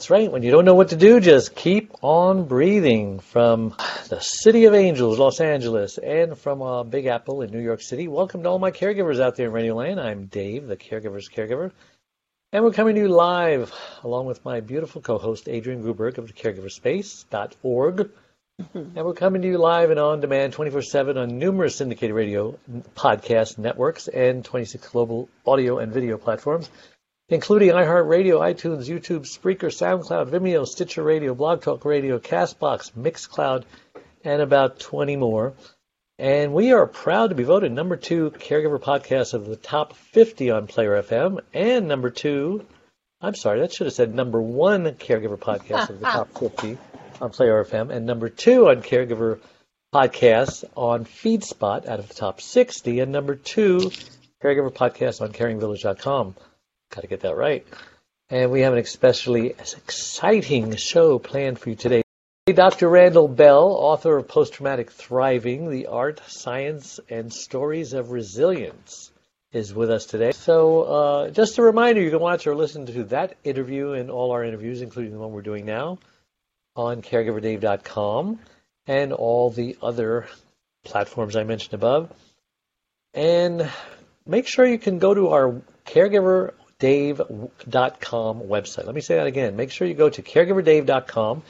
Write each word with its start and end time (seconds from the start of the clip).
That's 0.00 0.08
right. 0.08 0.32
When 0.32 0.42
you 0.42 0.50
don't 0.50 0.64
know 0.64 0.74
what 0.74 0.88
to 0.88 0.96
do, 0.96 1.20
just 1.20 1.54
keep 1.54 1.92
on 2.00 2.44
breathing. 2.44 3.18
From 3.18 3.74
the 4.08 4.18
City 4.18 4.64
of 4.64 4.72
Angels, 4.72 5.18
Los 5.18 5.42
Angeles, 5.42 5.98
and 5.98 6.38
from 6.38 6.62
uh, 6.62 6.84
Big 6.84 7.04
Apple 7.04 7.42
in 7.42 7.50
New 7.50 7.60
York 7.60 7.82
City. 7.82 8.08
Welcome 8.08 8.42
to 8.44 8.48
all 8.48 8.58
my 8.58 8.70
caregivers 8.70 9.20
out 9.20 9.36
there 9.36 9.48
in 9.48 9.52
Radio 9.52 9.74
Land. 9.74 10.00
I'm 10.00 10.24
Dave, 10.24 10.68
the 10.68 10.76
caregiver's 10.78 11.28
caregiver. 11.28 11.70
And 12.50 12.64
we're 12.64 12.72
coming 12.72 12.94
to 12.94 13.02
you 13.02 13.08
live 13.08 13.74
along 14.02 14.24
with 14.24 14.42
my 14.42 14.60
beautiful 14.60 15.02
co-host 15.02 15.50
Adrian 15.50 15.84
Gruberg 15.84 16.16
of 16.16 16.28
the 16.28 16.32
caregiverspace.org. 16.32 18.10
and 18.74 18.94
we're 18.94 19.12
coming 19.12 19.42
to 19.42 19.48
you 19.48 19.58
live 19.58 19.90
and 19.90 20.00
on 20.00 20.20
demand 20.20 20.54
24/7 20.54 21.18
on 21.18 21.38
numerous 21.38 21.76
syndicated 21.76 22.16
radio 22.16 22.58
podcast 22.96 23.58
networks 23.58 24.08
and 24.08 24.46
26 24.46 24.88
global 24.88 25.28
audio 25.46 25.76
and 25.76 25.92
video 25.92 26.16
platforms 26.16 26.70
including 27.30 27.70
iHeartRadio, 27.70 28.40
iTunes, 28.40 28.88
YouTube, 28.88 29.20
Spreaker, 29.20 29.70
SoundCloud, 29.70 30.30
Vimeo, 30.30 30.66
Stitcher 30.66 31.02
Radio, 31.02 31.34
Blog 31.34 31.62
Talk 31.62 31.84
Radio, 31.84 32.18
Castbox, 32.18 32.90
Mixcloud, 32.92 33.64
and 34.24 34.42
about 34.42 34.80
20 34.80 35.16
more. 35.16 35.54
And 36.18 36.52
we 36.52 36.72
are 36.72 36.86
proud 36.86 37.28
to 37.28 37.36
be 37.36 37.44
voted 37.44 37.72
number 37.72 37.96
two 37.96 38.32
caregiver 38.32 38.78
podcast 38.78 39.32
of 39.32 39.46
the 39.46 39.56
top 39.56 39.94
50 39.94 40.50
on 40.50 40.66
Player 40.66 41.02
FM, 41.02 41.38
and 41.54 41.88
number 41.88 42.10
two, 42.10 42.66
I'm 43.22 43.34
sorry, 43.34 43.60
that 43.60 43.72
should 43.72 43.86
have 43.86 43.94
said 43.94 44.14
number 44.14 44.42
one 44.42 44.84
caregiver 44.96 45.38
podcast 45.38 45.88
of 45.88 46.00
the 46.00 46.06
top 46.06 46.36
50 46.38 46.76
on 47.22 47.30
Player 47.30 47.64
FM, 47.64 47.90
and 47.90 48.04
number 48.04 48.28
two 48.28 48.68
on 48.68 48.82
caregiver 48.82 49.38
podcasts 49.94 50.64
on 50.76 51.04
FeedSpot 51.04 51.88
out 51.88 52.00
of 52.00 52.08
the 52.08 52.14
top 52.14 52.40
60, 52.40 53.00
and 53.00 53.12
number 53.12 53.34
two 53.34 53.90
caregiver 54.42 54.72
podcast 54.72 55.20
on 55.22 55.32
caringvillage.com. 55.32 56.34
Got 56.90 57.02
to 57.02 57.06
get 57.06 57.20
that 57.20 57.36
right. 57.36 57.66
And 58.30 58.50
we 58.50 58.62
have 58.62 58.72
an 58.72 58.78
especially 58.80 59.50
exciting 59.50 60.74
show 60.76 61.18
planned 61.18 61.58
for 61.58 61.70
you 61.70 61.76
today. 61.76 62.02
Dr. 62.46 62.88
Randall 62.88 63.28
Bell, 63.28 63.68
author 63.68 64.16
of 64.16 64.26
Post 64.26 64.54
Traumatic 64.54 64.90
Thriving 64.90 65.70
The 65.70 65.86
Art, 65.86 66.20
Science, 66.26 66.98
and 67.08 67.32
Stories 67.32 67.92
of 67.92 68.10
Resilience, 68.10 69.12
is 69.52 69.72
with 69.72 69.90
us 69.90 70.06
today. 70.06 70.32
So, 70.32 70.82
uh, 70.82 71.30
just 71.30 71.58
a 71.58 71.62
reminder 71.62 72.00
you 72.00 72.10
can 72.10 72.20
watch 72.20 72.46
or 72.48 72.56
listen 72.56 72.86
to 72.86 73.04
that 73.04 73.36
interview 73.44 73.92
and 73.92 74.10
all 74.10 74.32
our 74.32 74.44
interviews, 74.44 74.82
including 74.82 75.12
the 75.12 75.18
one 75.18 75.30
we're 75.30 75.42
doing 75.42 75.64
now, 75.64 75.98
on 76.74 77.02
caregiverdave.com 77.02 78.40
and 78.86 79.12
all 79.12 79.50
the 79.50 79.76
other 79.80 80.26
platforms 80.84 81.36
I 81.36 81.44
mentioned 81.44 81.74
above. 81.74 82.12
And 83.14 83.70
make 84.26 84.48
sure 84.48 84.66
you 84.66 84.78
can 84.78 84.98
go 84.98 85.14
to 85.14 85.28
our 85.28 85.62
caregiverdave.com 86.80 88.40
website. 88.42 88.86
Let 88.86 88.94
me 88.94 89.00
say 89.00 89.16
that 89.16 89.26
again. 89.26 89.56
Make 89.56 89.70
sure 89.70 89.86
you 89.86 89.94
go 89.94 90.10
to 90.10 90.22
caregiverdave.com. 90.22 91.42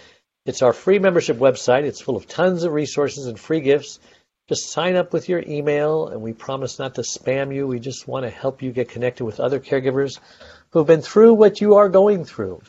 It's 0.47 0.63
our 0.63 0.73
free 0.73 0.99
membership 0.99 1.37
website. 1.39 1.85
It's 1.85 2.01
full 2.01 2.17
of 2.17 2.27
tons 2.27 2.65
of 2.65 2.73
resources 2.73 3.27
and 3.27 3.39
free 3.39 3.61
gifts. 3.61 4.01
Just 4.49 4.71
sign 4.71 4.97
up 4.97 5.13
with 5.13 5.29
your 5.29 5.43
email, 5.47 6.09
and 6.09 6.23
we 6.23 6.33
promise 6.33 6.79
not 6.79 6.97
to 6.97 7.03
spam 7.03 7.55
you. 7.55 7.67
We 7.67 7.79
just 7.79 8.09
want 8.09 8.25
to 8.25 8.31
help 8.31 8.63
you 8.63 8.73
get 8.73 8.89
connected 8.89 9.25
with 9.25 9.39
other 9.39 9.61
caregivers 9.61 10.19
who've 10.71 10.87
been 10.87 11.03
through 11.03 11.35
what 11.35 11.61
you 11.61 11.77
are 11.77 11.89
going 11.89 12.25
through. 12.25 12.63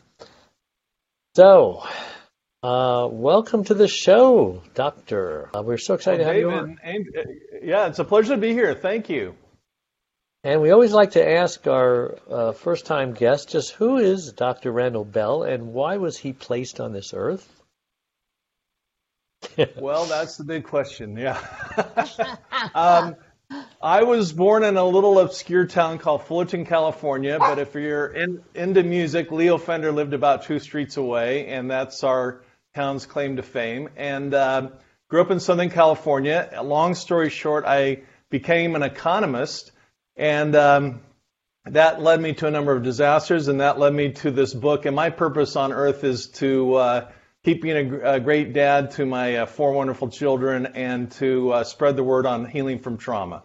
So, 1.35 1.83
uh, 2.61 3.07
welcome 3.09 3.63
to 3.63 3.73
the 3.73 3.88
show, 3.88 4.61
Doctor. 4.75 5.49
Uh, 5.55 5.63
we're 5.63 5.78
so 5.78 5.95
excited 5.95 6.19
Well, 6.19 6.33
to 6.33 6.33
have 6.33 6.39
you 6.39 6.51
on. 6.51 6.78
and, 6.83 7.07
and, 7.07 7.17
uh, 7.17 7.22
yeah, 7.63 7.88
it's 7.88 7.99
a 7.99 8.03
pleasure 8.03 8.35
to 8.35 8.41
be 8.41 8.53
here. 8.53 8.75
Thank 8.75 9.09
you. 9.09 9.33
And 10.44 10.62
we 10.62 10.72
always 10.72 10.91
like 10.91 11.12
to 11.12 11.29
ask 11.29 11.68
our 11.68 12.18
uh, 12.29 12.52
first 12.53 12.88
time 12.88 13.13
guest 13.13 13.50
just 13.50 13.74
who 13.74 13.97
is 13.97 14.34
Dr. 14.34 14.72
Randall 14.72 15.06
Bell 15.06 15.44
and 15.44 15.72
why 15.72 15.97
was 15.97 16.18
he 16.18 16.34
placed 16.34 16.79
on 16.79 16.94
this 16.94 17.13
earth? 17.13 17.47
Well, 19.75 20.06
that's 20.06 20.38
the 20.38 20.44
big 20.44 20.66
question. 20.66 21.18
Yeah. 21.18 21.38
um, 22.75 23.16
I 23.81 24.03
was 24.03 24.31
born 24.31 24.63
in 24.63 24.78
a 24.78 24.85
little 24.85 25.19
obscure 25.19 25.66
town 25.66 25.97
called 25.97 26.24
Fullerton, 26.24 26.66
California. 26.66 27.38
But 27.40 27.59
if 27.59 27.73
you're 27.73 28.08
in, 28.08 28.44
into 28.53 28.84
music, 28.84 29.31
Leo 29.31 29.58
Fender 29.58 29.91
lived 29.91 30.13
about 30.13 30.44
two 30.44 30.59
streets 30.59 30.97
away, 30.97 31.47
and 31.47 31.69
that's 31.69 32.03
our 32.03 32.44
town's 32.75 33.06
claim 33.06 33.38
to 33.38 33.44
fame. 33.44 33.90
And 33.97 34.34
uh, 34.34 34.69
grew 35.09 35.22
up 35.22 35.31
in 35.31 35.40
Southern 35.40 35.69
California. 35.69 36.50
Long 36.63 36.94
story 36.94 37.29
short, 37.29 37.66
I 37.66 38.03
became 38.29 38.75
an 38.75 38.84
economist, 38.84 39.72
and 40.16 40.55
um, 40.55 41.01
that 41.66 42.01
led 42.01 42.19
me 42.19 42.33
to 42.33 42.47
a 42.47 42.51
number 42.51 42.75
of 42.75 42.83
disasters, 42.83 43.47
and 43.47 43.61
that 43.61 43.79
led 43.79 43.94
me 43.94 44.11
to 44.13 44.31
this 44.31 44.53
book. 44.53 44.85
And 44.85 44.95
my 44.95 45.09
purpose 45.09 45.55
on 45.55 45.72
earth 45.72 46.03
is 46.03 46.27
to 46.27 46.75
uh, 46.75 47.11
keep 47.44 47.61
being 47.61 47.94
a, 47.94 48.13
a 48.13 48.19
great 48.19 48.53
dad 48.53 48.91
to 48.91 49.05
my 49.05 49.38
uh, 49.38 49.45
four 49.45 49.72
wonderful 49.72 50.09
children 50.09 50.66
and 50.66 51.11
to 51.13 51.51
uh, 51.51 51.63
spread 51.63 51.95
the 51.95 52.03
word 52.03 52.25
on 52.25 52.45
healing 52.45 52.79
from 52.79 52.97
trauma. 52.97 53.44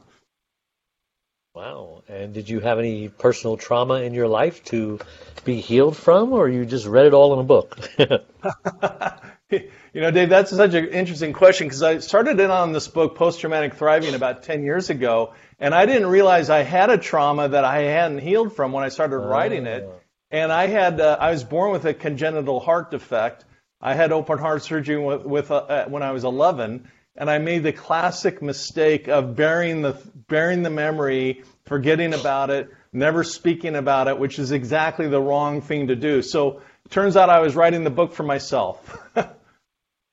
Wow. 1.54 2.02
And 2.08 2.34
did 2.34 2.50
you 2.50 2.60
have 2.60 2.78
any 2.78 3.08
personal 3.08 3.56
trauma 3.56 4.02
in 4.02 4.12
your 4.12 4.28
life 4.28 4.62
to 4.64 4.98
be 5.44 5.60
healed 5.60 5.96
from, 5.96 6.32
or 6.32 6.48
you 6.48 6.66
just 6.66 6.86
read 6.86 7.06
it 7.06 7.14
all 7.14 7.32
in 7.34 7.38
a 7.40 7.44
book? 7.44 7.78
you 9.50 9.60
know, 9.94 10.10
Dave, 10.10 10.28
that's 10.28 10.50
such 10.50 10.74
an 10.74 10.88
interesting 10.88 11.32
question 11.32 11.68
because 11.68 11.82
I 11.82 11.98
started 11.98 12.40
in 12.40 12.50
on 12.50 12.72
this 12.72 12.88
book, 12.88 13.14
Post 13.14 13.40
Traumatic 13.40 13.74
Thriving, 13.74 14.14
about 14.14 14.42
10 14.42 14.64
years 14.64 14.90
ago, 14.90 15.34
and 15.60 15.72
I 15.72 15.86
didn't 15.86 16.08
realize 16.08 16.50
I 16.50 16.62
had 16.62 16.90
a 16.90 16.98
trauma 16.98 17.48
that 17.48 17.64
I 17.64 17.82
hadn't 17.82 18.18
healed 18.18 18.56
from 18.56 18.72
when 18.72 18.82
I 18.82 18.88
started 18.88 19.18
writing 19.18 19.66
it. 19.66 19.88
And 20.32 20.50
I 20.50 20.66
had, 20.66 21.00
uh, 21.00 21.16
I 21.20 21.30
was 21.30 21.44
born 21.44 21.70
with 21.70 21.84
a 21.84 21.94
congenital 21.94 22.58
heart 22.58 22.90
defect. 22.90 23.44
I 23.80 23.94
had 23.94 24.10
open 24.10 24.38
heart 24.38 24.64
surgery 24.64 24.98
with, 24.98 25.24
with 25.24 25.50
uh, 25.52 25.56
uh, 25.56 25.84
when 25.86 26.02
I 26.02 26.10
was 26.10 26.24
11, 26.24 26.90
and 27.14 27.30
I 27.30 27.38
made 27.38 27.62
the 27.62 27.72
classic 27.72 28.42
mistake 28.42 29.06
of 29.06 29.36
burying 29.36 29.82
the 29.82 29.92
burying 30.26 30.64
the 30.64 30.70
memory, 30.70 31.44
forgetting 31.66 32.14
about 32.14 32.50
it, 32.50 32.68
never 32.92 33.22
speaking 33.22 33.76
about 33.76 34.08
it, 34.08 34.18
which 34.18 34.40
is 34.40 34.50
exactly 34.50 35.06
the 35.06 35.20
wrong 35.20 35.60
thing 35.60 35.86
to 35.86 35.94
do. 35.94 36.20
So 36.22 36.62
it 36.84 36.90
turns 36.90 37.16
out 37.16 37.30
I 37.30 37.38
was 37.38 37.54
writing 37.54 37.84
the 37.84 37.90
book 37.90 38.12
for 38.12 38.24
myself. 38.24 38.98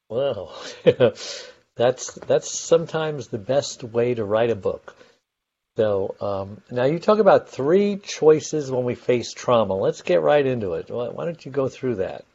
Well, 0.09 0.53
that's 1.75 2.13
that's 2.13 2.59
sometimes 2.59 3.27
the 3.27 3.37
best 3.37 3.83
way 3.83 4.13
to 4.13 4.23
write 4.23 4.49
a 4.49 4.55
book. 4.55 4.95
So 5.75 6.15
um, 6.21 6.61
now 6.69 6.85
you 6.85 6.99
talk 6.99 7.17
about 7.17 7.49
three 7.49 7.97
choices 7.97 8.69
when 8.69 8.83
we 8.83 8.93
face 8.93 9.33
trauma. 9.33 9.73
Let's 9.73 10.03
get 10.03 10.21
right 10.21 10.45
into 10.45 10.73
it. 10.73 10.89
Why 10.89 11.25
don't 11.25 11.43
you 11.43 11.51
go 11.51 11.67
through 11.67 11.95
that? 11.95 12.25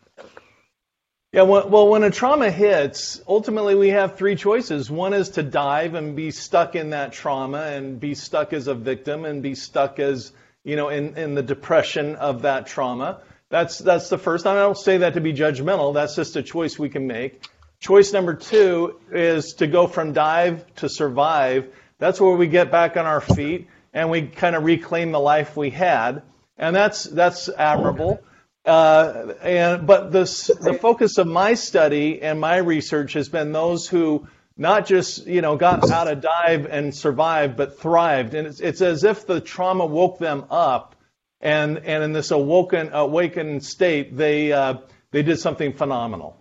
Yeah, 1.31 1.43
well, 1.43 1.69
well, 1.69 1.89
when 1.89 2.05
a 2.05 2.11
trauma 2.11 2.51
hits, 2.51 3.21
ultimately 3.29 3.75
we 3.75 3.91
have 3.91 4.17
three 4.17 4.35
choices. 4.35 4.91
One 4.91 5.13
is 5.13 5.29
to 5.31 5.43
dive 5.43 5.95
and 5.95 6.17
be 6.17 6.31
stuck 6.31 6.75
in 6.75 6.91
that 6.91 7.13
trauma 7.13 7.65
and 7.65 8.01
be 8.01 8.15
stuck 8.15 8.55
as 8.55 8.67
a 8.67 8.75
victim 8.75 9.27
and 9.27 9.43
be 9.43 9.55
stuck 9.55 9.99
as, 9.99 10.33
you 10.65 10.75
know, 10.75 10.89
in, 10.89 11.19
in 11.19 11.35
the 11.35 11.43
depression 11.43 12.17
of 12.17 12.43
that 12.43 12.67
trauma. 12.67 13.21
That's, 13.51 13.77
that's 13.79 14.09
the 14.09 14.17
first. 14.17 14.47
I 14.47 14.55
don't 14.55 14.77
say 14.77 14.99
that 14.99 15.15
to 15.15 15.21
be 15.21 15.35
judgmental. 15.35 15.93
That's 15.93 16.17
just 16.17 16.35
a 16.37 16.43
choice 16.43 16.79
we 16.79 16.89
can 16.89 17.07
make. 17.07 17.43
Choice 17.81 18.13
number 18.13 18.35
two 18.35 19.01
is 19.13 19.55
to 19.55 19.67
go 19.67 19.87
from 19.87 20.13
dive 20.13 20.65
to 20.77 20.89
survive. 20.89 21.73
That's 21.99 22.21
where 22.21 22.37
we 22.37 22.49
get 22.49 22.71
back 22.71 22.97
on 22.97 23.07
our 23.07 23.21
feet 23.21 23.69
and 23.93 24.11
we 24.11 24.23
kind 24.23 24.57
of 24.57 24.65
reclaim 24.65 25.13
the 25.13 25.21
life 25.21 25.57
we 25.57 25.71
had. 25.71 26.23
And 26.57 26.75
that's, 26.75 27.05
that's 27.05 27.49
admirable. 27.49 28.21
Uh, 28.65 29.35
and 29.43 29.87
but 29.87 30.13
this, 30.13 30.49
the 30.49 30.75
focus 30.75 31.19
of 31.19 31.27
my 31.27 31.55
study 31.55 32.21
and 32.21 32.41
my 32.41 32.57
research 32.57 33.15
has 33.15 33.29
been 33.29 33.53
those 33.53 33.89
who 33.89 34.27
not 34.59 34.87
just 34.87 35.27
you 35.27 35.41
know 35.41 35.57
got 35.57 35.89
out 35.91 36.09
of 36.09 36.21
dive 36.21 36.67
and 36.67 36.95
survived, 36.95 37.57
but 37.57 37.81
thrived. 37.81 38.35
And 38.35 38.47
it's, 38.47 38.61
it's 38.61 38.83
as 38.83 39.05
if 39.05 39.27
the 39.27 39.41
trauma 39.41 39.87
woke 39.87 40.19
them 40.19 40.45
up 40.51 40.97
and 41.41 41.79
and 41.79 42.03
in 42.03 42.13
this 42.13 42.31
awoken 42.31 42.91
awakened 42.93 43.65
state, 43.65 44.17
they 44.17 44.53
uh, 44.53 44.79
they 45.13 45.23
did 45.23 45.39
something 45.39 45.73
phenomenal. 45.73 46.37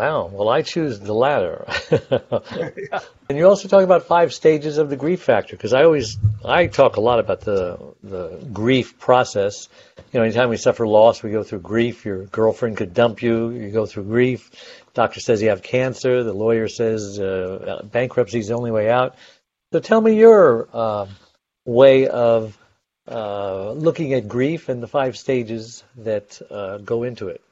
Wow. 0.00 0.30
Well, 0.32 0.48
I 0.48 0.62
choose 0.62 0.98
the 0.98 1.12
latter. 1.12 1.66
and 3.28 3.36
you 3.36 3.46
also 3.46 3.68
talk 3.68 3.84
about 3.84 4.04
five 4.04 4.32
stages 4.32 4.78
of 4.78 4.88
the 4.88 4.96
grief 4.96 5.20
factor 5.20 5.54
because 5.54 5.74
I 5.74 5.84
always 5.84 6.16
I 6.42 6.68
talk 6.68 6.96
a 6.96 7.02
lot 7.02 7.18
about 7.18 7.42
the 7.42 7.78
the 8.02 8.42
grief 8.50 8.98
process. 8.98 9.68
You 10.10 10.18
know, 10.18 10.24
anytime 10.24 10.48
we 10.48 10.56
suffer 10.56 10.86
loss, 10.86 11.22
we 11.22 11.30
go 11.30 11.42
through 11.42 11.58
grief. 11.58 12.06
Your 12.06 12.24
girlfriend 12.24 12.78
could 12.78 12.94
dump 12.94 13.22
you. 13.22 13.50
You 13.50 13.70
go 13.70 13.84
through 13.84 14.04
grief. 14.04 14.50
Doctor 14.94 15.20
says 15.20 15.42
you 15.42 15.50
have 15.50 15.62
cancer. 15.62 16.24
The 16.24 16.32
lawyer 16.32 16.68
says 16.68 17.20
uh, 17.20 17.82
bankruptcy 17.84 18.38
is 18.38 18.48
the 18.48 18.54
only 18.54 18.70
way 18.70 18.88
out. 18.88 19.16
So 19.70 19.80
tell 19.80 20.00
me 20.00 20.16
your 20.16 20.66
uh, 20.72 21.08
way 21.66 22.08
of 22.08 22.56
uh, 23.06 23.72
looking 23.72 24.14
at 24.14 24.28
grief 24.28 24.70
and 24.70 24.82
the 24.82 24.88
five 24.88 25.18
stages 25.18 25.84
that 25.96 26.40
uh, 26.50 26.78
go 26.78 27.02
into 27.02 27.28
it. 27.28 27.42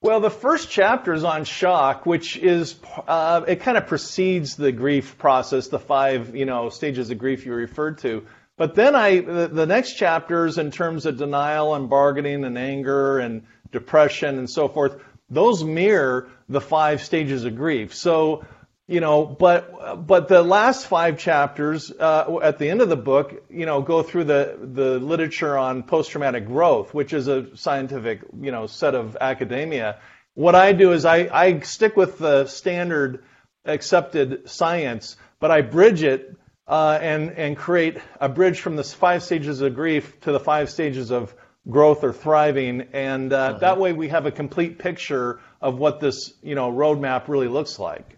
Well, 0.00 0.20
the 0.20 0.30
first 0.30 0.70
chapter 0.70 1.12
is 1.12 1.24
on 1.24 1.44
shock, 1.44 2.06
which 2.06 2.36
is 2.36 2.76
uh, 3.08 3.42
it 3.48 3.56
kind 3.60 3.76
of 3.76 3.88
precedes 3.88 4.54
the 4.54 4.70
grief 4.70 5.18
process, 5.18 5.68
the 5.68 5.80
five 5.80 6.36
you 6.36 6.44
know 6.44 6.68
stages 6.70 7.10
of 7.10 7.18
grief 7.18 7.44
you 7.44 7.52
referred 7.52 7.98
to. 7.98 8.24
But 8.56 8.76
then 8.76 8.94
I 8.94 9.20
the, 9.20 9.48
the 9.48 9.66
next 9.66 9.94
chapters 9.94 10.56
in 10.56 10.70
terms 10.70 11.04
of 11.04 11.16
denial 11.16 11.74
and 11.74 11.90
bargaining 11.90 12.44
and 12.44 12.56
anger 12.56 13.18
and 13.18 13.42
depression 13.72 14.38
and 14.38 14.48
so 14.48 14.68
forth, 14.68 15.00
those 15.30 15.64
mirror 15.64 16.28
the 16.48 16.60
five 16.60 17.02
stages 17.02 17.44
of 17.44 17.56
grief. 17.56 17.92
So 17.92 18.44
you 18.88 19.00
know, 19.00 19.26
but 19.26 20.06
but 20.06 20.28
the 20.28 20.42
last 20.42 20.86
five 20.86 21.18
chapters 21.18 21.92
uh, 21.92 22.38
at 22.42 22.58
the 22.58 22.70
end 22.70 22.80
of 22.80 22.88
the 22.88 22.96
book, 22.96 23.44
you 23.50 23.66
know, 23.66 23.82
go 23.82 24.02
through 24.02 24.24
the 24.24 24.58
the 24.60 24.98
literature 24.98 25.58
on 25.58 25.82
post 25.82 26.10
traumatic 26.10 26.46
growth, 26.46 26.94
which 26.94 27.12
is 27.12 27.28
a 27.28 27.54
scientific 27.54 28.22
you 28.40 28.50
know 28.50 28.66
set 28.66 28.94
of 28.94 29.16
academia. 29.20 29.98
What 30.34 30.54
I 30.54 30.72
do 30.72 30.92
is 30.92 31.04
I, 31.04 31.28
I 31.30 31.60
stick 31.60 31.96
with 31.96 32.18
the 32.18 32.46
standard 32.46 33.24
accepted 33.66 34.48
science, 34.48 35.16
but 35.38 35.50
I 35.50 35.60
bridge 35.60 36.02
it 36.02 36.34
uh, 36.66 36.98
and 37.00 37.32
and 37.32 37.58
create 37.58 37.98
a 38.22 38.30
bridge 38.30 38.60
from 38.60 38.76
the 38.76 38.84
five 38.84 39.22
stages 39.22 39.60
of 39.60 39.74
grief 39.74 40.18
to 40.22 40.32
the 40.32 40.40
five 40.40 40.70
stages 40.70 41.10
of 41.10 41.34
growth 41.68 42.04
or 42.04 42.14
thriving, 42.14 42.88
and 42.94 43.34
uh, 43.34 43.36
uh-huh. 43.36 43.58
that 43.58 43.78
way 43.78 43.92
we 43.92 44.08
have 44.08 44.24
a 44.24 44.32
complete 44.32 44.78
picture 44.78 45.40
of 45.60 45.78
what 45.78 46.00
this 46.00 46.32
you 46.42 46.54
know 46.54 46.72
roadmap 46.72 47.28
really 47.28 47.48
looks 47.48 47.78
like 47.78 48.17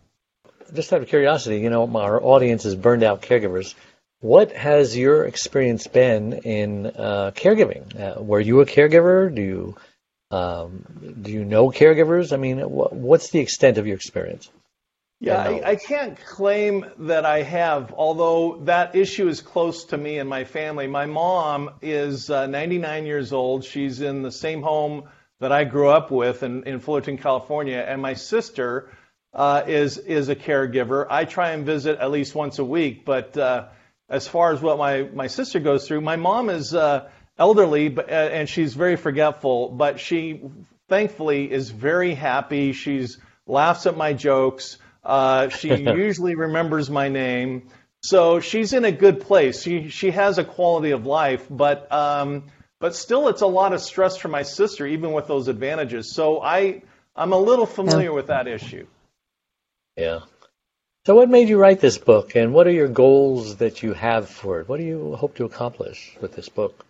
just 0.75 0.93
out 0.93 1.03
of 1.03 1.09
curiosity, 1.09 1.59
you 1.59 1.71
know, 1.71 1.97
our 1.97 2.23
audience 2.23 2.65
is 2.65 2.75
burned 2.75 3.03
out 3.03 3.23
caregivers. 3.23 3.75
What 4.21 4.53
has 4.53 4.97
your 4.97 5.25
experience 5.25 5.87
been 5.87 6.35
in 6.35 6.87
uh, 6.87 7.33
caregiving? 7.35 7.99
Uh, 7.99 8.21
were 8.23 8.41
you 8.41 8.61
a 8.61 8.67
caregiver? 8.67 9.35
Do 9.35 9.43
you 9.43 9.77
um, 10.31 10.85
do 11.23 11.33
you 11.33 11.45
know 11.45 11.71
caregivers? 11.71 12.33
I 12.33 12.37
mean, 12.37 12.59
wh- 12.59 12.93
what's 12.93 13.31
the 13.31 13.41
extent 13.41 13.79
of 13.79 13.87
your 13.87 13.97
experience? 13.97 14.49
Yeah, 15.23 15.43
I, 15.43 15.71
I, 15.73 15.77
can't 15.77 16.19
claim 16.25 16.87
that 17.01 17.27
I 17.27 17.43
have, 17.43 17.93
although 17.93 18.57
that 18.65 18.97
issue 18.97 19.29
is 19.29 19.43
close 19.43 19.85
to 19.87 19.99
me 19.99 20.17
and 20.17 20.27
my 20.27 20.45
family. 20.45 20.87
My 20.87 21.05
mom 21.05 21.73
is 21.83 22.31
uh, 22.31 22.47
99 22.47 23.05
years 23.05 23.31
old. 23.31 23.65
She's 23.65 24.01
in 24.01 24.23
the 24.23 24.33
same 24.33 24.63
home 24.63 25.11
that 25.41 25.53
I 25.53 25.65
grew 25.65 25.91
up 25.91 26.11
with 26.11 26.43
in, 26.43 26.63
in 26.65 26.81
Fullerton, 26.81 27.19
California, 27.19 27.85
and 27.87 28.01
my 28.01 28.15
sister 28.15 28.89
uh, 29.33 29.63
is 29.67 29.99
is 29.99 30.29
a 30.29 30.37
caregiver. 30.37 31.07
I 31.09 31.25
try 31.25 31.51
and 31.51 31.65
visit 31.65 31.99
at 31.99 32.11
least 32.11 32.35
once 32.35 32.59
a 32.59 32.65
week, 32.65 33.05
but 33.05 33.37
uh, 33.37 33.69
as 34.09 34.27
far 34.27 34.53
as 34.53 34.61
what 34.61 34.79
my 34.79 35.03
my 35.03 35.29
sister 35.29 35.61
goes 35.61 35.87
through, 35.87 36.01
my 36.01 36.17
mom 36.17 36.51
is 36.51 36.75
uh, 36.75 37.09
elderly, 37.39 37.89
but, 37.89 38.11
uh, 38.11 38.13
and 38.13 38.49
she's 38.49 38.75
very 38.75 38.97
forgetful. 38.97 39.71
But 39.71 40.01
she 40.01 40.43
thankfully 40.89 41.51
is 41.51 41.71
very 41.71 42.15
happy. 42.15 42.73
She's 42.73 43.19
laughs 43.47 43.87
at 43.87 43.97
my 43.97 44.13
jokes. 44.13 44.79
Uh, 45.05 45.49
she 45.49 45.75
usually 45.77 46.35
remembers 46.35 46.91
my 46.91 47.09
name. 47.09 47.69
So 48.03 48.41
she's 48.41 48.73
in 48.73 48.85
a 48.85 48.93
good 48.93 49.21
place. 49.21 49.63
She 49.63 49.89
she 49.91 50.11
has 50.11 50.39
a 50.39 50.45
quality 50.45 50.91
of 50.91 51.07
life, 51.07 51.47
but 51.49 51.91
um, 51.93 52.45
but 52.81 52.97
still, 52.97 53.29
it's 53.29 53.43
a 53.43 53.47
lot 53.47 53.75
of 53.75 53.81
stress 53.81 54.17
for 54.17 54.29
my 54.29 54.43
sister, 54.43 54.87
even 54.87 55.13
with 55.13 55.27
those 55.27 55.49
advantages. 55.49 56.15
So 56.15 56.41
I 56.43 56.83
I'm 57.15 57.33
a 57.33 57.39
little 57.39 57.67
familiar 57.67 58.13
with 58.13 58.29
that 58.29 58.49
issue. 58.49 58.87
Yeah. 60.01 60.21
So, 61.07 61.15
what 61.15 61.31
made 61.31 61.49
you 61.49 61.59
write 61.59 61.81
this 61.81 61.99
book, 61.99 62.37
and 62.37 62.53
what 62.53 62.67
are 62.67 62.73
your 62.73 62.89
goals 62.89 63.57
that 63.57 63.83
you 63.83 63.95
have 63.95 64.29
for 64.29 64.61
it? 64.61 64.69
What 64.69 64.79
do 64.79 64.85
you 64.85 65.17
hope 65.17 65.37
to 65.37 65.45
accomplish 65.45 66.17
with 66.21 66.35
this 66.35 66.49
book? 66.49 66.85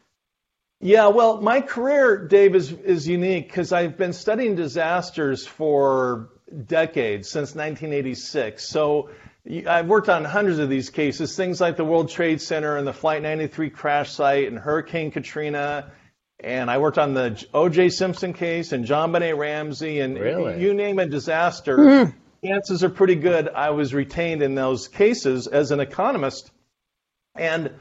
Yeah, 0.80 1.08
well, 1.08 1.40
my 1.40 1.60
career, 1.60 2.26
Dave, 2.26 2.54
is 2.54 2.72
is 2.72 3.06
unique 3.06 3.48
because 3.48 3.72
I've 3.72 3.96
been 3.96 4.12
studying 4.12 4.56
disasters 4.56 5.46
for 5.46 6.30
decades 6.66 7.28
since 7.28 7.54
1986. 7.54 8.66
So 8.66 9.10
I've 9.66 9.86
worked 9.86 10.08
on 10.08 10.24
hundreds 10.24 10.58
of 10.58 10.68
these 10.68 10.90
cases, 10.90 11.36
things 11.36 11.60
like 11.60 11.76
the 11.76 11.84
World 11.84 12.10
Trade 12.10 12.40
Center 12.40 12.76
and 12.76 12.86
the 12.86 12.92
Flight 12.92 13.22
93 13.22 13.70
crash 13.70 14.10
site 14.10 14.48
and 14.48 14.58
Hurricane 14.58 15.10
Katrina. 15.10 15.92
And 16.42 16.70
I 16.70 16.78
worked 16.78 16.98
on 16.98 17.12
the 17.12 17.44
O.J. 17.52 17.90
Simpson 17.90 18.32
case 18.32 18.72
and 18.72 18.86
John 18.86 19.12
JonBenét 19.12 19.36
Ramsey 19.36 20.00
and 20.00 20.18
really? 20.18 20.62
you 20.62 20.72
name 20.72 20.98
a 20.98 21.06
disaster. 21.06 21.76
Mm-hmm. 21.76 22.18
Chances 22.44 22.82
are 22.82 22.88
pretty 22.88 23.16
good 23.16 23.48
I 23.48 23.70
was 23.70 23.92
retained 23.92 24.42
in 24.42 24.54
those 24.54 24.88
cases 24.88 25.46
as 25.46 25.72
an 25.72 25.80
economist. 25.80 26.50
And 27.34 27.72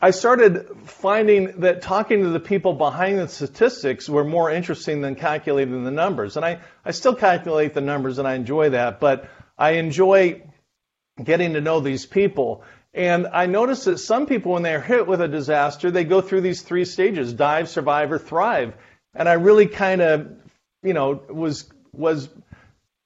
I 0.00 0.10
started 0.10 0.66
finding 0.84 1.60
that 1.60 1.82
talking 1.82 2.22
to 2.22 2.30
the 2.30 2.40
people 2.40 2.72
behind 2.72 3.18
the 3.18 3.28
statistics 3.28 4.08
were 4.08 4.24
more 4.24 4.50
interesting 4.50 5.00
than 5.00 5.14
calculating 5.14 5.84
the 5.84 5.90
numbers. 5.90 6.36
And 6.36 6.44
I, 6.44 6.60
I 6.84 6.90
still 6.90 7.14
calculate 7.14 7.74
the 7.74 7.80
numbers 7.80 8.18
and 8.18 8.26
I 8.26 8.34
enjoy 8.34 8.70
that, 8.70 8.98
but 8.98 9.28
I 9.56 9.72
enjoy 9.72 10.42
getting 11.22 11.54
to 11.54 11.60
know 11.60 11.80
these 11.80 12.06
people. 12.06 12.64
And 12.94 13.28
I 13.28 13.46
noticed 13.46 13.84
that 13.84 13.98
some 13.98 14.26
people, 14.26 14.52
when 14.52 14.62
they're 14.62 14.80
hit 14.80 15.06
with 15.06 15.20
a 15.20 15.28
disaster, 15.28 15.90
they 15.90 16.04
go 16.04 16.20
through 16.20 16.40
these 16.40 16.62
three 16.62 16.84
stages 16.84 17.32
dive, 17.32 17.68
survive, 17.68 18.10
or 18.10 18.18
thrive. 18.18 18.74
And 19.14 19.28
I 19.28 19.34
really 19.34 19.66
kind 19.66 20.00
of, 20.00 20.28
you 20.82 20.94
know, 20.94 21.22
was, 21.28 21.70
was 21.92 22.28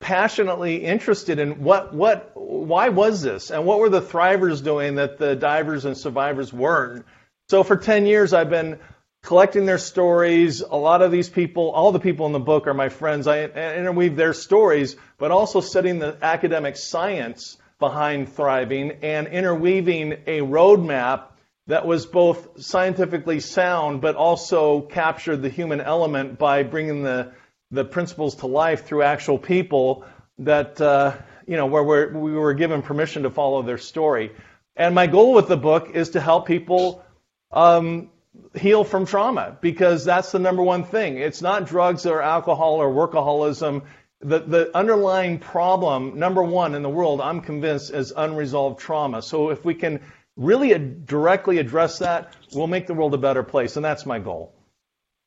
passionately 0.02 0.84
interested 0.84 1.38
in 1.38 1.62
what, 1.62 1.94
what, 1.94 2.32
why 2.34 2.90
was 2.90 3.22
this? 3.22 3.50
And 3.50 3.64
what 3.64 3.78
were 3.78 3.88
the 3.88 4.02
thrivers 4.02 4.62
doing 4.62 4.96
that 4.96 5.16
the 5.16 5.34
divers 5.34 5.86
and 5.86 5.96
survivors 5.96 6.52
weren't? 6.52 7.06
So 7.48 7.62
for 7.62 7.76
10 7.76 8.04
years, 8.04 8.34
I've 8.34 8.50
been 8.50 8.78
collecting 9.22 9.64
their 9.64 9.78
stories. 9.78 10.60
A 10.60 10.76
lot 10.76 11.00
of 11.00 11.12
these 11.12 11.30
people, 11.30 11.70
all 11.70 11.92
the 11.92 12.00
people 12.00 12.26
in 12.26 12.32
the 12.32 12.40
book 12.40 12.66
are 12.66 12.74
my 12.74 12.88
friends. 12.88 13.26
I 13.26 13.44
interweave 13.44 14.16
their 14.16 14.34
stories, 14.34 14.96
but 15.16 15.30
also 15.30 15.60
studying 15.60 16.00
the 16.00 16.18
academic 16.20 16.76
science 16.76 17.56
behind 17.78 18.32
thriving 18.32 18.98
and 19.02 19.28
interweaving 19.28 20.12
a 20.26 20.40
roadmap 20.40 21.24
that 21.68 21.86
was 21.86 22.06
both 22.06 22.60
scientifically 22.60 23.38
sound, 23.38 24.00
but 24.00 24.16
also 24.16 24.80
captured 24.80 25.42
the 25.42 25.48
human 25.48 25.80
element 25.80 26.38
by 26.38 26.64
bringing 26.64 27.02
the 27.02 27.32
the 27.72 27.84
principles 27.84 28.36
to 28.36 28.46
life 28.46 28.84
through 28.84 29.02
actual 29.02 29.38
people 29.38 30.04
that, 30.38 30.80
uh, 30.80 31.16
you 31.46 31.56
know, 31.56 31.66
where 31.66 31.82
we're, 31.82 32.12
we 32.12 32.32
were 32.32 32.54
given 32.54 32.82
permission 32.82 33.22
to 33.24 33.30
follow 33.30 33.62
their 33.62 33.78
story. 33.78 34.30
And 34.76 34.94
my 34.94 35.06
goal 35.06 35.32
with 35.32 35.48
the 35.48 35.56
book 35.56 35.90
is 35.94 36.10
to 36.10 36.20
help 36.20 36.46
people 36.46 37.04
um, 37.50 38.10
heal 38.54 38.84
from 38.84 39.06
trauma 39.06 39.56
because 39.60 40.04
that's 40.04 40.32
the 40.32 40.38
number 40.38 40.62
one 40.62 40.84
thing. 40.84 41.16
It's 41.16 41.42
not 41.42 41.66
drugs 41.66 42.06
or 42.06 42.22
alcohol 42.22 42.74
or 42.76 42.90
workaholism. 42.90 43.82
The, 44.20 44.38
the 44.40 44.76
underlying 44.76 45.38
problem, 45.38 46.18
number 46.18 46.42
one 46.42 46.74
in 46.74 46.82
the 46.82 46.90
world, 46.90 47.20
I'm 47.20 47.40
convinced, 47.40 47.92
is 47.92 48.12
unresolved 48.16 48.78
trauma. 48.78 49.22
So 49.22 49.50
if 49.50 49.64
we 49.64 49.74
can 49.74 50.00
really 50.36 50.72
directly 50.78 51.58
address 51.58 51.98
that, 51.98 52.34
we'll 52.54 52.66
make 52.66 52.86
the 52.86 52.94
world 52.94 53.14
a 53.14 53.18
better 53.18 53.42
place. 53.42 53.76
And 53.76 53.84
that's 53.84 54.06
my 54.06 54.18
goal. 54.18 54.54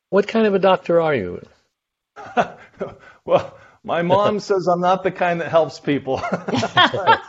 What 0.10 0.28
kind 0.28 0.48
of 0.48 0.54
a 0.54 0.60
doctor 0.60 1.02
are 1.02 1.14
you? 1.14 1.42
well, 3.26 3.58
my 3.84 4.02
mom 4.02 4.40
says 4.50 4.68
I'm 4.68 4.82
not 4.82 5.04
the 5.04 5.12
kind 5.12 5.42
that 5.42 5.50
helps 5.50 5.80
people. 5.80 6.22
but 6.32 7.20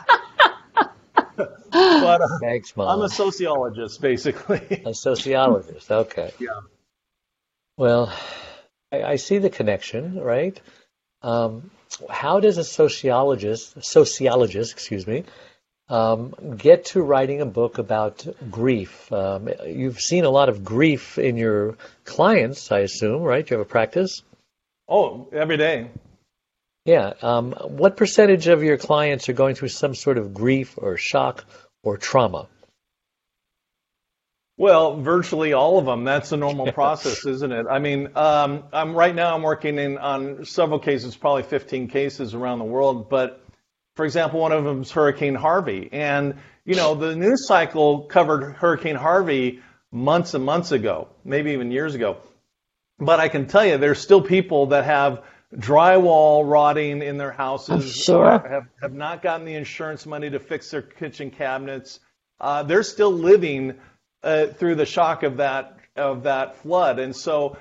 uh, 1.71 2.27
Thanks, 2.41 2.75
Mom. 2.75 2.89
I'm 2.89 3.01
a 3.01 3.09
sociologist, 3.09 4.01
basically. 4.01 4.83
a 4.85 4.93
sociologist, 4.93 5.91
okay. 5.91 6.31
Yeah. 6.39 6.59
Well, 7.77 8.11
I, 8.91 9.03
I 9.03 9.15
see 9.17 9.37
the 9.37 9.49
connection, 9.49 10.19
right? 10.19 10.59
Um, 11.21 11.71
how 12.09 12.39
does 12.39 12.57
a 12.57 12.63
sociologist, 12.63 13.83
sociologist, 13.83 14.73
excuse 14.73 15.07
me, 15.07 15.23
um, 15.89 16.33
get 16.57 16.85
to 16.85 17.01
writing 17.01 17.41
a 17.41 17.45
book 17.45 17.77
about 17.77 18.25
grief? 18.51 19.11
Um, 19.11 19.49
you've 19.65 19.99
seen 19.99 20.25
a 20.25 20.29
lot 20.29 20.49
of 20.49 20.63
grief 20.63 21.17
in 21.17 21.37
your 21.37 21.77
clients, 22.05 22.71
I 22.71 22.79
assume, 22.79 23.21
right? 23.21 23.49
You 23.49 23.57
have 23.57 23.65
a 23.65 23.69
practice. 23.69 24.23
Oh, 24.87 25.29
every 25.33 25.57
day. 25.57 25.89
Yeah. 26.85 27.13
Um, 27.21 27.51
what 27.51 27.97
percentage 27.97 28.47
of 28.47 28.63
your 28.63 28.77
clients 28.77 29.27
are 29.27 29.33
going 29.33 29.55
through 29.55 29.69
some 29.69 29.93
sort 29.93 30.17
of 30.17 30.33
grief 30.33 30.75
or 30.77 30.97
shock 30.97 31.43
or 31.83 31.97
trauma? 31.97 32.47
Well, 34.57 34.99
virtually 35.01 35.53
all 35.53 35.77
of 35.77 35.85
them. 35.85 36.03
That's 36.03 36.31
a 36.31 36.37
normal 36.37 36.71
process, 36.71 37.25
isn't 37.25 37.51
it? 37.51 37.65
I 37.69 37.79
mean, 37.79 38.09
um, 38.15 38.63
I'm 38.73 38.95
right 38.95 39.13
now. 39.13 39.35
I'm 39.35 39.43
working 39.43 39.77
in 39.77 39.97
on 39.97 40.45
several 40.45 40.79
cases, 40.79 41.15
probably 41.15 41.43
15 41.43 41.89
cases 41.89 42.33
around 42.33 42.59
the 42.59 42.65
world. 42.65 43.09
But 43.09 43.43
for 43.97 44.05
example, 44.05 44.39
one 44.39 44.51
of 44.51 44.63
them 44.63 44.81
is 44.81 44.91
Hurricane 44.91 45.35
Harvey, 45.35 45.89
and 45.91 46.35
you 46.65 46.75
know 46.75 46.95
the 46.95 47.15
news 47.15 47.47
cycle 47.47 48.03
covered 48.03 48.53
Hurricane 48.53 48.95
Harvey 48.95 49.61
months 49.91 50.33
and 50.33 50.45
months 50.45 50.71
ago, 50.71 51.09
maybe 51.25 51.51
even 51.51 51.71
years 51.71 51.95
ago. 51.95 52.17
But 52.99 53.19
I 53.19 53.29
can 53.29 53.47
tell 53.47 53.65
you, 53.65 53.77
there's 53.77 53.99
still 53.99 54.21
people 54.21 54.67
that 54.67 54.85
have 54.85 55.23
drywall 55.55 56.49
rotting 56.49 57.01
in 57.01 57.17
their 57.17 57.31
houses. 57.31 57.95
sure. 57.95 58.39
Have, 58.39 58.67
have 58.81 58.93
not 58.93 59.21
gotten 59.21 59.45
the 59.45 59.55
insurance 59.55 60.05
money 60.05 60.29
to 60.29 60.39
fix 60.39 60.71
their 60.71 60.81
kitchen 60.81 61.31
cabinets. 61.31 61.99
Uh, 62.39 62.63
they're 62.63 62.83
still 62.83 63.11
living 63.11 63.75
uh, 64.23 64.47
through 64.47 64.75
the 64.75 64.85
shock 64.85 65.23
of 65.23 65.37
that 65.37 65.77
of 65.95 66.23
that 66.23 66.57
flood, 66.57 66.99
and 66.99 67.15
so 67.15 67.57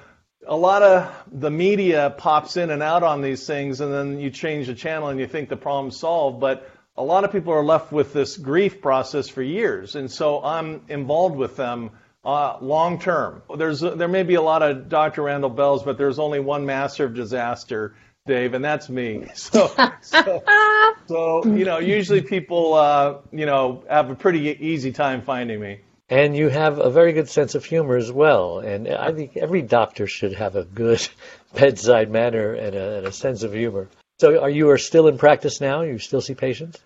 a 0.47 0.57
lot 0.57 0.83
of 0.83 1.25
the 1.33 1.51
media 1.51 2.15
pops 2.19 2.59
in 2.59 2.71
and 2.71 2.83
out 2.83 3.03
on 3.03 3.23
these 3.23 3.47
things, 3.47 3.81
and 3.81 3.93
then 3.93 4.21
you 4.21 4.31
change 4.31 4.67
the 4.67 4.75
channel 4.75 5.09
and 5.09 5.19
you 5.19 5.27
think 5.27 5.49
the 5.49 5.57
problem's 5.57 5.99
solved, 5.99 6.39
but 6.39 6.71
a 6.99 7.03
lot 7.03 7.25
of 7.25 7.33
people 7.33 7.55
are 7.55 7.65
left 7.65 7.93
with 7.93 8.13
this 8.13 8.37
grief 8.37 8.83
process 8.83 9.29
for 9.29 9.43
years, 9.43 9.97
and 9.97 10.11
so 10.11 10.43
I'm 10.45 10.83
involved 10.89 11.37
with 11.37 11.57
them 11.57 11.93
uh, 12.27 12.59
long 12.61 12.99
term. 12.99 13.41
There's 13.57 13.81
there 13.81 14.09
may 14.09 14.25
be 14.25 14.35
a 14.35 14.43
lot 14.43 14.63
of 14.63 14.89
Dr. 14.89 15.23
Randall 15.23 15.49
Bells, 15.49 15.85
but 15.85 15.97
there's 15.97 16.19
only 16.19 16.41
one 16.41 16.67
master 16.67 17.05
of 17.05 17.15
disaster, 17.15 17.95
Dave, 18.27 18.53
and 18.53 18.65
that's 18.65 18.89
me. 18.89 19.29
So, 19.37 19.71
so, 20.01 20.43
so 21.07 21.45
you 21.47 21.65
know, 21.65 21.79
usually 21.79 22.21
people, 22.21 22.75
uh, 22.75 23.19
you 23.33 23.47
know, 23.47 23.85
have 23.89 24.11
a 24.11 24.17
pretty 24.17 24.41
easy 24.61 24.91
time 24.91 25.23
finding 25.23 25.61
me. 25.61 25.81
And 26.09 26.37
you 26.37 26.49
have 26.49 26.79
a 26.79 26.91
very 26.91 27.13
good 27.13 27.29
sense 27.29 27.55
of 27.55 27.65
humor 27.65 27.97
as 27.97 28.13
well. 28.13 28.59
And 28.59 28.89
I 28.89 29.13
think 29.13 29.37
every 29.37 29.63
doctor 29.63 30.07
should 30.07 30.35
have 30.35 30.55
a 30.57 30.65
good 30.65 31.07
bedside 31.55 32.11
manner 32.11 32.55
and 32.55 32.75
a, 32.75 32.99
and 32.99 33.07
a 33.07 33.13
sense 33.13 33.45
of 33.45 33.53
humor. 33.53 33.89
So, 34.19 34.41
are 34.41 34.51
you 34.51 34.71
are 34.71 34.79
still 34.79 35.07
in 35.07 35.17
practice 35.17 35.61
now? 35.61 35.83
You 35.83 35.99
still 35.99 36.21
see 36.21 36.35
patients? 36.35 36.81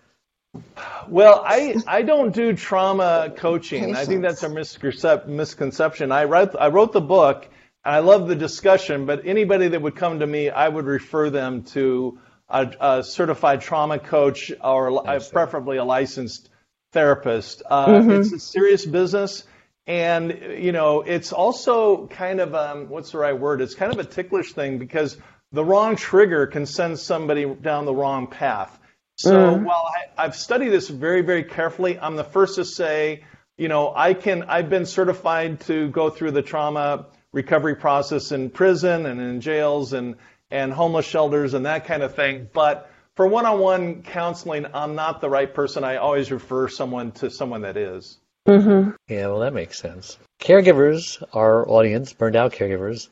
Well, 1.07 1.43
I, 1.45 1.75
I 1.87 2.01
don't 2.01 2.33
do 2.33 2.53
trauma 2.53 3.33
coaching. 3.35 3.95
I 3.95 4.05
think 4.05 4.21
that's 4.21 4.43
a 4.43 4.49
misconception. 4.49 6.11
I 6.11 6.25
wrote, 6.25 6.55
I 6.59 6.67
wrote 6.67 6.91
the 6.93 7.01
book, 7.01 7.47
and 7.85 7.95
I 7.95 7.99
love 7.99 8.27
the 8.27 8.35
discussion, 8.35 9.05
but 9.05 9.25
anybody 9.25 9.69
that 9.69 9.81
would 9.81 9.95
come 9.95 10.19
to 10.19 10.27
me, 10.27 10.49
I 10.49 10.67
would 10.67 10.85
refer 10.85 11.29
them 11.29 11.63
to 11.63 12.19
a, 12.49 12.71
a 12.79 13.03
certified 13.03 13.61
trauma 13.61 13.97
coach 13.97 14.51
or 14.63 15.03
preferably 15.31 15.77
a 15.77 15.85
licensed 15.85 16.49
therapist. 16.91 17.63
Uh, 17.65 17.87
mm-hmm. 17.87 18.11
It's 18.11 18.33
a 18.33 18.39
serious 18.39 18.85
business. 18.85 19.45
And, 19.87 20.39
you 20.57 20.71
know, 20.73 21.01
it's 21.01 21.33
also 21.33 22.07
kind 22.07 22.39
of, 22.39 22.53
um, 22.53 22.87
what's 22.89 23.11
the 23.11 23.17
right 23.17 23.37
word? 23.37 23.61
It's 23.61 23.73
kind 23.73 23.91
of 23.91 23.99
a 23.99 24.03
ticklish 24.03 24.53
thing 24.53 24.77
because 24.77 25.17
the 25.51 25.65
wrong 25.65 25.95
trigger 25.95 26.45
can 26.45 26.65
send 26.65 26.99
somebody 26.99 27.45
down 27.45 27.85
the 27.85 27.95
wrong 27.95 28.27
path. 28.27 28.79
So 29.21 29.55
mm. 29.55 29.63
while 29.63 29.87
I, 29.87 30.23
I've 30.25 30.35
studied 30.35 30.69
this 30.69 30.89
very, 30.89 31.21
very 31.21 31.43
carefully, 31.43 31.99
I'm 31.99 32.15
the 32.15 32.23
first 32.23 32.55
to 32.55 32.65
say, 32.65 33.23
you 33.57 33.67
know, 33.67 33.93
I 33.95 34.15
can, 34.15 34.43
I've 34.43 34.69
been 34.69 34.87
certified 34.87 35.61
to 35.61 35.89
go 35.89 36.09
through 36.09 36.31
the 36.31 36.41
trauma 36.41 37.05
recovery 37.31 37.75
process 37.75 38.31
in 38.31 38.49
prison 38.49 39.05
and 39.05 39.21
in 39.21 39.39
jails 39.39 39.93
and, 39.93 40.15
and 40.49 40.73
homeless 40.73 41.05
shelters 41.05 41.53
and 41.53 41.65
that 41.67 41.85
kind 41.85 42.01
of 42.01 42.15
thing. 42.15 42.49
But 42.51 42.89
for 43.15 43.27
one-on-one 43.27 44.01
counseling, 44.03 44.65
I'm 44.73 44.95
not 44.95 45.21
the 45.21 45.29
right 45.29 45.53
person. 45.53 45.83
I 45.83 45.97
always 45.97 46.31
refer 46.31 46.67
someone 46.67 47.11
to 47.13 47.29
someone 47.29 47.61
that 47.61 47.77
is. 47.77 48.17
Mm-hmm. 48.47 48.91
Yeah, 49.07 49.27
well, 49.27 49.39
that 49.41 49.53
makes 49.53 49.77
sense. 49.77 50.17
Caregivers, 50.39 51.21
our 51.31 51.69
audience, 51.69 52.11
burned 52.13 52.35
out 52.35 52.53
caregivers, 52.53 53.09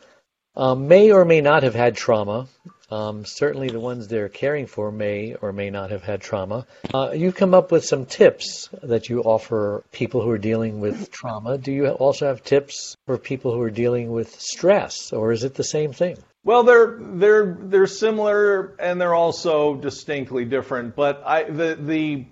um, 0.56 0.88
may 0.88 1.12
or 1.12 1.24
may 1.24 1.42
not 1.42 1.62
have 1.62 1.75
had 1.75 1.96
trauma 1.96 2.48
um, 2.91 3.25
certainly, 3.25 3.69
the 3.69 3.79
ones 3.79 4.08
they're 4.08 4.29
caring 4.29 4.67
for 4.67 4.91
may 4.91 5.36
or 5.36 5.53
may 5.53 5.69
not 5.69 5.91
have 5.91 6.03
had 6.03 6.22
trauma. 6.22 6.65
Uh, 6.93 7.12
you've 7.13 7.36
come 7.36 7.53
up 7.53 7.72
with 7.72 7.86
some 7.86 8.05
tips 8.05 8.69
that 8.81 9.10
you 9.10 9.22
offer 9.22 9.84
people 9.91 10.22
who 10.22 10.29
are 10.31 10.38
dealing 10.38 10.79
with 10.79 11.12
trauma. 11.12 11.58
Do 11.58 11.72
you 11.72 11.88
also 11.88 12.27
have 12.27 12.43
tips 12.43 12.96
for 13.05 13.17
people 13.17 13.53
who 13.53 13.62
are 13.62 13.69
dealing 13.69 14.12
with 14.12 14.39
stress, 14.39 15.13
or 15.13 15.31
is 15.31 15.43
it 15.43 15.53
the 15.53 15.63
same 15.63 15.93
thing? 15.93 16.17
Well, 16.43 16.63
they're 16.63 16.98
they're 17.00 17.58
they're 17.60 17.88
similar 17.88 18.75
and 18.79 19.00
they're 19.00 19.15
also 19.15 19.75
distinctly 19.75 20.46
different. 20.46 20.96
But 20.96 21.22
I 21.25 21.43
the 21.43 21.77
the 21.79 22.25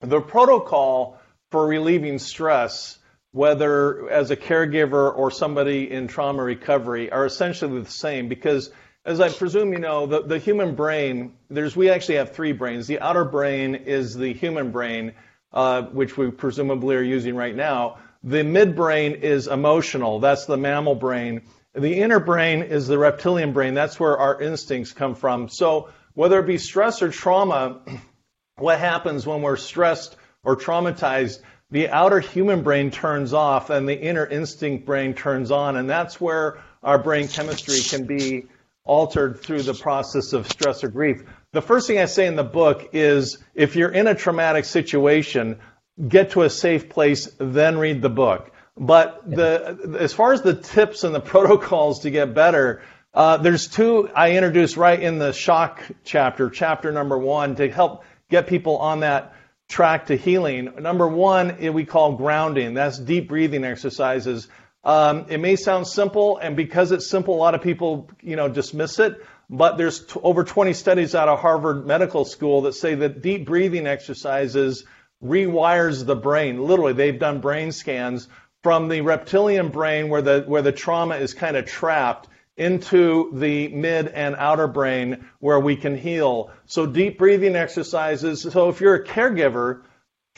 the 0.00 0.20
protocol 0.20 1.18
for 1.50 1.66
relieving 1.66 2.18
stress 2.18 2.98
whether 3.32 4.08
as 4.10 4.30
a 4.30 4.36
caregiver 4.36 5.14
or 5.14 5.30
somebody 5.30 5.90
in 5.90 6.08
trauma 6.08 6.42
recovery, 6.42 7.10
are 7.10 7.26
essentially 7.26 7.82
the 7.82 7.90
same 7.90 8.28
because 8.28 8.70
as 9.08 9.20
I 9.20 9.30
presume 9.30 9.72
you 9.72 9.78
know, 9.78 10.04
the, 10.04 10.20
the 10.20 10.38
human 10.38 10.74
brain, 10.74 11.32
there's, 11.48 11.74
we 11.74 11.88
actually 11.88 12.16
have 12.16 12.32
three 12.32 12.52
brains. 12.52 12.86
The 12.86 13.00
outer 13.00 13.24
brain 13.24 13.74
is 13.74 14.14
the 14.14 14.34
human 14.34 14.70
brain, 14.70 15.14
uh, 15.50 15.84
which 15.84 16.18
we 16.18 16.30
presumably 16.30 16.94
are 16.94 17.02
using 17.02 17.34
right 17.34 17.56
now. 17.56 18.00
The 18.22 18.42
midbrain 18.42 19.18
is 19.18 19.46
emotional. 19.46 20.20
That's 20.20 20.44
the 20.44 20.58
mammal 20.58 20.94
brain. 20.94 21.40
The 21.74 22.00
inner 22.00 22.20
brain 22.20 22.62
is 22.62 22.86
the 22.86 22.98
reptilian 22.98 23.54
brain. 23.54 23.72
That's 23.72 23.98
where 23.98 24.18
our 24.18 24.42
instincts 24.42 24.92
come 24.92 25.14
from. 25.14 25.48
So 25.48 25.88
whether 26.12 26.38
it 26.40 26.46
be 26.46 26.58
stress 26.58 27.00
or 27.00 27.10
trauma, 27.10 27.80
what 28.56 28.78
happens 28.78 29.26
when 29.26 29.40
we're 29.40 29.56
stressed 29.56 30.16
or 30.44 30.54
traumatized, 30.54 31.40
the 31.70 31.88
outer 31.88 32.20
human 32.20 32.62
brain 32.62 32.90
turns 32.90 33.32
off 33.32 33.70
and 33.70 33.88
the 33.88 33.98
inner 33.98 34.26
instinct 34.26 34.84
brain 34.84 35.14
turns 35.14 35.50
on. 35.50 35.76
And 35.76 35.88
that's 35.88 36.20
where 36.20 36.58
our 36.82 36.98
brain 36.98 37.26
chemistry 37.28 37.80
can 37.80 38.06
be 38.06 38.48
altered 38.88 39.38
through 39.40 39.62
the 39.62 39.74
process 39.74 40.32
of 40.32 40.48
stress 40.48 40.82
or 40.82 40.88
grief. 40.88 41.22
The 41.52 41.62
first 41.62 41.86
thing 41.86 41.98
I 41.98 42.06
say 42.06 42.26
in 42.26 42.34
the 42.34 42.42
book 42.42 42.90
is 42.92 43.38
if 43.54 43.76
you're 43.76 43.90
in 43.90 44.08
a 44.08 44.14
traumatic 44.14 44.64
situation, 44.64 45.60
get 46.08 46.30
to 46.30 46.42
a 46.42 46.50
safe 46.50 46.88
place, 46.88 47.30
then 47.38 47.78
read 47.78 48.02
the 48.02 48.08
book. 48.08 48.50
But 48.76 49.22
the, 49.28 49.96
as 50.00 50.12
far 50.12 50.32
as 50.32 50.42
the 50.42 50.54
tips 50.54 51.04
and 51.04 51.14
the 51.14 51.20
protocols 51.34 52.00
to 52.00 52.10
get 52.10 52.34
better, 52.34 52.82
uh, 53.14 53.36
there's 53.36 53.68
two 53.68 54.08
I 54.14 54.32
introduced 54.32 54.76
right 54.76 55.00
in 55.00 55.18
the 55.18 55.32
shock 55.32 55.82
chapter, 56.04 56.50
chapter 56.50 56.90
number 56.90 57.18
one, 57.18 57.56
to 57.56 57.70
help 57.70 58.04
get 58.30 58.46
people 58.46 58.78
on 58.78 59.00
that 59.00 59.34
track 59.68 60.06
to 60.06 60.16
healing. 60.16 60.72
Number 60.80 61.06
one, 61.06 61.72
we 61.74 61.84
call 61.84 62.12
grounding. 62.12 62.74
That's 62.74 62.98
deep 62.98 63.28
breathing 63.28 63.64
exercises. 63.64 64.48
Um, 64.88 65.26
it 65.28 65.38
may 65.38 65.56
sound 65.56 65.86
simple, 65.86 66.38
and 66.38 66.56
because 66.56 66.92
it's 66.92 67.10
simple, 67.10 67.34
a 67.34 67.36
lot 67.36 67.54
of 67.54 67.60
people, 67.60 68.08
you 68.22 68.36
know, 68.36 68.48
dismiss 68.48 68.98
it. 68.98 69.22
But 69.50 69.76
there's 69.76 70.06
t- 70.06 70.18
over 70.22 70.44
20 70.44 70.72
studies 70.72 71.14
out 71.14 71.28
of 71.28 71.40
Harvard 71.40 71.86
Medical 71.86 72.24
School 72.24 72.62
that 72.62 72.72
say 72.72 72.94
that 72.94 73.20
deep 73.20 73.44
breathing 73.44 73.86
exercises 73.86 74.84
rewires 75.22 76.06
the 76.06 76.16
brain. 76.16 76.62
Literally, 76.62 76.94
they've 76.94 77.18
done 77.18 77.42
brain 77.42 77.70
scans 77.70 78.28
from 78.62 78.88
the 78.88 79.02
reptilian 79.02 79.68
brain 79.68 80.08
where 80.08 80.22
the 80.22 80.44
where 80.46 80.62
the 80.62 80.72
trauma 80.72 81.16
is 81.16 81.34
kind 81.34 81.58
of 81.58 81.66
trapped 81.66 82.26
into 82.56 83.30
the 83.34 83.68
mid 83.68 84.08
and 84.08 84.36
outer 84.36 84.68
brain 84.68 85.28
where 85.40 85.60
we 85.60 85.76
can 85.76 85.98
heal. 85.98 86.50
So 86.64 86.86
deep 86.86 87.18
breathing 87.18 87.56
exercises. 87.56 88.40
So 88.40 88.70
if 88.70 88.80
you're 88.80 88.94
a 88.94 89.04
caregiver, 89.04 89.82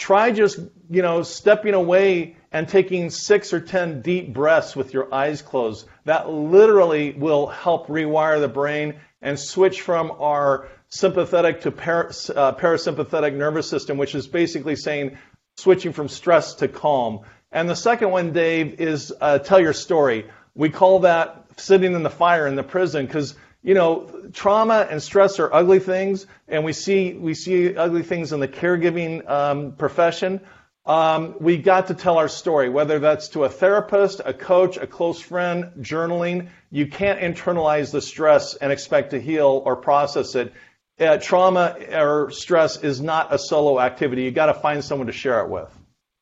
try 0.01 0.33
just, 0.33 0.59
you 0.89 1.03
know, 1.03 1.23
stepping 1.23 1.75
away 1.75 2.37
and 2.51 2.67
taking 2.67 3.11
six 3.11 3.53
or 3.53 3.61
ten 3.61 4.01
deep 4.01 4.33
breaths 4.33 4.75
with 4.75 4.93
your 4.95 5.13
eyes 5.15 5.43
closed. 5.43 5.87
That 6.07 6.29
literally 6.29 7.13
will 7.13 7.47
help 7.47 7.87
rewire 7.87 8.41
the 8.41 8.49
brain 8.49 8.99
and 9.23 9.39
switch 9.39 9.83
from 9.83 10.11
our 10.19 10.69
sympathetic 10.89 11.61
to 11.61 11.71
para, 11.71 12.09
uh, 12.09 12.55
parasympathetic 12.55 13.37
nervous 13.37 13.69
system, 13.69 13.99
which 13.99 14.15
is 14.15 14.27
basically 14.27 14.75
saying 14.75 15.19
switching 15.57 15.93
from 15.93 16.09
stress 16.09 16.55
to 16.55 16.67
calm. 16.67 17.21
And 17.53 17.69
the 17.69 17.77
second 17.77 18.11
one, 18.11 18.33
Dave, 18.33 18.81
is 18.81 19.13
uh, 19.21 19.39
tell 19.39 19.61
your 19.61 19.75
story. 19.75 20.27
We 20.55 20.71
call 20.71 21.01
that 21.01 21.47
sitting 21.57 21.93
in 21.95 22.03
the 22.03 22.11
fire 22.11 22.47
in 22.47 22.57
the 22.57 22.63
prison 22.63 23.07
because 23.07 23.35
you 23.63 23.75
know, 23.75 24.29
trauma 24.33 24.87
and 24.91 25.03
stress 25.03 25.39
are 25.39 25.53
ugly 25.53 25.81
things, 25.81 26.27
and 26.49 26.65
we 26.65 26.73
see 26.73 27.13
we 27.13 27.35
see 27.35 27.77
ugly 27.77 28.03
things 28.03 28.33
in 28.33 28.41
the 28.41 28.49
caregiving 28.49 29.29
um, 29.29 29.73
profession. 29.73 30.41
Um, 30.87 31.37
we 31.41 31.59
got 31.59 31.89
to 31.89 31.95
tell 31.95 32.17
our 32.17 32.29
story, 32.29 32.71
whether 32.71 32.99
that's 32.99 33.29
to 33.29 33.45
a 33.45 33.51
therapist, 33.51 34.23
a 34.25 34.33
coach, 34.33 34.79
a 34.79 34.87
close 34.87 35.21
friend, 35.21 35.73
journaling. 35.81 36.49
You 36.71 36.87
can't 36.87 37.21
internalize 37.21 37.93
the 37.93 38.01
stress 38.01 38.55
and 38.55 38.73
expect 38.73 39.11
to 39.11 39.21
heal 39.21 39.63
or 39.65 39.77
process 39.77 40.35
it. 40.35 40.53
Uh, 40.99 41.19
trauma 41.19 41.77
or 41.93 42.31
stress 42.31 42.83
is 42.83 43.01
not 43.01 43.33
a 43.33 43.39
solo 43.39 43.79
activity. 43.79 44.23
You 44.23 44.31
got 44.31 44.47
to 44.47 44.55
find 44.55 44.83
someone 44.85 45.07
to 45.07 45.13
share 45.13 45.41
it 45.41 45.49
with. 45.49 45.69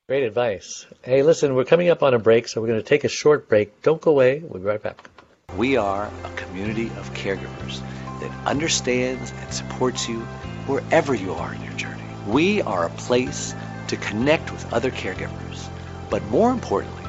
Great 0.08 0.24
advice. 0.24 0.86
Hey, 1.02 1.22
listen, 1.22 1.54
we're 1.54 1.64
coming 1.64 1.90
up 1.90 2.02
on 2.02 2.14
a 2.14 2.18
break, 2.18 2.48
so 2.48 2.60
we're 2.60 2.68
going 2.68 2.80
to 2.80 2.86
take 2.86 3.04
a 3.04 3.08
short 3.08 3.48
break. 3.48 3.82
Don't 3.82 4.00
go 4.00 4.10
away. 4.10 4.38
We'll 4.38 4.60
be 4.60 4.66
right 4.66 4.82
back. 4.82 5.08
We 5.56 5.76
are 5.76 6.12
a 6.22 6.30
community 6.36 6.86
of 6.98 7.12
caregivers 7.14 7.80
that 8.20 8.46
understands 8.46 9.32
and 9.32 9.52
supports 9.52 10.08
you 10.08 10.20
wherever 10.66 11.14
you 11.14 11.32
are 11.32 11.52
in 11.52 11.64
your 11.64 11.72
journey. 11.72 12.04
We 12.28 12.62
are 12.62 12.86
a 12.86 12.90
place 12.90 13.56
to 13.88 13.96
connect 13.96 14.52
with 14.52 14.72
other 14.72 14.92
caregivers, 14.92 15.68
but 16.10 16.22
more 16.26 16.52
importantly, 16.52 17.02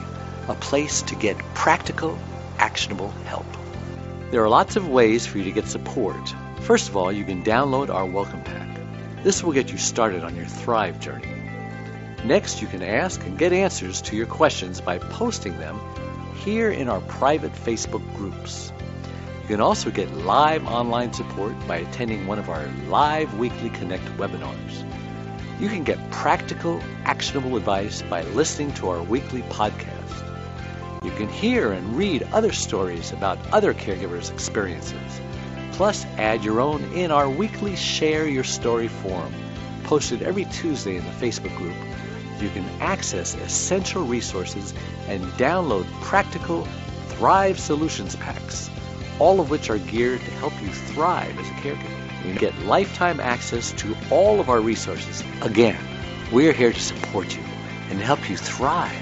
a 0.47 0.55
place 0.55 1.03
to 1.03 1.15
get 1.15 1.37
practical, 1.53 2.17
actionable 2.57 3.09
help. 3.25 3.45
There 4.31 4.43
are 4.43 4.49
lots 4.49 4.77
of 4.77 4.87
ways 4.87 5.27
for 5.27 5.37
you 5.37 5.43
to 5.43 5.51
get 5.51 5.67
support. 5.67 6.33
First 6.61 6.89
of 6.89 6.97
all, 6.97 7.11
you 7.11 7.25
can 7.25 7.43
download 7.43 7.93
our 7.93 8.05
welcome 8.05 8.41
pack. 8.41 8.69
This 9.23 9.43
will 9.43 9.53
get 9.53 9.71
you 9.71 9.77
started 9.77 10.23
on 10.23 10.35
your 10.35 10.45
Thrive 10.45 10.99
journey. 10.99 11.27
Next, 12.25 12.63
you 12.63 12.67
can 12.67 12.81
ask 12.81 13.23
and 13.25 13.37
get 13.37 13.53
answers 13.53 14.01
to 14.03 14.15
your 14.15 14.25
questions 14.25 14.81
by 14.81 14.97
posting 14.97 15.55
them 15.59 15.79
here 16.39 16.71
in 16.71 16.89
our 16.89 17.01
private 17.01 17.53
Facebook 17.53 18.03
groups. 18.15 18.71
You 19.41 19.47
can 19.55 19.61
also 19.61 19.91
get 19.91 20.11
live 20.17 20.65
online 20.65 21.11
support 21.11 21.53
by 21.67 21.77
attending 21.77 22.27
one 22.27 22.39
of 22.39 22.49
our 22.49 22.65
live 22.87 23.37
weekly 23.37 23.69
Connect 23.69 24.05
webinars. 24.17 24.85
You 25.59 25.67
can 25.67 25.83
get 25.83 25.99
practical, 26.11 26.81
actionable 27.03 27.57
advice 27.57 28.01
by 28.03 28.23
listening 28.23 28.73
to 28.75 28.89
our 28.89 29.03
weekly 29.03 29.41
podcast. 29.43 29.99
You 31.03 31.11
can 31.11 31.27
hear 31.27 31.73
and 31.73 31.97
read 31.97 32.23
other 32.31 32.53
stories 32.53 33.11
about 33.11 33.37
other 33.51 33.73
caregivers' 33.73 34.31
experiences. 34.31 35.21
Plus, 35.73 36.05
add 36.17 36.43
your 36.43 36.61
own 36.61 36.83
in 36.93 37.11
our 37.11 37.29
weekly 37.29 37.75
Share 37.75 38.27
Your 38.27 38.43
Story 38.43 38.87
forum, 38.87 39.33
posted 39.83 40.21
every 40.21 40.45
Tuesday 40.45 40.95
in 40.95 41.05
the 41.05 41.11
Facebook 41.11 41.55
group. 41.57 41.75
You 42.41 42.49
can 42.49 42.65
access 42.79 43.35
essential 43.35 44.03
resources 44.05 44.73
and 45.07 45.23
download 45.33 45.85
practical 46.01 46.65
Thrive 47.09 47.59
Solutions 47.59 48.15
packs, 48.15 48.69
all 49.19 49.41
of 49.41 49.49
which 49.49 49.69
are 49.69 49.77
geared 49.77 50.21
to 50.21 50.31
help 50.31 50.53
you 50.61 50.69
thrive 50.69 51.37
as 51.37 51.47
a 51.47 51.53
caregiver. 51.53 52.25
You 52.25 52.33
get 52.35 52.57
lifetime 52.59 53.19
access 53.19 53.73
to 53.73 53.95
all 54.09 54.39
of 54.39 54.49
our 54.49 54.61
resources. 54.61 55.23
Again, 55.41 55.77
we're 56.31 56.53
here 56.53 56.71
to 56.71 56.79
support 56.79 57.35
you 57.35 57.43
and 57.89 57.99
help 57.99 58.29
you 58.29 58.37
thrive 58.37 58.95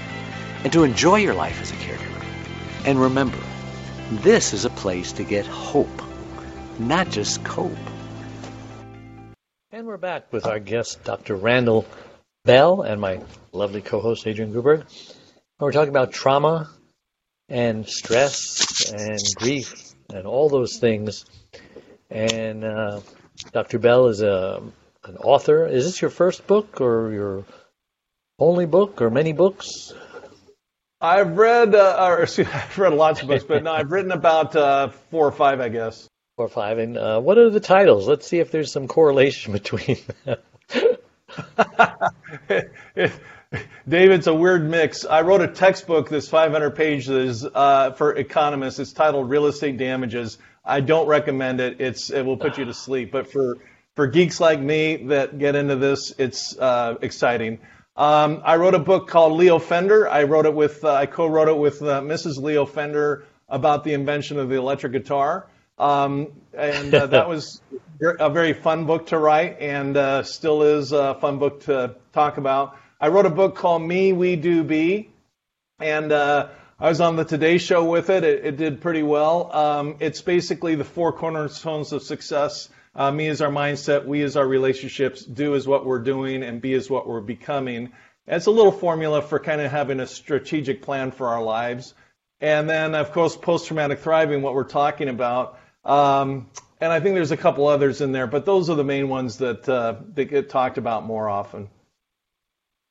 and 0.64 0.72
to 0.72 0.82
enjoy 0.82 1.16
your 1.16 1.34
life 1.34 1.60
as 1.60 1.70
a 1.70 1.74
caregiver. 1.74 2.24
And 2.84 3.00
remember, 3.00 3.38
this 4.10 4.52
is 4.52 4.64
a 4.64 4.70
place 4.70 5.12
to 5.12 5.22
get 5.22 5.46
hope, 5.46 6.02
not 6.78 7.10
just 7.10 7.44
cope. 7.44 7.70
And 9.70 9.86
we're 9.86 9.96
back 9.96 10.32
with 10.32 10.46
our 10.46 10.58
guest, 10.58 11.04
Dr. 11.04 11.36
Randall 11.36 11.86
Bell, 12.44 12.82
and 12.82 13.00
my 13.00 13.20
lovely 13.52 13.82
co 13.82 14.00
host, 14.00 14.26
Adrian 14.26 14.52
Gruberg. 14.52 14.84
We're 15.58 15.72
talking 15.72 15.90
about 15.90 16.12
trauma 16.12 16.70
and 17.48 17.86
stress 17.86 18.92
and 18.92 19.18
grief 19.36 19.92
and 20.12 20.26
all 20.26 20.48
those 20.48 20.78
things. 20.78 21.24
And 22.10 22.64
uh, 22.64 23.00
Dr. 23.52 23.78
Bell 23.78 24.06
is 24.06 24.22
a, 24.22 24.62
an 25.04 25.16
author. 25.18 25.66
Is 25.66 25.84
this 25.84 26.00
your 26.00 26.10
first 26.10 26.46
book 26.46 26.80
or 26.80 27.12
your 27.12 27.44
only 28.38 28.66
book 28.66 29.02
or 29.02 29.10
many 29.10 29.32
books? 29.32 29.92
I've 31.00 31.36
read, 31.36 31.74
uh, 31.74 32.06
or 32.08 32.22
excuse, 32.22 32.48
I've 32.52 32.78
read 32.78 32.92
lots 32.92 33.22
of 33.22 33.28
books, 33.28 33.44
but 33.44 33.62
no, 33.62 33.72
I've 33.72 33.90
written 33.90 34.12
about 34.12 34.56
uh, 34.56 34.88
four 35.10 35.26
or 35.26 35.32
five, 35.32 35.60
I 35.60 35.68
guess. 35.68 36.08
Four 36.36 36.46
or 36.46 36.50
five. 36.50 36.78
And 36.78 36.96
uh, 36.96 37.20
what 37.20 37.38
are 37.38 37.50
the 37.50 37.60
titles? 37.60 38.08
Let's 38.08 38.26
see 38.26 38.38
if 38.38 38.50
there's 38.50 38.72
some 38.72 38.88
correlation 38.88 39.52
between 39.60 39.98
them. 40.24 40.38
David's 43.88 44.26
a 44.26 44.34
weird 44.34 44.68
mix. 44.68 45.04
I 45.04 45.22
wrote 45.22 45.40
a 45.40 45.48
textbook 45.48 46.10
that's 46.10 46.28
500 46.28 46.70
pages 46.72 47.44
uh, 47.44 47.92
for 47.92 48.14
economists. 48.14 48.78
It's 48.78 48.92
titled 48.92 49.30
Real 49.30 49.46
Estate 49.46 49.78
Damages. 49.78 50.38
I 50.64 50.80
don't 50.80 51.06
recommend 51.06 51.60
it. 51.60 51.80
It's 51.80 52.10
it 52.10 52.26
will 52.26 52.36
put 52.36 52.58
you 52.58 52.66
to 52.66 52.74
sleep. 52.74 53.10
But 53.10 53.32
for 53.32 53.56
for 53.94 54.06
geeks 54.06 54.40
like 54.40 54.60
me 54.60 54.96
that 55.08 55.38
get 55.38 55.54
into 55.54 55.76
this, 55.76 56.12
it's 56.18 56.56
uh, 56.58 56.96
exciting. 57.00 57.60
Um, 57.96 58.42
I 58.44 58.56
wrote 58.56 58.74
a 58.74 58.78
book 58.78 59.08
called 59.08 59.32
Leo 59.32 59.58
Fender. 59.58 60.08
I 60.08 60.24
wrote 60.24 60.46
it 60.46 60.54
with 60.54 60.84
uh, 60.84 60.92
I 60.92 61.06
co-wrote 61.06 61.48
it 61.48 61.56
with 61.56 61.80
uh, 61.82 62.02
Mrs. 62.02 62.40
Leo 62.40 62.66
Fender 62.66 63.24
about 63.48 63.82
the 63.82 63.94
invention 63.94 64.38
of 64.38 64.50
the 64.50 64.56
electric 64.56 64.92
guitar. 64.92 65.46
Um, 65.78 66.28
and 66.52 66.94
uh, 66.94 67.06
that 67.06 67.28
was 67.30 67.62
a 68.00 68.30
very 68.30 68.52
fun 68.52 68.86
book 68.86 69.06
to 69.08 69.18
write, 69.18 69.60
and 69.60 69.96
uh, 69.96 70.22
still 70.22 70.62
is 70.62 70.92
a 70.92 71.14
fun 71.14 71.38
book 71.38 71.64
to 71.64 71.96
talk 72.12 72.38
about. 72.38 72.76
I 73.00 73.08
wrote 73.08 73.26
a 73.26 73.30
book 73.30 73.56
called 73.56 73.82
Me, 73.82 74.12
We 74.12 74.36
Do 74.36 74.64
Be, 74.64 75.10
and 75.78 76.12
uh, 76.12 76.48
I 76.78 76.88
was 76.88 77.00
on 77.00 77.16
the 77.16 77.24
Today 77.24 77.58
Show 77.58 77.84
with 77.84 78.10
it. 78.10 78.24
It, 78.24 78.44
it 78.44 78.56
did 78.56 78.80
pretty 78.80 79.02
well. 79.02 79.52
Um, 79.52 79.96
it's 80.00 80.22
basically 80.22 80.74
the 80.74 80.84
four 80.84 81.12
cornerstones 81.12 81.92
of 81.92 82.02
success 82.02 82.68
uh, 82.94 83.12
me 83.12 83.28
is 83.28 83.40
our 83.40 83.50
mindset, 83.50 84.06
we 84.06 84.22
is 84.22 84.36
our 84.36 84.46
relationships, 84.46 85.24
do 85.24 85.54
is 85.54 85.68
what 85.68 85.86
we're 85.86 86.00
doing, 86.00 86.42
and 86.42 86.60
be 86.60 86.72
is 86.72 86.90
what 86.90 87.06
we're 87.06 87.20
becoming. 87.20 87.92
It's 88.26 88.46
a 88.46 88.50
little 88.50 88.72
formula 88.72 89.22
for 89.22 89.38
kind 89.38 89.60
of 89.60 89.70
having 89.70 90.00
a 90.00 90.06
strategic 90.06 90.82
plan 90.82 91.12
for 91.12 91.28
our 91.28 91.42
lives. 91.42 91.94
And 92.40 92.68
then, 92.68 92.96
of 92.96 93.12
course, 93.12 93.36
post 93.36 93.66
traumatic 93.66 94.00
thriving, 94.00 94.42
what 94.42 94.54
we're 94.54 94.64
talking 94.64 95.08
about. 95.08 95.57
Um, 95.84 96.48
and 96.80 96.92
I 96.92 97.00
think 97.00 97.14
there's 97.14 97.30
a 97.30 97.36
couple 97.36 97.66
others 97.66 98.00
in 98.00 98.12
there, 98.12 98.26
but 98.26 98.44
those 98.44 98.70
are 98.70 98.76
the 98.76 98.84
main 98.84 99.08
ones 99.08 99.38
that, 99.38 99.68
uh, 99.68 99.96
that 100.14 100.26
get 100.26 100.50
talked 100.50 100.78
about 100.78 101.04
more 101.04 101.28
often. 101.28 101.68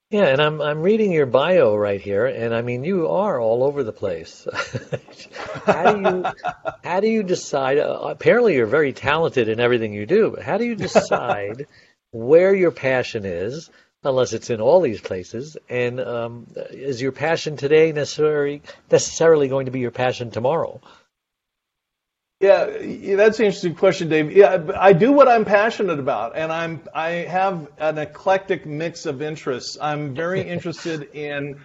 Yeah, 0.09 0.27
and 0.27 0.41
I'm 0.41 0.61
I'm 0.61 0.83
reading 0.83 1.11
your 1.11 1.25
bio 1.25 1.75
right 1.75 1.99
here, 1.99 2.27
and 2.27 2.55
I 2.55 2.61
mean 2.61 2.85
you 2.85 3.09
are 3.09 3.41
all 3.41 3.61
over 3.61 3.83
the 3.83 3.91
place. 3.91 4.47
how 5.65 5.91
do 5.91 5.99
you 5.99 6.25
how 6.83 7.01
do 7.01 7.09
you 7.09 7.23
decide? 7.23 7.77
Uh, 7.77 7.99
apparently, 8.03 8.55
you're 8.55 8.67
very 8.67 8.93
talented 8.93 9.49
in 9.49 9.59
everything 9.59 9.91
you 9.91 10.05
do, 10.05 10.31
but 10.31 10.43
how 10.43 10.57
do 10.57 10.63
you 10.63 10.75
decide 10.75 11.67
where 12.11 12.55
your 12.55 12.71
passion 12.71 13.25
is? 13.25 13.69
Unless 14.01 14.31
it's 14.31 14.49
in 14.49 14.61
all 14.61 14.79
these 14.79 15.01
places, 15.01 15.57
and 15.67 15.99
um, 15.99 16.47
is 16.69 17.01
your 17.01 17.11
passion 17.11 17.57
today 17.57 17.91
necessarily 17.91 18.61
necessarily 18.89 19.49
going 19.49 19.65
to 19.65 19.73
be 19.73 19.81
your 19.81 19.91
passion 19.91 20.31
tomorrow? 20.31 20.79
Yeah, 22.39 22.65
that's 23.15 23.39
an 23.39 23.47
interesting 23.47 23.73
question, 23.73 24.09
Dave. 24.09 24.31
Yeah, 24.31 24.63
I 24.77 24.93
do 24.93 25.11
what 25.11 25.27
I'm 25.27 25.43
passionate 25.43 25.97
about, 25.97 26.35
and 26.35 26.51
I'm 26.51 26.81
I 26.93 27.09
have 27.09 27.67
an 27.79 27.97
eclectic 27.97 28.63
mix 28.63 29.07
of 29.07 29.23
interests. 29.23 29.75
I'm 29.81 30.13
very 30.13 30.41
interested 30.47 31.15
in 31.15 31.59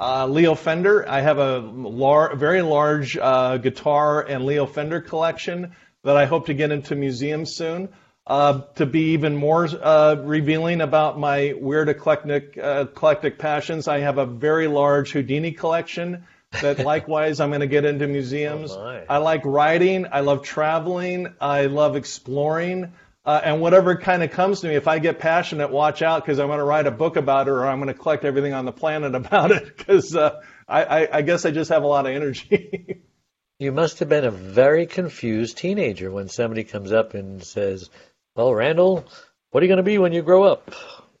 uh, 0.00 0.26
Leo 0.26 0.56
Fender. 0.56 1.08
I 1.08 1.20
have 1.20 1.38
a 1.38 1.60
lar- 1.60 2.34
very 2.34 2.60
large 2.60 3.16
uh, 3.16 3.58
guitar 3.58 4.22
and 4.22 4.44
Leo 4.44 4.66
Fender 4.66 5.00
collection 5.00 5.76
that 6.02 6.16
I 6.16 6.24
hope 6.24 6.46
to 6.46 6.54
get 6.54 6.72
into 6.72 6.96
museums 6.96 7.54
soon. 7.54 7.88
Uh, 8.26 8.62
to 8.74 8.84
be 8.84 9.12
even 9.12 9.36
more 9.36 9.68
uh, 9.80 10.16
revealing 10.24 10.80
about 10.80 11.20
my 11.20 11.54
weird 11.56 11.88
eclectic 11.88 12.58
uh, 12.60 12.86
eclectic 12.88 13.38
passions, 13.38 13.86
I 13.86 14.00
have 14.00 14.18
a 14.18 14.26
very 14.26 14.66
large 14.66 15.12
Houdini 15.12 15.52
collection 15.52 16.24
that 16.62 16.78
likewise 16.78 17.40
I'm 17.40 17.50
going 17.50 17.60
to 17.60 17.66
get 17.66 17.84
into 17.84 18.06
museums. 18.06 18.72
Oh 18.72 19.04
I 19.08 19.18
like 19.18 19.44
writing. 19.44 20.06
I 20.10 20.20
love 20.20 20.42
traveling. 20.42 21.34
I 21.40 21.66
love 21.66 21.96
exploring. 21.96 22.92
Uh, 23.24 23.40
and 23.42 23.60
whatever 23.60 23.96
kind 23.96 24.22
of 24.22 24.30
comes 24.30 24.60
to 24.60 24.68
me, 24.68 24.76
if 24.76 24.86
I 24.86 25.00
get 25.00 25.18
passionate, 25.18 25.70
watch 25.70 26.00
out 26.00 26.24
because 26.24 26.38
I'm 26.38 26.46
going 26.46 26.60
to 26.60 26.64
write 26.64 26.86
a 26.86 26.92
book 26.92 27.16
about 27.16 27.48
it 27.48 27.50
or 27.50 27.66
I'm 27.66 27.80
going 27.80 27.92
to 27.92 28.00
collect 28.00 28.24
everything 28.24 28.52
on 28.52 28.64
the 28.64 28.72
planet 28.72 29.14
about 29.16 29.50
it 29.50 29.76
because 29.76 30.14
uh, 30.14 30.40
I, 30.68 30.84
I, 30.84 31.18
I 31.18 31.22
guess 31.22 31.44
I 31.44 31.50
just 31.50 31.70
have 31.70 31.82
a 31.82 31.88
lot 31.88 32.06
of 32.06 32.12
energy. 32.12 33.02
you 33.58 33.72
must 33.72 33.98
have 33.98 34.08
been 34.08 34.24
a 34.24 34.30
very 34.30 34.86
confused 34.86 35.58
teenager 35.58 36.10
when 36.10 36.28
somebody 36.28 36.62
comes 36.62 36.92
up 36.92 37.14
and 37.14 37.42
says, 37.42 37.90
Well, 38.36 38.54
Randall, 38.54 39.04
what 39.50 39.62
are 39.62 39.66
you 39.66 39.70
going 39.70 39.78
to 39.78 39.82
be 39.82 39.98
when 39.98 40.12
you 40.12 40.22
grow 40.22 40.44
up? 40.44 40.72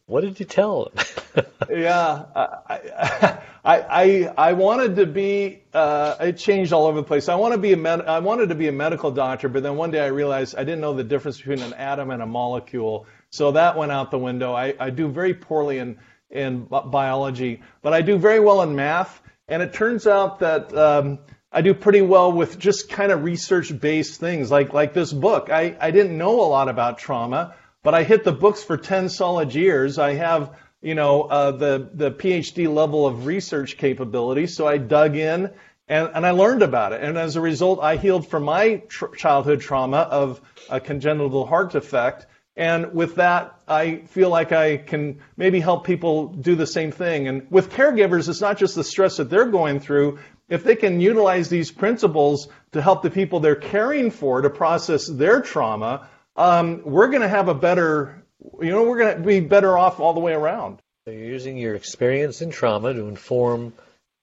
What 0.06 0.20
did 0.20 0.38
you 0.38 0.46
tell 0.46 0.84
them? 0.94 1.46
yeah, 1.70 2.26
I, 2.36 3.40
I, 3.64 3.80
I, 3.80 4.34
I 4.38 4.52
wanted 4.52 4.96
to 4.96 5.06
be. 5.06 5.64
Uh, 5.74 6.14
it 6.20 6.38
changed 6.38 6.72
all 6.72 6.86
over 6.86 7.00
the 7.00 7.06
place. 7.06 7.28
I 7.28 7.34
want 7.34 7.54
to 7.54 7.58
be 7.58 7.72
a 7.72 7.76
med, 7.76 8.02
I 8.02 8.20
wanted 8.20 8.50
to 8.50 8.54
be 8.54 8.68
a 8.68 8.72
medical 8.72 9.10
doctor, 9.10 9.48
but 9.48 9.64
then 9.64 9.76
one 9.76 9.90
day 9.90 10.00
I 10.00 10.06
realized 10.06 10.54
I 10.56 10.62
didn't 10.62 10.80
know 10.80 10.94
the 10.94 11.02
difference 11.02 11.38
between 11.38 11.60
an 11.60 11.74
atom 11.74 12.12
and 12.12 12.22
a 12.22 12.26
molecule, 12.26 13.06
so 13.30 13.50
that 13.52 13.76
went 13.76 13.90
out 13.90 14.12
the 14.12 14.18
window. 14.18 14.54
I, 14.54 14.74
I 14.78 14.90
do 14.90 15.08
very 15.08 15.34
poorly 15.34 15.78
in 15.78 15.98
in 16.30 16.66
biology, 16.66 17.62
but 17.82 17.92
I 17.92 18.02
do 18.02 18.16
very 18.16 18.38
well 18.38 18.62
in 18.62 18.76
math, 18.76 19.20
and 19.48 19.60
it 19.62 19.72
turns 19.72 20.06
out 20.06 20.38
that. 20.40 20.76
Um, 20.76 21.18
I 21.52 21.62
do 21.62 21.72
pretty 21.72 22.02
well 22.02 22.32
with 22.32 22.58
just 22.58 22.90
kind 22.90 23.10
of 23.10 23.24
research-based 23.24 24.20
things, 24.20 24.50
like 24.50 24.74
like 24.74 24.92
this 24.92 25.12
book. 25.12 25.48
I, 25.50 25.74
I 25.80 25.90
didn't 25.90 26.18
know 26.18 26.40
a 26.42 26.48
lot 26.48 26.68
about 26.68 26.98
trauma 26.98 27.54
but 27.86 27.94
I 27.94 28.02
hit 28.02 28.24
the 28.24 28.32
books 28.32 28.64
for 28.64 28.76
10 28.76 29.08
solid 29.10 29.54
years. 29.54 29.96
I 29.96 30.14
have, 30.14 30.58
you 30.82 30.96
know, 30.96 31.22
uh, 31.22 31.52
the, 31.52 31.88
the 31.94 32.10
PhD 32.10 32.66
level 32.66 33.06
of 33.06 33.26
research 33.26 33.76
capability. 33.76 34.48
So 34.48 34.66
I 34.66 34.76
dug 34.76 35.14
in 35.14 35.52
and, 35.86 36.10
and 36.12 36.26
I 36.26 36.32
learned 36.32 36.62
about 36.62 36.92
it. 36.94 37.00
And 37.00 37.16
as 37.16 37.36
a 37.36 37.40
result, 37.40 37.78
I 37.80 37.94
healed 37.94 38.26
from 38.28 38.42
my 38.42 38.82
tr- 38.88 39.14
childhood 39.14 39.60
trauma 39.60 39.98
of 39.98 40.40
a 40.68 40.80
congenital 40.80 41.46
heart 41.46 41.70
defect. 41.70 42.26
And 42.56 42.92
with 42.92 43.14
that, 43.14 43.56
I 43.68 43.98
feel 44.08 44.30
like 44.30 44.50
I 44.50 44.78
can 44.78 45.20
maybe 45.36 45.60
help 45.60 45.86
people 45.86 46.26
do 46.26 46.56
the 46.56 46.66
same 46.66 46.90
thing. 46.90 47.28
And 47.28 47.48
with 47.52 47.70
caregivers, 47.70 48.28
it's 48.28 48.40
not 48.40 48.58
just 48.58 48.74
the 48.74 48.82
stress 48.82 49.18
that 49.18 49.30
they're 49.30 49.46
going 49.46 49.78
through. 49.78 50.18
If 50.48 50.64
they 50.64 50.74
can 50.74 50.98
utilize 50.98 51.50
these 51.50 51.70
principles 51.70 52.48
to 52.72 52.82
help 52.82 53.02
the 53.02 53.10
people 53.10 53.38
they're 53.38 53.54
caring 53.54 54.10
for 54.10 54.40
to 54.40 54.50
process 54.50 55.06
their 55.06 55.40
trauma, 55.40 56.08
um, 56.36 56.82
we're 56.84 57.08
going 57.08 57.22
to 57.22 57.28
have 57.28 57.48
a 57.48 57.54
better, 57.54 58.22
you 58.60 58.70
know, 58.70 58.84
we're 58.84 58.98
going 58.98 59.16
to 59.16 59.22
be 59.22 59.40
better 59.40 59.76
off 59.76 60.00
all 60.00 60.14
the 60.14 60.20
way 60.20 60.32
around. 60.32 60.78
So 61.04 61.12
you're 61.12 61.24
using 61.24 61.56
your 61.56 61.74
experience 61.74 62.42
in 62.42 62.50
trauma 62.50 62.92
to 62.92 63.06
inform 63.06 63.72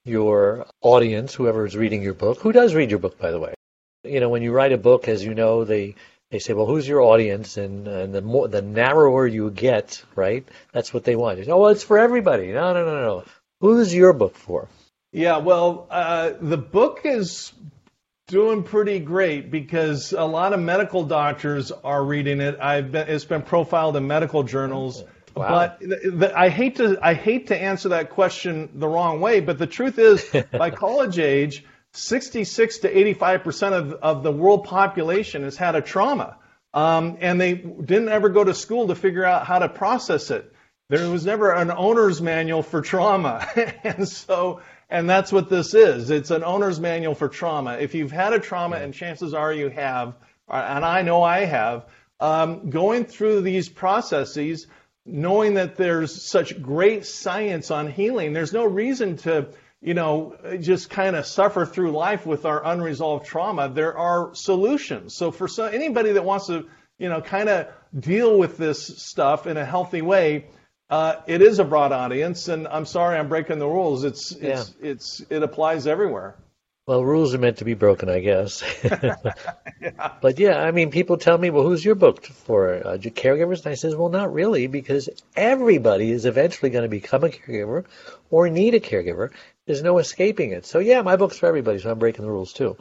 your 0.06 0.66
audience, 0.82 1.34
whoever 1.34 1.66
is 1.66 1.78
reading 1.78 2.02
your 2.02 2.14
book, 2.14 2.40
who 2.40 2.52
does 2.52 2.74
read 2.74 2.90
your 2.90 3.00
book, 3.00 3.18
by 3.18 3.32
the 3.32 3.40
way. 3.40 3.54
You 4.04 4.20
know, 4.20 4.30
when 4.30 4.42
you 4.42 4.52
write 4.52 4.74
a 4.74 4.78
book, 4.78 5.08
as 5.08 5.24
you 5.24 5.34
know, 5.34 5.64
they 5.64 5.96
they 6.30 6.40
say, 6.40 6.54
well, 6.54 6.66
who's 6.66 6.88
your 6.88 7.02
audience? 7.02 7.58
And, 7.58 7.88
and 7.88 8.14
the 8.14 8.22
more 8.22 8.48
the 8.48 8.62
narrower 8.62 9.28
you 9.28 9.52
get, 9.52 10.04
right? 10.16 10.46
That's 10.72 10.94
what 10.94 11.04
they 11.04 11.16
want. 11.16 11.40
oh, 11.48 11.58
well, 11.58 11.70
it's 11.70 11.84
for 11.84 12.00
everybody. 12.00 12.48
No, 12.48 12.74
no, 12.74 12.86
no, 12.86 13.02
no. 13.02 13.24
Who's 13.62 13.94
your 13.94 14.14
book 14.14 14.36
for? 14.36 14.68
Yeah, 15.12 15.38
well, 15.38 15.88
uh, 15.92 16.32
the 16.42 16.58
book 16.58 17.02
is 17.06 17.54
doing 18.34 18.64
pretty 18.64 19.00
great 19.00 19.52
because 19.52 20.12
a 20.12 20.26
lot 20.26 20.54
of 20.54 20.60
medical 20.60 21.04
doctors 21.04 21.72
are 21.72 22.04
reading 22.04 22.42
it. 22.42 22.58
I've 22.60 22.92
been, 22.92 23.08
it's 23.08 23.26
been 23.26 23.44
profiled 23.44 23.96
in 23.96 24.08
medical 24.08 24.42
journals. 24.42 25.04
Wow. 25.36 25.50
But 25.50 25.80
the, 25.80 26.10
the, 26.10 26.38
I 26.38 26.50
hate 26.50 26.78
to 26.78 26.98
I 27.02 27.14
hate 27.14 27.48
to 27.48 27.60
answer 27.60 27.90
that 27.90 28.10
question 28.10 28.70
the 28.74 28.88
wrong 28.88 29.22
way, 29.22 29.40
but 29.40 29.60
the 29.60 29.68
truth 29.68 30.00
is, 30.00 30.28
by 30.52 30.72
college 30.72 31.20
age, 31.20 31.64
66 31.94 32.80
to 32.80 32.98
85 32.98 33.44
percent 33.44 33.76
of, 33.76 33.94
of 33.94 34.24
the 34.24 34.32
world 34.32 34.64
population 34.66 35.44
has 35.44 35.56
had 35.56 35.76
a 35.76 35.82
trauma, 35.82 36.38
um, 36.74 37.18
and 37.22 37.40
they 37.40 37.54
didn't 37.54 38.10
ever 38.10 38.30
go 38.30 38.44
to 38.44 38.54
school 38.54 38.88
to 38.88 38.96
figure 38.96 39.24
out 39.24 39.46
how 39.46 39.60
to 39.60 39.70
process 39.70 40.32
it. 40.32 40.52
There 40.90 41.08
was 41.10 41.26
never 41.26 41.52
an 41.52 41.72
owner's 41.72 42.20
manual 42.20 42.64
for 42.64 42.82
trauma, 42.82 43.48
and 43.84 44.10
so 44.10 44.62
and 44.90 45.10
that's 45.10 45.32
what 45.32 45.50
this 45.50 45.74
is. 45.74 46.10
It's 46.10 46.32
an 46.32 46.44
owner's 46.44 46.80
manual 46.80 47.16
for 47.16 47.30
trauma. 47.30 47.74
If 47.74 47.96
you've 47.96 48.12
had 48.12 48.34
a 48.34 48.40
trauma, 48.40 48.78
and 48.78 48.94
chances 48.94 49.34
are 49.34 49.54
you 49.54 49.70
have, 49.70 50.16
and 50.48 50.86
I 50.86 51.02
know 51.02 51.24
I 51.24 51.46
have, 51.46 51.88
um, 52.20 52.70
going 52.70 53.06
through 53.06 53.42
these 53.42 53.70
processes 53.70 54.68
knowing 55.06 55.56
that 55.56 55.76
there's 55.76 56.22
such 56.22 56.62
great 56.62 57.06
science 57.06 57.72
on 57.72 57.92
healing, 57.92 58.34
there's 58.34 58.54
no 58.54 58.64
reason 58.66 59.18
to, 59.18 59.48
you 59.82 59.94
know, 59.94 60.38
just 60.60 60.90
kind 60.90 61.16
of 61.16 61.26
suffer 61.26 61.66
through 61.66 61.92
life 61.92 62.26
with 62.26 62.46
our 62.46 62.66
unresolved 62.66 63.26
trauma. 63.26 63.68
There 63.68 63.98
are 63.98 64.34
solutions. 64.34 65.16
So 65.16 65.32
for 65.32 65.48
some, 65.48 65.74
anybody 65.74 66.14
that 66.14 66.24
wants 66.24 66.48
to, 66.48 66.68
you 66.98 67.10
know, 67.10 67.20
kind 67.22 67.50
of 67.50 67.68
deal 67.98 68.38
with 68.38 68.58
this 68.58 69.04
stuff 69.04 69.46
in 69.46 69.58
a 69.58 69.66
healthy 69.66 70.02
way, 70.02 70.46
uh, 70.94 71.22
it 71.26 71.42
is 71.42 71.58
a 71.58 71.64
broad 71.64 71.92
audience, 71.92 72.50
and 72.50 72.68
I'm 72.68 72.86
sorry 72.86 73.18
I'm 73.18 73.28
breaking 73.28 73.58
the 73.58 73.66
rules. 73.68 74.04
It's 74.04 74.32
it's 74.34 74.76
yeah. 74.80 74.90
it's 74.92 75.26
it 75.28 75.42
applies 75.42 75.88
everywhere. 75.88 76.36
Well, 76.86 77.04
rules 77.04 77.34
are 77.34 77.40
meant 77.40 77.58
to 77.58 77.66
be 77.66 77.74
broken, 77.74 78.10
I 78.10 78.20
guess. 78.20 78.62
yeah. 78.84 80.12
But 80.22 80.38
yeah, 80.38 80.62
I 80.62 80.70
mean, 80.70 80.92
people 80.92 81.18
tell 81.18 81.38
me, 81.40 81.50
well, 81.50 81.64
who's 81.64 81.84
your 81.84 81.96
book 81.96 82.26
for? 82.26 82.76
Uh, 82.76 82.98
caregivers? 82.98 83.64
And 83.64 83.72
I 83.72 83.76
says, 83.76 83.96
well, 83.96 84.10
not 84.10 84.32
really, 84.34 84.68
because 84.68 85.10
everybody 85.36 86.12
is 86.12 86.26
eventually 86.26 86.70
going 86.70 86.84
to 86.84 86.90
become 86.90 87.24
a 87.24 87.30
caregiver 87.30 87.86
or 88.30 88.50
need 88.50 88.76
a 88.76 88.80
caregiver. 88.80 89.32
There's 89.66 89.82
no 89.82 89.98
escaping 89.98 90.52
it. 90.52 90.66
So 90.68 90.78
yeah, 90.78 91.02
my 91.02 91.16
book's 91.16 91.40
for 91.40 91.48
everybody, 91.48 91.80
so 91.80 91.90
I'm 91.90 91.98
breaking 91.98 92.26
the 92.26 92.32
rules 92.32 92.54
too. 92.54 92.78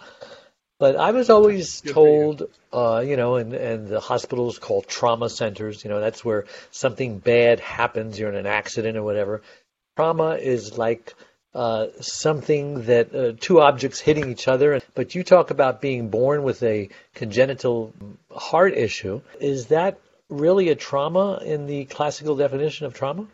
But 0.78 0.96
I 0.96 1.12
was 1.12 1.30
always 1.30 1.80
Good 1.80 1.92
told, 1.92 2.40
you. 2.40 2.50
Uh, 2.72 3.00
you 3.06 3.16
know, 3.16 3.36
and, 3.36 3.52
and 3.54 3.88
the 3.88 4.00
hospitals 4.00 4.58
called 4.58 4.88
trauma 4.88 5.28
centers, 5.28 5.84
you 5.84 5.90
know, 5.90 6.00
that's 6.00 6.24
where 6.24 6.46
something 6.70 7.18
bad 7.18 7.60
happens, 7.60 8.18
you're 8.18 8.30
in 8.30 8.36
an 8.36 8.46
accident 8.46 8.96
or 8.96 9.02
whatever. 9.02 9.42
Trauma 9.96 10.36
is 10.36 10.76
like 10.76 11.14
uh, 11.54 11.88
something 12.00 12.82
that 12.86 13.14
uh, 13.14 13.32
two 13.38 13.60
objects 13.60 14.00
hitting 14.00 14.30
each 14.30 14.48
other. 14.48 14.80
But 14.94 15.14
you 15.14 15.22
talk 15.22 15.50
about 15.50 15.80
being 15.80 16.08
born 16.08 16.42
with 16.42 16.62
a 16.62 16.88
congenital 17.14 17.92
heart 18.34 18.74
issue. 18.74 19.20
Is 19.38 19.66
that 19.66 20.00
really 20.28 20.70
a 20.70 20.74
trauma 20.74 21.42
in 21.44 21.66
the 21.66 21.84
classical 21.84 22.36
definition 22.36 22.86
of 22.86 22.94
trauma? 22.94 23.26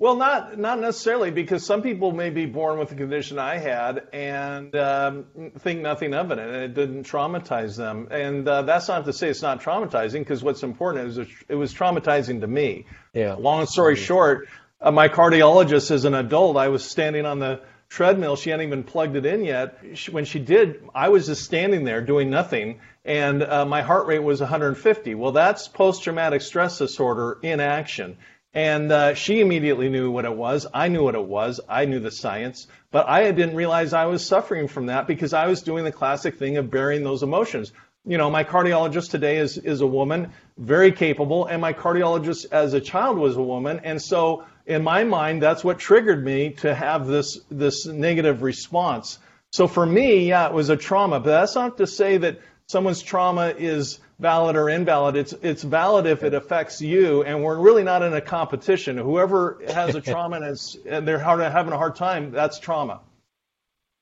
Well, 0.00 0.14
not 0.14 0.56
not 0.56 0.78
necessarily, 0.78 1.32
because 1.32 1.66
some 1.66 1.82
people 1.82 2.12
may 2.12 2.30
be 2.30 2.46
born 2.46 2.78
with 2.78 2.90
the 2.90 2.94
condition 2.94 3.40
I 3.40 3.58
had 3.58 4.06
and 4.12 4.74
um, 4.76 5.24
think 5.58 5.80
nothing 5.80 6.14
of 6.14 6.30
it, 6.30 6.38
and 6.38 6.54
it 6.54 6.74
didn't 6.74 7.02
traumatize 7.04 7.76
them. 7.76 8.06
And 8.12 8.46
uh, 8.46 8.62
that's 8.62 8.86
not 8.86 9.06
to 9.06 9.12
say 9.12 9.28
it's 9.28 9.42
not 9.42 9.60
traumatizing, 9.60 10.20
because 10.20 10.40
what's 10.44 10.62
important 10.62 11.08
is 11.08 11.18
it 11.48 11.56
was 11.56 11.74
traumatizing 11.74 12.42
to 12.42 12.46
me. 12.46 12.86
Yeah. 13.12 13.34
Long 13.34 13.66
story 13.66 13.96
mm-hmm. 13.96 14.04
short, 14.04 14.48
uh, 14.80 14.92
my 14.92 15.08
cardiologist, 15.08 15.90
as 15.90 16.04
an 16.04 16.14
adult, 16.14 16.56
I 16.56 16.68
was 16.68 16.84
standing 16.84 17.26
on 17.26 17.40
the 17.40 17.60
treadmill. 17.88 18.36
She 18.36 18.50
hadn't 18.50 18.66
even 18.66 18.84
plugged 18.84 19.16
it 19.16 19.26
in 19.26 19.42
yet. 19.44 19.78
She, 19.94 20.12
when 20.12 20.26
she 20.26 20.38
did, 20.38 20.80
I 20.94 21.08
was 21.08 21.26
just 21.26 21.44
standing 21.44 21.82
there 21.82 22.02
doing 22.02 22.30
nothing, 22.30 22.78
and 23.04 23.42
uh, 23.42 23.64
my 23.64 23.82
heart 23.82 24.06
rate 24.06 24.22
was 24.22 24.38
150. 24.38 25.16
Well, 25.16 25.32
that's 25.32 25.66
post-traumatic 25.66 26.42
stress 26.42 26.78
disorder 26.78 27.40
in 27.42 27.58
action. 27.58 28.18
And 28.54 28.90
uh, 28.90 29.14
she 29.14 29.40
immediately 29.40 29.88
knew 29.88 30.10
what 30.10 30.24
it 30.24 30.34
was. 30.34 30.66
I 30.72 30.88
knew 30.88 31.04
what 31.04 31.14
it 31.14 31.24
was. 31.24 31.60
I 31.68 31.84
knew 31.84 32.00
the 32.00 32.10
science. 32.10 32.66
But 32.90 33.08
I 33.08 33.30
didn't 33.30 33.56
realize 33.56 33.92
I 33.92 34.06
was 34.06 34.24
suffering 34.24 34.68
from 34.68 34.86
that 34.86 35.06
because 35.06 35.32
I 35.32 35.46
was 35.46 35.62
doing 35.62 35.84
the 35.84 35.92
classic 35.92 36.38
thing 36.38 36.56
of 36.56 36.70
burying 36.70 37.04
those 37.04 37.22
emotions 37.22 37.72
you 38.08 38.16
know, 38.16 38.30
my 38.30 38.42
cardiologist 38.42 39.10
today 39.10 39.36
is, 39.36 39.58
is 39.58 39.82
a 39.82 39.86
woman, 39.86 40.32
very 40.56 40.92
capable, 40.92 41.44
and 41.44 41.60
my 41.60 41.74
cardiologist 41.74 42.46
as 42.50 42.72
a 42.72 42.80
child 42.80 43.18
was 43.18 43.36
a 43.36 43.42
woman. 43.42 43.80
And 43.84 44.00
so 44.00 44.46
in 44.66 44.82
my 44.82 45.04
mind, 45.04 45.42
that's 45.42 45.62
what 45.62 45.78
triggered 45.78 46.24
me 46.24 46.50
to 46.60 46.74
have 46.74 47.06
this, 47.06 47.38
this 47.50 47.84
negative 47.84 48.40
response. 48.40 49.18
So 49.52 49.68
for 49.68 49.84
me, 49.84 50.28
yeah, 50.28 50.46
it 50.46 50.54
was 50.54 50.70
a 50.70 50.76
trauma, 50.76 51.20
but 51.20 51.30
that's 51.30 51.54
not 51.54 51.76
to 51.78 51.86
say 51.86 52.16
that 52.16 52.40
someone's 52.66 53.02
trauma 53.02 53.54
is 53.56 53.98
valid 54.18 54.56
or 54.56 54.68
invalid. 54.68 55.16
It's, 55.16 55.32
it's 55.32 55.62
valid 55.62 56.06
if 56.06 56.22
it 56.22 56.34
affects 56.34 56.80
you, 56.80 57.22
and 57.22 57.42
we're 57.42 57.58
really 57.58 57.84
not 57.84 58.02
in 58.02 58.12
a 58.14 58.20
competition. 58.20 58.96
Whoever 58.96 59.60
has 59.68 59.94
a 59.94 60.00
trauma 60.00 60.36
and, 60.36 60.44
is, 60.46 60.76
and 60.86 61.06
they're 61.06 61.18
having 61.18 61.72
a 61.72 61.78
hard 61.78 61.96
time, 61.96 62.32
that's 62.32 62.58
trauma. 62.58 63.00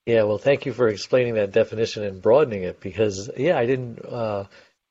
Yeah, 0.06 0.22
well, 0.22 0.38
thank 0.38 0.66
you 0.66 0.72
for 0.72 0.88
explaining 0.88 1.34
that 1.34 1.52
definition 1.52 2.04
and 2.04 2.22
broadening 2.22 2.62
it 2.62 2.80
because, 2.80 3.28
yeah, 3.36 3.58
I 3.58 3.66
didn't 3.66 4.04
uh, 4.04 4.44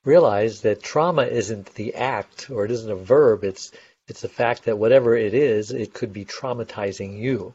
realize 0.03 0.61
that 0.61 0.83
trauma 0.83 1.23
isn't 1.23 1.73
the 1.75 1.95
act 1.95 2.49
or 2.49 2.65
it 2.65 2.71
isn't 2.71 2.91
a 2.91 2.95
verb. 2.95 3.43
It's 3.43 3.71
it's 4.07 4.21
the 4.21 4.29
fact 4.29 4.65
that 4.65 4.77
whatever 4.77 5.15
it 5.15 5.33
is, 5.33 5.71
it 5.71 5.93
could 5.93 6.13
be 6.13 6.25
traumatizing 6.25 7.17
you, 7.17 7.53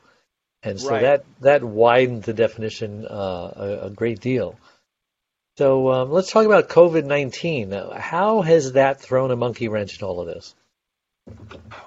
and 0.63 0.81
so 0.81 0.91
right. 0.91 1.03
that 1.03 1.25
that 1.41 1.63
widened 1.63 2.25
the 2.25 2.33
definition 2.33 3.07
uh, 3.07 3.53
a, 3.55 3.79
a, 3.87 3.91
great 3.91 4.21
deal. 4.21 4.59
So 5.61 5.93
um, 5.93 6.11
let's 6.11 6.31
talk 6.31 6.47
about 6.47 6.71
COVID 6.71 7.05
nineteen. 7.05 7.71
How 7.71 8.41
has 8.41 8.73
that 8.73 8.99
thrown 8.99 9.31
a 9.31 9.37
monkey 9.37 9.69
wrench 9.69 10.01
in 10.01 10.09
all 10.09 10.19
of 10.19 10.27
this? 10.27 10.55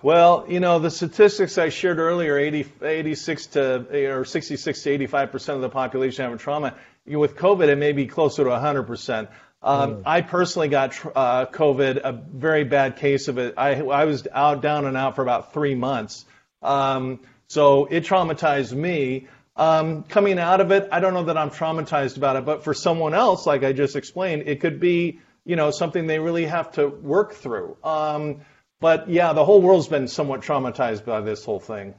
Well, 0.03 0.45
you 0.47 0.59
know, 0.59 0.77
the 0.77 0.91
statistics 0.91 1.57
I 1.57 1.69
shared 1.69 1.97
earlier, 1.97 2.37
80, 2.37 2.67
86 2.83 3.45
to, 3.47 4.11
or 4.11 4.25
66 4.25 4.83
to 4.83 4.99
85% 5.07 5.55
of 5.55 5.61
the 5.61 5.69
population 5.69 6.23
have 6.23 6.33
a 6.33 6.37
trauma. 6.37 6.75
With 7.07 7.35
COVID, 7.35 7.67
it 7.67 7.77
may 7.77 7.93
be 7.93 8.05
closer 8.05 8.43
to 8.43 8.51
100%. 8.51 9.29
Um, 9.63 9.95
mm. 9.95 10.03
I 10.05 10.21
personally 10.21 10.67
got 10.67 10.93
uh, 11.15 11.47
COVID, 11.47 12.01
a 12.03 12.11
very 12.11 12.65
bad 12.65 12.97
case 12.97 13.27
of 13.27 13.39
it. 13.39 13.55
I, 13.57 13.81
I 13.81 14.05
was 14.05 14.27
out, 14.31 14.61
down 14.61 14.85
and 14.85 14.95
out 14.95 15.15
for 15.15 15.23
about 15.23 15.51
three 15.51 15.73
months. 15.73 16.25
Um, 16.61 17.21
so 17.47 17.85
it 17.85 18.03
traumatized 18.03 18.71
me. 18.71 19.29
Um, 19.55 20.03
coming 20.03 20.39
out 20.39 20.61
of 20.61 20.71
it, 20.71 20.89
I 20.91 20.99
don't 20.99 21.13
know 21.13 21.25
that 21.25 21.37
I'm 21.37 21.51
traumatized 21.51 22.17
about 22.17 22.35
it, 22.37 22.45
but 22.45 22.63
for 22.63 22.73
someone 22.73 23.13
else, 23.13 23.45
like 23.45 23.63
I 23.63 23.71
just 23.71 23.95
explained, 23.95 24.43
it 24.47 24.61
could 24.61 24.79
be, 24.79 25.19
you 25.45 25.55
know, 25.55 25.69
something 25.69 26.07
they 26.07 26.19
really 26.19 26.45
have 26.45 26.71
to 26.73 26.87
work 26.87 27.33
through. 27.33 27.77
Um, 27.83 28.41
but 28.79 29.09
yeah, 29.09 29.33
the 29.33 29.45
whole 29.45 29.61
world's 29.61 29.87
been 29.87 30.07
somewhat 30.07 30.41
traumatized 30.41 31.05
by 31.05 31.21
this 31.21 31.45
whole 31.45 31.59
thing. 31.59 31.93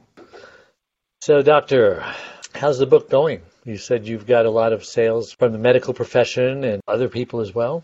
So, 1.21 1.41
Doctor, 1.41 2.05
how's 2.53 2.77
the 2.77 2.85
book 2.85 3.09
going? 3.09 3.41
You 3.63 3.77
said 3.77 4.05
you've 4.05 4.27
got 4.27 4.45
a 4.45 4.51
lot 4.51 4.73
of 4.73 4.85
sales 4.85 5.31
from 5.31 5.51
the 5.51 5.57
medical 5.57 5.93
profession 5.93 6.63
and 6.63 6.81
other 6.87 7.09
people 7.09 7.39
as 7.39 7.55
well. 7.55 7.83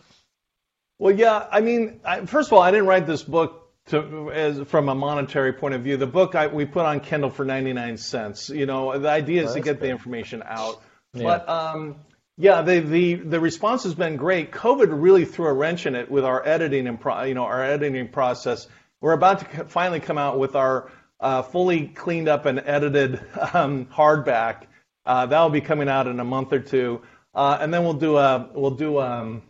Well, 1.00 1.16
yeah. 1.16 1.48
I 1.52 1.62
mean, 1.62 2.00
I, 2.06 2.26
first 2.26 2.50
of 2.50 2.54
all, 2.54 2.62
I 2.62 2.70
didn't 2.70 2.86
write 2.86 3.08
this 3.08 3.24
book 3.24 3.61
to, 3.92 4.32
as, 4.32 4.60
from 4.68 4.90
a 4.90 4.96
monetary 4.96 5.54
point 5.54 5.76
of 5.76 5.84
view. 5.84 5.98
The 5.98 6.08
book 6.08 6.36
I, 6.36 6.48
we 6.48 6.66
put 6.66 6.86
on 6.86 7.00
Kindle 7.00 7.30
for 7.30 7.46
99 7.46 7.98
cents. 7.98 8.50
You 8.50 8.66
know, 8.66 8.98
the 8.98 9.10
idea 9.10 9.42
is 9.42 9.48
well, 9.48 9.56
to 9.56 9.60
get 9.62 9.80
great. 9.80 9.88
the 9.88 9.92
information 9.92 10.44
out. 10.46 10.82
Yeah. 11.14 11.24
But 11.24 11.50
um, 11.50 11.96
yeah, 12.38 12.62
the, 12.62 12.80
the 12.80 13.16
the 13.16 13.40
response 13.40 13.84
has 13.84 13.94
been 13.94 14.18
great. 14.18 14.52
COVID 14.52 14.88
really 14.90 15.26
threw 15.26 15.48
a 15.48 15.54
wrench 15.54 15.86
in 15.86 15.96
it 15.96 16.10
with 16.10 16.26
our 16.26 16.46
editing 16.46 16.88
and 16.88 17.00
pro, 17.00 17.24
you 17.24 17.34
know 17.34 17.44
our 17.44 17.64
editing 17.64 18.08
process 18.08 18.68
we're 19.02 19.14
about 19.14 19.40
to 19.40 19.66
finally 19.66 20.00
come 20.00 20.18
out 20.18 20.40
with 20.40 20.56
our 20.56 20.90
uh, 21.20 21.42
fully 21.42 21.88
cleaned 21.88 22.30
up 22.30 22.46
and 22.46 22.62
edited 22.64 23.20
um, 23.54 23.88
hardback. 23.88 24.68
Uh, 25.06 25.26
that 25.26 25.42
will 25.42 25.50
be 25.50 25.62
coming 25.62 25.90
out 25.90 26.08
in 26.08 26.20
a 26.20 26.24
month 26.24 26.54
or 26.54 26.60
two, 26.60 27.02
uh, 27.34 27.58
and 27.60 27.74
then 27.74 27.84
we'll 27.84 27.94
do 27.94 28.18
a 28.18 28.50
we'll 28.54 28.72
do 28.72 29.00
um, 29.00 29.42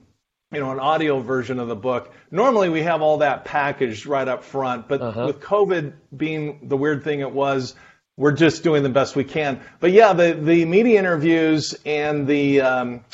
you 0.52 0.60
know 0.60 0.72
an 0.72 0.80
audio 0.80 1.20
version 1.20 1.60
of 1.60 1.68
the 1.68 1.76
book. 1.76 2.14
Normally 2.30 2.70
we 2.70 2.82
have 2.84 3.02
all 3.02 3.20
that 3.20 3.46
packaged 3.46 4.06
right 4.06 4.28
up 4.28 4.44
front, 4.44 4.88
but 4.88 5.02
uh-huh. 5.02 5.24
with 5.28 5.40
COVID 5.40 5.94
being 6.16 6.60
the 6.64 6.78
weird 6.78 7.04
thing 7.04 7.22
it 7.22 7.32
was, 7.32 7.76
we're 8.18 8.34
just 8.34 8.64
doing 8.64 8.84
the 8.84 8.90
best 8.90 9.16
we 9.16 9.24
can. 9.24 9.62
But 9.80 9.92
yeah, 9.92 10.14
the 10.14 10.34
the 10.34 10.66
media 10.66 11.00
interviews 11.00 11.76
and 11.86 12.28
the 12.28 12.62
um, 12.62 13.06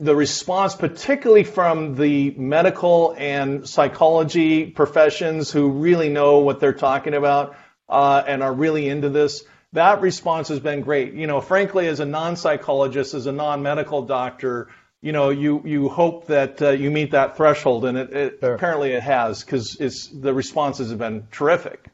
the 0.00 0.16
response, 0.16 0.74
particularly 0.74 1.44
from 1.44 1.94
the 1.94 2.30
medical 2.30 3.14
and 3.16 3.68
psychology 3.68 4.66
professions 4.66 5.50
who 5.50 5.70
really 5.70 6.08
know 6.08 6.38
what 6.38 6.58
they're 6.58 6.72
talking 6.72 7.14
about 7.14 7.54
uh, 7.88 8.22
and 8.26 8.42
are 8.42 8.52
really 8.52 8.88
into 8.88 9.10
this, 9.10 9.44
that 9.74 10.00
response 10.00 10.48
has 10.48 10.58
been 10.58 10.80
great. 10.80 11.12
You 11.12 11.26
know, 11.26 11.40
frankly, 11.40 11.86
as 11.86 12.00
a 12.00 12.06
non-psychologist, 12.06 13.12
as 13.12 13.26
a 13.26 13.32
non-medical 13.32 14.02
doctor, 14.02 14.68
you 15.02 15.12
know, 15.12 15.30
you 15.30 15.62
you 15.64 15.88
hope 15.88 16.26
that 16.26 16.60
uh, 16.60 16.70
you 16.70 16.90
meet 16.90 17.12
that 17.12 17.36
threshold, 17.36 17.84
and 17.84 17.96
it, 17.96 18.12
it 18.12 18.38
sure. 18.40 18.54
apparently 18.54 18.92
it 18.92 19.02
has 19.02 19.42
because 19.42 19.76
it's 19.80 20.08
the 20.08 20.34
responses 20.34 20.90
have 20.90 20.98
been 20.98 21.26
terrific. 21.30 21.86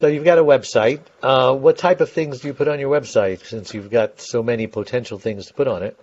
So 0.00 0.06
you've 0.06 0.24
got 0.24 0.38
a 0.38 0.44
website. 0.44 1.00
Uh, 1.22 1.54
what 1.54 1.76
type 1.76 2.00
of 2.00 2.10
things 2.10 2.40
do 2.40 2.48
you 2.48 2.54
put 2.54 2.68
on 2.68 2.80
your 2.80 2.90
website? 2.90 3.44
Since 3.44 3.74
you've 3.74 3.90
got 3.90 4.20
so 4.20 4.42
many 4.42 4.66
potential 4.66 5.18
things 5.18 5.46
to 5.46 5.54
put 5.54 5.68
on 5.68 5.82
it. 5.82 5.98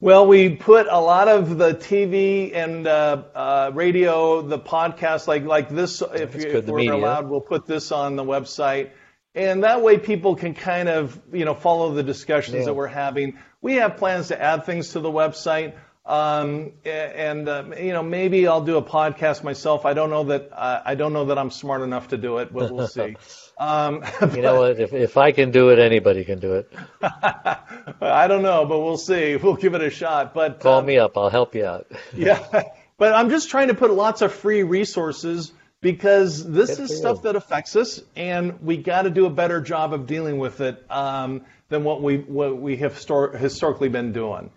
Well, 0.00 0.26
we 0.26 0.56
put 0.56 0.88
a 0.88 0.98
lot 0.98 1.28
of 1.28 1.58
the 1.58 1.74
TV 1.74 2.54
and 2.56 2.86
uh, 2.86 3.22
uh, 3.34 3.70
radio, 3.72 4.42
the 4.42 4.58
podcast, 4.58 5.26
like 5.28 5.44
like 5.44 5.68
this. 5.68 6.02
If, 6.02 6.34
you, 6.34 6.50
if 6.50 6.66
we're 6.66 6.76
media. 6.76 6.94
allowed, 6.94 7.30
we'll 7.30 7.40
put 7.40 7.66
this 7.66 7.92
on 7.92 8.16
the 8.16 8.24
website, 8.24 8.90
and 9.34 9.62
that 9.62 9.80
way 9.80 9.98
people 9.98 10.34
can 10.34 10.54
kind 10.54 10.88
of 10.88 11.18
you 11.32 11.44
know 11.44 11.54
follow 11.54 11.94
the 11.94 12.02
discussions 12.02 12.56
yeah. 12.56 12.64
that 12.64 12.74
we're 12.74 12.88
having. 12.88 13.38
We 13.62 13.76
have 13.76 13.96
plans 13.96 14.28
to 14.28 14.40
add 14.40 14.66
things 14.66 14.90
to 14.90 15.00
the 15.00 15.10
website. 15.10 15.72
Um, 16.04 16.72
and 16.84 17.48
uh, 17.48 17.64
you 17.78 17.92
know, 17.92 18.02
maybe 18.02 18.48
I'll 18.48 18.64
do 18.64 18.76
a 18.76 18.82
podcast 18.82 19.44
myself. 19.44 19.86
I 19.86 19.94
don't 19.94 20.10
know 20.10 20.24
that 20.24 20.50
uh, 20.52 20.82
I 20.84 20.96
don't 20.96 21.12
know 21.12 21.26
that 21.26 21.38
I'm 21.38 21.50
smart 21.50 21.82
enough 21.82 22.08
to 22.08 22.16
do 22.16 22.38
it, 22.38 22.52
but 22.52 22.70
we'll 22.70 22.88
see. 22.88 23.16
Um, 23.58 24.02
you 24.34 24.42
know 24.42 24.58
what? 24.58 24.80
If 24.80 24.92
if 24.92 25.16
I 25.16 25.30
can 25.30 25.52
do 25.52 25.68
it, 25.68 25.78
anybody 25.78 26.24
can 26.24 26.40
do 26.40 26.54
it. 26.54 26.72
I 27.02 28.26
don't 28.26 28.42
know, 28.42 28.64
but 28.64 28.80
we'll 28.80 28.96
see. 28.96 29.36
We'll 29.36 29.54
give 29.54 29.74
it 29.74 29.82
a 29.82 29.90
shot. 29.90 30.34
But 30.34 30.58
call 30.58 30.78
um, 30.78 30.86
me 30.86 30.98
up. 30.98 31.16
I'll 31.16 31.28
help 31.28 31.54
you 31.54 31.66
out. 31.66 31.86
yeah, 32.12 32.64
but 32.96 33.14
I'm 33.14 33.30
just 33.30 33.50
trying 33.50 33.68
to 33.68 33.74
put 33.74 33.92
lots 33.92 34.20
of 34.22 34.32
free 34.32 34.64
resources 34.64 35.52
because 35.80 36.44
this 36.44 36.76
Good 36.76 36.84
is 36.84 36.96
stuff 36.96 37.18
you. 37.18 37.22
that 37.24 37.36
affects 37.36 37.76
us, 37.76 38.00
and 38.16 38.60
we 38.62 38.78
got 38.78 39.02
to 39.02 39.10
do 39.10 39.26
a 39.26 39.30
better 39.30 39.60
job 39.60 39.92
of 39.92 40.06
dealing 40.06 40.38
with 40.38 40.60
it 40.60 40.82
um, 40.90 41.42
than 41.72 41.82
what 41.84 42.02
we 42.02 42.18
what 42.18 42.56
we 42.56 42.76
have 42.76 42.94
histor- 42.94 43.36
historically 43.36 43.88
been 43.88 44.12
doing. 44.12 44.50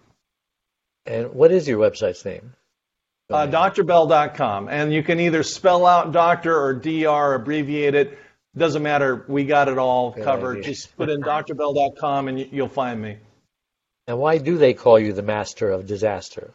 And 1.05 1.33
what 1.33 1.51
is 1.51 1.67
your 1.67 1.79
website's 1.79 2.23
name? 2.25 2.53
Uh, 3.29 3.47
drbell.com. 3.47 4.69
And 4.69 4.93
you 4.93 5.01
can 5.01 5.19
either 5.19 5.41
spell 5.43 5.85
out 5.85 6.11
doctor 6.11 6.55
or 6.55 6.73
dr, 6.73 7.33
abbreviate 7.33 7.95
it. 7.95 8.19
Doesn't 8.55 8.83
matter. 8.83 9.25
We 9.27 9.45
got 9.45 9.67
it 9.67 9.77
all 9.77 10.11
Good 10.11 10.23
covered. 10.23 10.57
Idea. 10.59 10.73
Just 10.73 10.95
put 10.95 11.09
in 11.09 11.21
drbell.com 11.21 12.27
and 12.27 12.39
you'll 12.51 12.69
find 12.69 13.01
me. 13.01 13.17
And 14.07 14.19
why 14.19 14.37
do 14.37 14.57
they 14.57 14.73
call 14.73 14.99
you 14.99 15.13
the 15.13 15.23
master 15.23 15.71
of 15.71 15.87
disaster? 15.87 16.53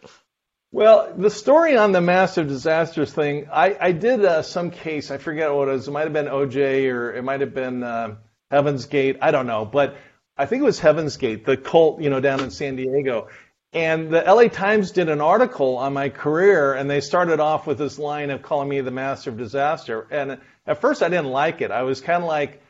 Well, 0.73 1.13
the 1.17 1.31
story 1.31 1.77
on 1.77 1.91
the 1.91 2.01
master 2.01 2.43
of 2.43 2.49
disasters 2.49 3.13
thing, 3.13 3.49
I, 3.53 3.77
I 3.81 3.93
did 3.93 4.25
uh, 4.25 4.43
some 4.43 4.71
case. 4.71 5.11
I 5.11 5.19
forget 5.19 5.53
what 5.53 5.67
it 5.67 5.73
was. 5.73 5.89
It 5.89 5.91
might 5.91 6.05
have 6.05 6.13
been 6.13 6.27
OJ 6.27 6.93
or 6.93 7.13
it 7.13 7.23
might 7.23 7.41
have 7.41 7.53
been 7.55 7.83
uh, 7.83 8.15
Heaven's 8.53 8.87
Gate. 8.87 9.19
I 9.21 9.33
don't 9.33 9.49
know. 9.49 9.65
But 9.65 9.97
I 10.41 10.47
think 10.47 10.63
it 10.63 10.65
was 10.65 10.79
Heaven's 10.79 11.19
Gate, 11.19 11.45
the 11.45 11.59
cult, 11.59 12.01
you 12.01 12.09
know, 12.09 12.19
down 12.19 12.41
in 12.41 12.51
San 12.51 12.75
Diego. 12.75 13.29
And 13.75 14.11
the 14.11 14.23
LA 14.23 14.49
Times 14.49 14.91
did 14.91 15.11
an 15.11 15.21
article 15.21 15.77
on 15.77 15.93
my 15.93 16.09
career, 16.09 16.73
and 16.73 16.89
they 16.89 17.03
started 17.03 17.41
off 17.41 17.67
with 17.67 17.77
this 17.77 17.99
line 17.99 18.31
of 18.31 18.41
calling 18.41 18.67
me 18.67 18.81
the 18.81 18.91
master 18.91 19.29
of 19.29 19.37
disaster. 19.37 20.07
And 20.11 20.39
at 20.67 20.81
first, 20.81 21.03
I 21.03 21.11
didn't 21.11 21.31
like 21.31 21.61
it. 21.61 21.71
I 21.71 21.83
was 21.83 22.01
kind 22.01 22.23
of 22.23 22.29
like, 22.29 22.63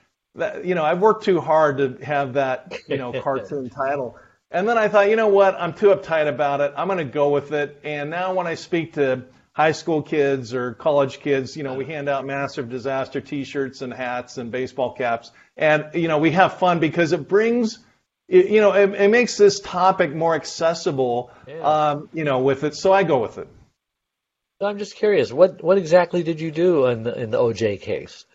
you 0.64 0.74
know, 0.74 0.84
I've 0.84 0.98
worked 0.98 1.22
too 1.22 1.40
hard 1.40 1.78
to 1.78 2.04
have 2.04 2.32
that, 2.32 2.74
you 2.88 2.98
know, 2.98 3.12
cartoon 3.22 3.70
title. 3.70 4.18
And 4.50 4.68
then 4.68 4.76
I 4.76 4.88
thought, 4.88 5.08
you 5.08 5.14
know 5.14 5.28
what? 5.28 5.54
I'm 5.54 5.72
too 5.72 5.94
uptight 5.94 6.28
about 6.28 6.60
it. 6.60 6.74
I'm 6.76 6.88
going 6.88 6.98
to 6.98 7.04
go 7.04 7.30
with 7.30 7.52
it. 7.52 7.80
And 7.84 8.10
now 8.10 8.34
when 8.34 8.48
I 8.48 8.56
speak 8.56 8.94
to 8.94 9.26
high 9.52 9.72
school 9.72 10.02
kids 10.02 10.54
or 10.54 10.74
college 10.74 11.20
kids, 11.20 11.56
you 11.56 11.62
know, 11.62 11.74
we 11.74 11.84
hand 11.84 12.08
out 12.08 12.24
massive 12.24 12.68
disaster 12.68 13.20
T-shirts 13.20 13.82
and 13.82 13.92
hats 13.92 14.38
and 14.38 14.50
baseball 14.50 14.92
caps, 14.92 15.32
and 15.56 15.86
you 15.94 16.08
know, 16.08 16.18
we 16.18 16.30
have 16.32 16.58
fun 16.58 16.78
because 16.78 17.12
it 17.12 17.28
brings 17.28 17.78
it, 18.30 18.48
you 18.48 18.60
know, 18.60 18.72
it, 18.72 18.94
it, 18.94 19.10
makes 19.10 19.36
this 19.36 19.58
topic 19.58 20.14
more 20.14 20.36
accessible, 20.36 21.32
yeah. 21.48 21.60
um, 21.62 22.08
you 22.12 22.22
know, 22.22 22.38
with 22.38 22.62
it. 22.62 22.76
So 22.76 22.92
I 22.92 23.02
go 23.02 23.18
with 23.18 23.38
it. 23.38 23.48
I'm 24.60 24.78
just 24.78 24.94
curious, 24.94 25.32
what 25.32 25.64
what 25.64 25.78
exactly 25.78 26.22
did 26.22 26.40
you 26.40 26.50
do 26.50 26.86
in 26.86 27.02
the, 27.02 27.18
in 27.18 27.30
the 27.30 27.38
OJ 27.38 27.80
case? 27.80 28.26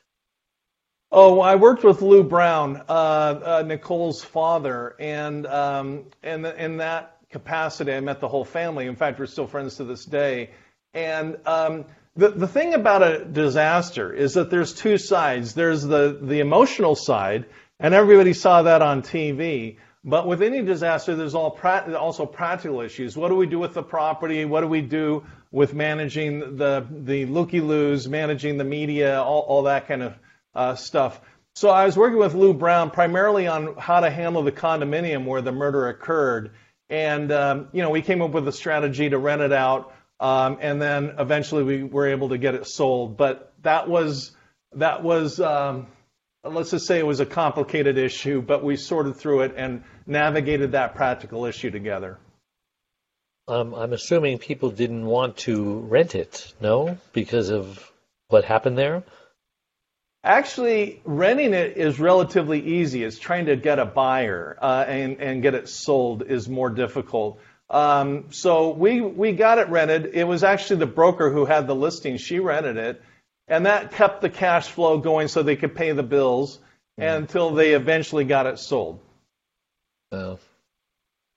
Oh, 1.12 1.40
I 1.40 1.56
worked 1.56 1.84
with 1.84 2.02
Lou 2.02 2.24
Brown, 2.24 2.82
uh, 2.90 2.92
uh, 2.92 3.64
Nicole's 3.66 4.24
father, 4.24 4.96
and 5.00 5.46
um, 5.46 6.06
and 6.24 6.46
in 6.46 6.78
that 6.78 7.18
capacity, 7.30 7.94
I 7.94 8.00
met 8.00 8.20
the 8.20 8.28
whole 8.28 8.44
family. 8.44 8.88
In 8.88 8.96
fact, 8.96 9.20
we're 9.20 9.28
still 9.28 9.48
friends 9.48 9.76
to 9.78 9.84
this 9.84 10.04
day. 10.04 10.50
And 10.96 11.38
um, 11.46 11.86
the 12.16 12.30
the 12.30 12.48
thing 12.48 12.74
about 12.74 13.04
a 13.04 13.26
disaster 13.26 14.12
is 14.14 14.34
that 14.36 14.50
there's 14.50 14.74
two 14.74 14.98
sides. 14.98 15.54
There's 15.54 15.84
the 15.84 16.18
the 16.22 16.40
emotional 16.40 16.96
side, 16.96 17.46
and 17.80 17.94
everybody 17.94 18.34
saw 18.34 18.64
that 18.64 18.82
on 18.82 19.02
TV. 19.02 19.78
But 20.08 20.28
with 20.28 20.42
any 20.42 20.62
disaster, 20.62 21.16
there's 21.16 21.36
all 21.36 21.52
pra- 21.52 21.98
also 22.00 22.26
practical 22.26 22.80
issues. 22.82 23.18
What 23.18 23.30
do 23.30 23.36
we 23.36 23.48
do 23.48 23.60
with 23.60 23.74
the 23.74 23.84
property? 23.84 24.46
What 24.46 24.62
do 24.62 24.68
we 24.68 24.82
do 24.82 25.26
with 25.52 25.74
managing 25.74 26.58
the 26.58 26.88
the 26.90 27.26
looky 27.26 27.60
loos, 27.60 28.08
managing 28.08 28.58
the 28.58 28.64
media, 28.64 29.22
all, 29.22 29.42
all 29.42 29.64
that 29.64 29.88
kind 29.88 30.04
of 30.04 30.14
uh, 30.54 30.76
stuff? 30.76 31.20
So 31.56 31.70
I 31.70 31.86
was 31.86 31.98
working 31.98 32.20
with 32.20 32.36
Lou 32.36 32.54
Brown 32.54 32.92
primarily 32.92 33.48
on 33.48 33.76
how 33.78 34.00
to 34.00 34.10
handle 34.10 34.44
the 34.44 34.52
condominium 34.52 35.26
where 35.26 35.42
the 35.42 35.52
murder 35.52 35.90
occurred, 35.90 36.52
and 36.90 37.32
um, 37.32 37.68
you 37.74 37.82
know 37.82 37.90
we 37.90 38.02
came 38.02 38.22
up 38.22 38.32
with 38.32 38.48
a 38.48 38.54
strategy 38.54 39.10
to 39.10 39.18
rent 39.18 39.42
it 39.42 39.52
out, 39.52 39.92
um, 40.20 40.58
and 40.62 40.82
then 40.82 41.16
eventually 41.20 41.64
we 41.64 41.84
were 41.84 42.08
able 42.08 42.30
to 42.30 42.38
get 42.38 42.56
it 42.56 42.68
sold. 42.68 43.18
But 43.18 43.54
that 43.64 43.88
was 43.88 44.32
that 44.74 45.04
was 45.04 45.40
um, 45.40 45.88
let's 46.44 46.72
just 46.72 46.86
say 46.86 47.00
it 47.00 47.06
was 47.06 47.20
a 47.20 47.26
complicated 47.26 47.98
issue, 47.98 48.42
but 48.42 48.64
we 48.64 48.78
sorted 48.78 49.16
through 49.16 49.42
it 49.42 49.54
and 49.58 49.84
navigated 50.06 50.74
that 50.74 50.96
practical 50.96 51.46
issue 51.46 51.72
together. 51.72 52.20
Um, 53.48 53.76
I'm 53.76 53.94
assuming 53.94 54.40
people 54.40 54.72
didn't 54.72 55.06
want 55.06 55.38
to 55.38 55.80
rent 55.80 56.16
it, 56.16 56.54
no, 56.60 56.98
because 57.14 57.50
of 57.50 57.92
what 58.28 58.44
happened 58.44 58.78
there? 58.78 59.04
Actually, 60.24 61.02
renting 61.06 61.54
it 61.54 61.78
is 61.78 62.00
relatively 62.00 62.60
easy. 62.60 63.04
It's 63.04 63.20
trying 63.20 63.46
to 63.46 63.56
get 63.56 63.78
a 63.78 63.86
buyer 63.86 64.58
uh, 64.60 64.86
and, 64.88 65.20
and 65.20 65.44
get 65.44 65.54
it 65.54 65.70
sold 65.70 66.24
is 66.24 66.50
more 66.50 66.72
difficult. 66.72 67.40
Um, 67.70 68.26
so 68.30 68.70
we, 68.70 69.02
we 69.02 69.32
got 69.32 69.58
it 69.58 69.70
rented. 69.70 70.12
It 70.14 70.26
was 70.26 70.44
actually 70.44 70.78
the 70.78 70.86
broker 70.86 71.32
who 71.32 71.46
had 71.46 71.68
the 71.68 71.76
listing. 71.76 72.18
She 72.18 72.40
rented 72.40 72.78
it 72.78 73.02
and 73.48 73.66
that 73.66 73.92
kept 73.92 74.22
the 74.22 74.30
cash 74.30 74.68
flow 74.68 74.98
going 74.98 75.28
so 75.28 75.44
they 75.44 75.56
could 75.56 75.76
pay 75.76 75.92
the 75.92 76.04
bills 76.04 76.60
mm. 77.00 77.18
until 77.18 77.52
they 77.52 77.74
eventually 77.74 78.26
got 78.26 78.46
it 78.48 78.60
sold. 78.60 79.00
Oh. 80.12 80.40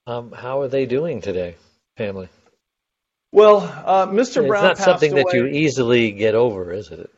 Um, 0.06 0.32
how 0.32 0.62
are 0.62 0.68
they 0.68 0.86
doing 0.86 1.20
today, 1.20 1.56
family? 1.96 2.28
Well, 3.30 3.58
uh, 3.58 4.06
Mr. 4.06 4.46
Brown. 4.46 4.70
It's 4.70 4.80
not 4.80 4.84
something 4.84 5.12
away. 5.12 5.24
that 5.24 5.36
you 5.36 5.46
easily 5.46 6.12
get 6.12 6.34
over, 6.34 6.72
is 6.72 6.90
it? 6.90 7.10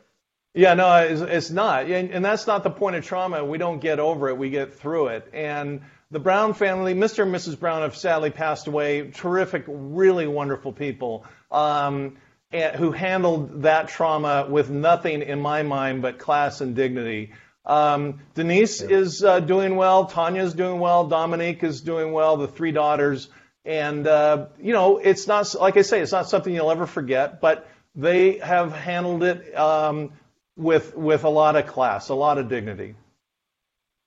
Yeah, 0.54 0.74
no, 0.74 0.96
it's, 0.96 1.20
it's 1.20 1.50
not, 1.50 1.86
and, 1.86 2.10
and, 2.10 2.24
that's 2.24 2.48
not 2.48 2.64
the 2.64 2.70
point 2.70 2.96
of 2.96 3.04
trauma. 3.04 3.44
We 3.44 3.58
don't 3.58 3.78
get 3.78 4.00
over 4.00 4.28
it; 4.28 4.36
we 4.36 4.50
get 4.50 4.74
through 4.74 5.08
it. 5.08 5.30
And 5.32 5.82
the 6.10 6.18
Brown 6.18 6.54
family, 6.54 6.94
Mr. 6.94 7.22
and 7.22 7.34
Mrs. 7.34 7.58
Brown, 7.58 7.82
have 7.82 7.96
sadly 7.96 8.30
passed 8.30 8.66
away. 8.66 9.10
Terrific, 9.10 9.64
really 9.66 10.26
wonderful 10.26 10.72
people. 10.72 11.24
Um, 11.50 12.16
who 12.52 12.90
handled 12.90 13.62
that 13.62 13.88
trauma 13.88 14.46
with 14.48 14.70
nothing 14.70 15.22
in 15.22 15.40
my 15.40 15.62
mind 15.62 16.02
but 16.02 16.18
class 16.18 16.60
and 16.60 16.74
dignity. 16.74 17.32
Um, 17.64 18.20
Denise 18.34 18.82
yeah. 18.82 18.88
is 18.88 19.22
uh, 19.22 19.40
doing 19.40 19.76
well. 19.76 20.06
Tanya's 20.06 20.54
doing 20.54 20.80
well. 20.80 21.06
Dominique 21.06 21.62
is 21.62 21.80
doing 21.80 22.12
well. 22.12 22.36
The 22.36 22.48
three 22.48 22.72
daughters. 22.72 23.28
And, 23.64 24.06
uh, 24.06 24.46
you 24.60 24.72
know, 24.72 24.98
it's 24.98 25.26
not, 25.26 25.54
like 25.54 25.76
I 25.76 25.82
say, 25.82 26.00
it's 26.00 26.12
not 26.12 26.28
something 26.28 26.52
you'll 26.52 26.70
ever 26.70 26.86
forget, 26.86 27.40
but 27.40 27.68
they 27.94 28.38
have 28.38 28.72
handled 28.72 29.22
it 29.22 29.56
um, 29.56 30.12
with, 30.56 30.96
with 30.96 31.24
a 31.24 31.28
lot 31.28 31.56
of 31.56 31.66
class, 31.66 32.08
a 32.08 32.14
lot 32.14 32.38
of 32.38 32.48
dignity. 32.48 32.94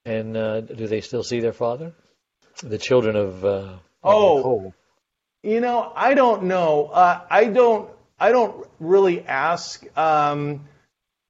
And 0.06 0.36
uh, 0.36 0.62
do 0.62 0.88
they 0.88 1.02
still 1.02 1.24
see 1.24 1.40
their 1.40 1.54
father? 1.54 1.94
The 2.62 2.78
children 2.78 3.16
of. 3.16 3.46
Uh, 3.46 3.74
oh, 4.04 4.38
Nicole. 4.38 4.76
you 5.44 5.62
know, 5.62 5.92
I 5.96 6.14
don't 6.14 6.44
know. 6.44 6.88
Uh, 6.88 7.22
I 7.30 7.46
don't. 7.46 7.90
I 8.20 8.32
don't 8.32 8.68
really 8.80 9.26
ask, 9.26 9.86
um, 9.98 10.66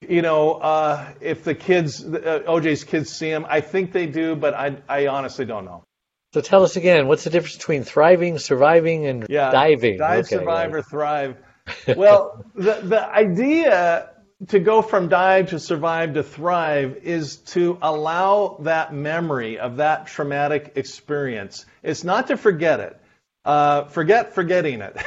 you 0.02 0.22
know, 0.22 0.54
uh, 0.54 1.14
if 1.22 1.44
the 1.44 1.56
kids, 1.56 2.04
uh, 2.04 2.44
OJ's 2.46 2.84
kids 2.84 3.10
see 3.10 3.30
him. 3.30 3.46
I 3.48 3.62
think 3.62 3.94
they 3.94 4.06
do, 4.06 4.36
but 4.36 4.54
I, 4.54 4.78
I 4.88 5.08
honestly 5.08 5.46
don't 5.46 5.66
know. 5.66 5.84
So 6.34 6.42
tell 6.42 6.64
us 6.64 6.76
again, 6.76 7.08
what's 7.08 7.24
the 7.24 7.30
difference 7.30 7.56
between 7.56 7.84
thriving, 7.84 8.38
surviving, 8.38 9.06
and 9.06 9.26
yeah, 9.30 9.52
diving? 9.52 9.98
Dive, 9.98 10.26
okay, 10.26 10.36
survive, 10.38 10.74
right. 10.74 10.80
or 10.80 10.82
thrive. 10.82 11.38
well, 11.96 12.46
the, 12.56 12.82
the 12.84 13.08
idea 13.08 14.13
to 14.48 14.60
go 14.60 14.82
from 14.82 15.10
dive 15.10 15.50
to 15.50 15.60
survive 15.60 16.16
to 16.16 16.24
thrive 16.24 16.98
is 17.04 17.38
to 17.38 17.78
allow 17.82 18.58
that 18.62 18.94
memory 18.94 19.60
of 19.60 19.78
that 19.78 20.08
traumatic 20.08 20.74
experience. 20.76 21.66
It's 21.82 22.04
not 22.04 22.28
to 22.28 22.38
forget 22.38 22.80
it. 22.80 23.00
Uh, 23.46 23.86
forget 23.86 24.34
forgetting 24.34 24.82
it. 24.82 24.98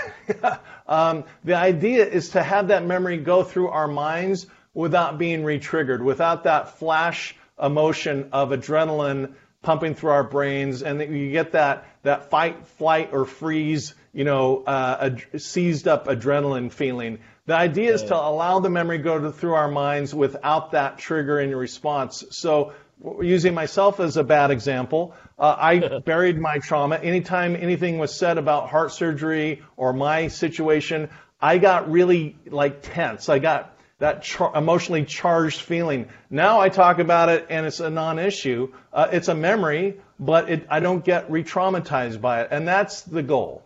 um, 0.87 1.25
the 1.45 1.55
idea 1.55 2.07
is 2.07 2.31
to 2.31 2.43
have 2.43 2.69
that 2.69 2.85
memory 2.85 3.19
go 3.19 3.43
through 3.43 3.69
our 3.69 3.89
minds 3.89 4.47
without 4.75 5.19
being 5.19 5.43
retriggered, 5.43 6.03
without 6.03 6.45
that 6.45 6.79
flash 6.79 7.35
emotion 7.61 8.29
of 8.33 8.51
adrenaline 8.51 9.33
pumping 9.63 9.95
through 9.95 10.11
our 10.11 10.25
brains, 10.25 10.83
and 10.83 11.01
you 11.01 11.33
get 11.33 11.53
that 11.53 11.87
that 12.03 12.31
fight, 12.31 12.67
flight, 12.79 13.11
or 13.13 13.25
freeze, 13.25 13.95
you 14.13 14.25
know, 14.25 14.63
uh, 14.65 15.11
ad- 15.11 15.43
seized 15.43 15.89
up 15.89 16.07
adrenaline 16.07 16.71
feeling. 16.71 17.19
The 17.47 17.55
idea 17.55 17.95
is 17.95 18.03
to 18.05 18.17
allow 18.17 18.59
the 18.59 18.69
memory 18.69 18.99
go 18.99 19.19
to, 19.21 19.31
through 19.31 19.55
our 19.55 19.71
minds 19.71 20.13
without 20.13 20.73
that 20.73 20.99
trigger 20.99 21.39
in 21.39 21.55
response. 21.55 22.25
So, 22.31 22.73
using 23.21 23.55
myself 23.55 24.01
as 24.01 24.17
a 24.17 24.25
bad 24.25 24.51
example, 24.51 25.15
uh, 25.39 25.55
I 25.57 25.99
buried 26.05 26.41
my 26.41 26.59
trauma. 26.59 26.97
Anytime 26.97 27.55
anything 27.55 27.99
was 27.99 28.13
said 28.13 28.39
about 28.39 28.69
heart 28.69 28.91
surgery 28.91 29.63
or 29.77 29.93
my 29.93 30.27
situation, 30.27 31.09
I 31.41 31.59
got 31.59 31.89
really 31.89 32.37
like 32.47 32.83
tense. 32.83 33.29
I 33.29 33.39
got 33.39 33.77
that 33.99 34.23
char- 34.23 34.57
emotionally 34.57 35.05
charged 35.05 35.61
feeling. 35.61 36.09
Now 36.31 36.61
I 36.61 36.69
talk 36.69 36.99
about 36.99 37.29
it 37.29 37.47
and 37.49 37.65
it's 37.65 37.81
a 37.81 37.91
non-issue. 37.91 38.73
Uh, 38.93 39.09
it's 39.13 39.29
a 39.29 39.35
memory, 39.35 40.01
but 40.19 40.51
it, 40.51 40.67
I 40.69 40.81
don't 40.81 41.05
get 41.05 41.31
re-traumatized 41.31 42.21
by 42.21 42.43
it, 42.43 42.49
and 42.51 42.67
that's 42.67 43.03
the 43.03 43.23
goal. 43.23 43.63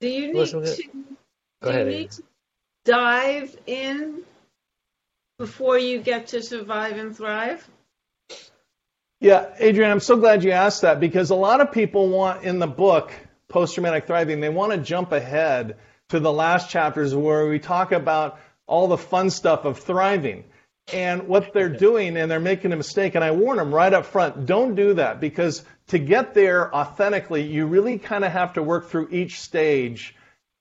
Do 0.00 0.08
you 0.08 0.32
need 0.32 0.48
to, 0.48 0.76
Go 1.64 1.72
do 1.72 1.78
ahead. 1.78 1.92
you 1.92 1.98
need 1.98 2.10
to 2.12 2.22
dive 2.84 3.56
in 3.66 4.22
before 5.38 5.78
you 5.78 6.00
get 6.00 6.28
to 6.28 6.42
survive 6.42 6.98
and 6.98 7.16
thrive? 7.16 7.66
Yeah, 9.20 9.48
Adrian, 9.58 9.90
I'm 9.90 10.00
so 10.00 10.16
glad 10.16 10.44
you 10.44 10.50
asked 10.50 10.82
that 10.82 11.00
because 11.00 11.30
a 11.30 11.34
lot 11.34 11.62
of 11.62 11.72
people 11.72 12.10
want 12.10 12.44
in 12.44 12.58
the 12.58 12.66
book, 12.66 13.12
Post 13.48 13.74
Traumatic 13.74 14.06
Thriving, 14.06 14.40
they 14.40 14.50
want 14.50 14.72
to 14.72 14.78
jump 14.78 15.12
ahead 15.12 15.76
to 16.10 16.20
the 16.20 16.32
last 16.32 16.68
chapters 16.68 17.14
where 17.14 17.48
we 17.48 17.58
talk 17.58 17.92
about 17.92 18.38
all 18.66 18.86
the 18.86 18.98
fun 18.98 19.30
stuff 19.30 19.64
of 19.64 19.78
thriving. 19.78 20.44
And 20.92 21.28
what 21.28 21.54
they're 21.54 21.70
doing, 21.70 22.18
and 22.18 22.30
they're 22.30 22.40
making 22.40 22.74
a 22.74 22.76
mistake, 22.76 23.14
and 23.14 23.24
I 23.24 23.30
warn 23.30 23.56
them 23.56 23.74
right 23.74 23.92
up 23.92 24.04
front 24.04 24.44
don't 24.44 24.74
do 24.74 24.92
that 24.94 25.18
because 25.18 25.64
to 25.86 25.98
get 25.98 26.34
there 26.34 26.74
authentically, 26.74 27.42
you 27.42 27.64
really 27.64 27.98
kind 27.98 28.22
of 28.22 28.32
have 28.32 28.52
to 28.54 28.62
work 28.62 28.90
through 28.90 29.08
each 29.10 29.40
stage 29.40 30.14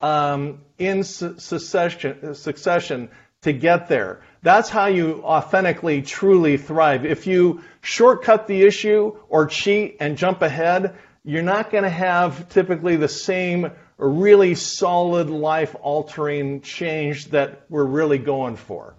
um, 0.03 0.59
in 0.77 1.05
su- 1.05 1.35
succession, 1.39 2.35
succession 2.35 3.09
to 3.41 3.53
get 3.53 3.87
there. 3.87 4.21
That's 4.41 4.69
how 4.69 4.87
you 4.87 5.23
authentically, 5.23 6.01
truly 6.01 6.57
thrive. 6.57 7.05
If 7.05 7.25
you 7.25 7.63
shortcut 7.81 8.47
the 8.47 8.63
issue 8.63 9.17
or 9.29 9.47
cheat 9.47 9.97
and 10.01 10.17
jump 10.17 10.41
ahead, 10.41 10.95
you're 11.23 11.41
not 11.41 11.71
going 11.71 11.85
to 11.85 11.89
have 11.89 12.49
typically 12.49 12.97
the 12.97 13.07
same 13.07 13.71
really 13.97 14.55
solid 14.55 15.29
life 15.29 15.73
altering 15.81 16.59
change 16.59 17.27
that 17.27 17.61
we're 17.69 17.85
really 17.85 18.17
going 18.17 18.57
for. 18.57 18.95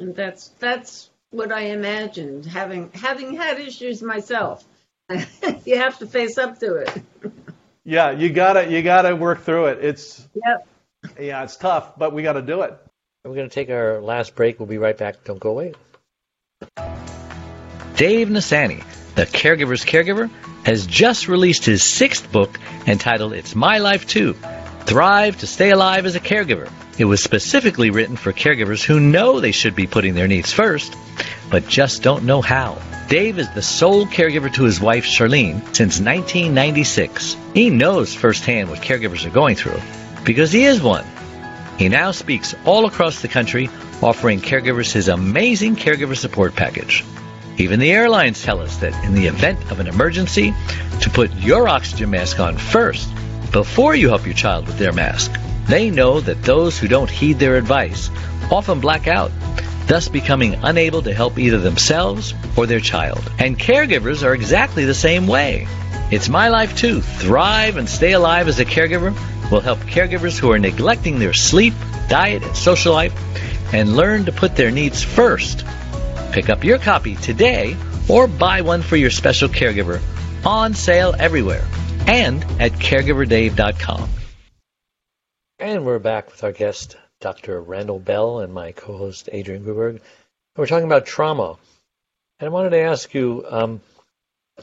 And 0.00 0.16
that's 0.16 0.48
that's 0.58 1.10
what 1.30 1.52
I 1.52 1.66
imagined. 1.66 2.44
Having 2.44 2.90
having 2.92 3.36
had 3.36 3.60
issues 3.60 4.02
myself, 4.02 4.64
you 5.64 5.76
have 5.76 5.98
to 5.98 6.06
face 6.06 6.38
up 6.38 6.58
to 6.58 6.74
it. 6.78 7.02
Yeah, 7.84 8.12
you 8.12 8.30
gotta 8.30 8.70
you 8.70 8.82
gotta 8.82 9.14
work 9.14 9.42
through 9.42 9.66
it. 9.66 9.84
It's 9.84 10.26
Yep. 10.34 10.68
yeah, 11.20 11.42
it's 11.44 11.56
tough, 11.56 11.98
but 11.98 12.12
we 12.12 12.22
got 12.22 12.32
to 12.34 12.42
do 12.42 12.62
it. 12.62 12.74
We're 13.24 13.34
going 13.34 13.48
to 13.48 13.54
take 13.54 13.70
our 13.70 14.00
last 14.00 14.34
break. 14.34 14.58
We'll 14.58 14.66
be 14.66 14.78
right 14.78 14.96
back. 14.96 15.24
Don't 15.24 15.40
go 15.40 15.50
away. 15.50 15.72
Dave 17.96 18.28
Nassaney, 18.28 18.84
the 19.14 19.24
caregiver's 19.24 19.84
caregiver, 19.84 20.30
has 20.64 20.86
just 20.86 21.28
released 21.28 21.64
his 21.64 21.82
sixth 21.82 22.30
book 22.32 22.58
entitled 22.86 23.32
It's 23.32 23.54
My 23.54 23.78
Life 23.78 24.06
Too 24.06 24.34
Thrive 24.84 25.38
to 25.38 25.46
Stay 25.46 25.70
Alive 25.70 26.04
as 26.04 26.16
a 26.16 26.20
Caregiver. 26.20 26.70
It 26.98 27.06
was 27.06 27.22
specifically 27.22 27.90
written 27.90 28.16
for 28.16 28.32
caregivers 28.32 28.82
who 28.84 29.00
know 29.00 29.40
they 29.40 29.52
should 29.52 29.74
be 29.74 29.86
putting 29.86 30.14
their 30.14 30.28
needs 30.28 30.52
first, 30.52 30.94
but 31.50 31.66
just 31.66 32.02
don't 32.02 32.24
know 32.24 32.42
how. 32.42 32.78
Dave 33.08 33.38
is 33.38 33.50
the 33.50 33.62
sole 33.62 34.06
caregiver 34.06 34.52
to 34.54 34.64
his 34.64 34.80
wife 34.80 35.04
Charlene 35.04 35.60
since 35.74 36.00
1996. 36.00 37.36
He 37.52 37.68
knows 37.68 38.14
firsthand 38.14 38.70
what 38.70 38.80
caregivers 38.80 39.26
are 39.26 39.30
going 39.30 39.56
through 39.56 39.80
because 40.24 40.50
he 40.50 40.64
is 40.64 40.82
one. 40.82 41.04
He 41.78 41.88
now 41.88 42.12
speaks 42.12 42.54
all 42.64 42.86
across 42.86 43.20
the 43.20 43.28
country, 43.28 43.68
offering 44.02 44.40
caregivers 44.40 44.90
his 44.90 45.08
amazing 45.08 45.76
caregiver 45.76 46.16
support 46.16 46.56
package. 46.56 47.04
Even 47.58 47.78
the 47.78 47.92
airlines 47.92 48.42
tell 48.42 48.60
us 48.60 48.78
that 48.78 49.04
in 49.04 49.14
the 49.14 49.26
event 49.26 49.70
of 49.70 49.80
an 49.80 49.86
emergency, 49.86 50.54
to 51.00 51.10
put 51.10 51.32
your 51.34 51.68
oxygen 51.68 52.10
mask 52.10 52.40
on 52.40 52.56
first 52.56 53.08
before 53.52 53.94
you 53.94 54.08
help 54.08 54.24
your 54.24 54.34
child 54.34 54.66
with 54.66 54.78
their 54.78 54.92
mask. 54.92 55.32
They 55.66 55.90
know 55.90 56.20
that 56.20 56.42
those 56.42 56.78
who 56.78 56.88
don't 56.88 57.10
heed 57.10 57.38
their 57.38 57.56
advice 57.56 58.10
often 58.50 58.80
black 58.80 59.06
out, 59.06 59.30
thus 59.86 60.08
becoming 60.08 60.54
unable 60.62 61.02
to 61.02 61.14
help 61.14 61.38
either 61.38 61.58
themselves 61.58 62.34
or 62.56 62.66
their 62.66 62.80
child. 62.80 63.30
And 63.38 63.58
caregivers 63.58 64.24
are 64.24 64.34
exactly 64.34 64.84
the 64.84 64.94
same 64.94 65.26
way. 65.26 65.66
It's 66.10 66.28
my 66.28 66.48
life 66.48 66.76
too. 66.76 67.00
Thrive 67.00 67.76
and 67.76 67.88
stay 67.88 68.12
alive 68.12 68.48
as 68.48 68.58
a 68.58 68.64
caregiver 68.64 69.12
will 69.50 69.60
help 69.60 69.80
caregivers 69.80 70.38
who 70.38 70.52
are 70.52 70.58
neglecting 70.58 71.18
their 71.18 71.32
sleep, 71.32 71.74
diet, 72.08 72.42
and 72.42 72.56
social 72.56 72.92
life 72.92 73.14
and 73.72 73.96
learn 73.96 74.24
to 74.26 74.32
put 74.32 74.56
their 74.56 74.70
needs 74.70 75.02
first. 75.02 75.64
Pick 76.32 76.48
up 76.48 76.64
your 76.64 76.78
copy 76.78 77.16
today 77.16 77.76
or 78.08 78.26
buy 78.26 78.60
one 78.60 78.82
for 78.82 78.96
your 78.96 79.10
special 79.10 79.48
caregiver 79.48 80.00
on 80.44 80.74
sale 80.74 81.14
everywhere 81.18 81.64
and 82.06 82.44
at 82.60 82.72
caregiverdave.com. 82.72 84.08
And 85.58 85.86
we're 85.86 85.98
back 85.98 86.30
with 86.30 86.44
our 86.44 86.52
guest, 86.52 86.96
Dr. 87.24 87.58
Randall 87.62 87.98
Bell, 87.98 88.40
and 88.40 88.52
my 88.52 88.72
co 88.72 88.98
host, 88.98 89.30
Adrian 89.32 89.64
Gruberg. 89.64 90.02
We're 90.56 90.66
talking 90.66 90.84
about 90.84 91.06
trauma. 91.06 91.56
And 92.38 92.46
I 92.46 92.50
wanted 92.50 92.70
to 92.70 92.80
ask 92.80 93.14
you 93.14 93.46
um, 93.48 93.80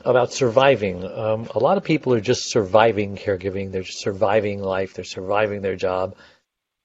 about 0.06 0.32
surviving. 0.32 1.04
Um, 1.04 1.50
a 1.56 1.58
lot 1.58 1.78
of 1.78 1.84
people 1.84 2.14
are 2.14 2.22
just 2.22 2.52
surviving 2.52 3.18
caregiving, 3.18 3.72
they're 3.72 3.84
surviving 3.84 4.62
life, 4.62 4.94
they're 4.94 5.04
surviving 5.04 5.64
their 5.64 5.76
job. 5.76 6.16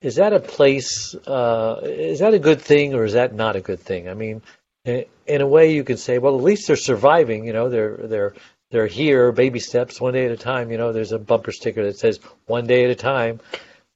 Is 0.00 0.14
that 0.14 0.32
a 0.32 0.40
place, 0.40 1.14
uh, 1.14 1.80
is 1.82 2.20
that 2.20 2.32
a 2.32 2.38
good 2.38 2.62
thing 2.62 2.94
or 2.94 3.04
is 3.04 3.12
that 3.12 3.34
not 3.34 3.54
a 3.54 3.60
good 3.60 3.80
thing? 3.80 4.08
I 4.08 4.14
mean, 4.14 4.40
in 4.86 5.40
a 5.42 5.46
way, 5.46 5.74
you 5.74 5.84
could 5.84 5.98
say, 5.98 6.16
well, 6.16 6.38
at 6.38 6.42
least 6.42 6.68
they're 6.68 6.76
surviving. 6.76 7.44
You 7.44 7.52
know, 7.52 7.68
they're 7.68 7.98
they're 7.98 8.34
they're 8.70 8.86
here, 8.86 9.30
baby 9.30 9.60
steps, 9.60 10.00
one 10.00 10.14
day 10.14 10.24
at 10.24 10.32
a 10.32 10.38
time. 10.38 10.70
You 10.70 10.78
know, 10.78 10.94
there's 10.94 11.12
a 11.12 11.18
bumper 11.18 11.52
sticker 11.52 11.84
that 11.84 11.98
says 11.98 12.18
"one 12.46 12.66
day 12.66 12.84
at 12.84 12.90
a 12.90 12.94
time." 12.94 13.40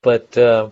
But 0.03 0.37
uh, 0.37 0.71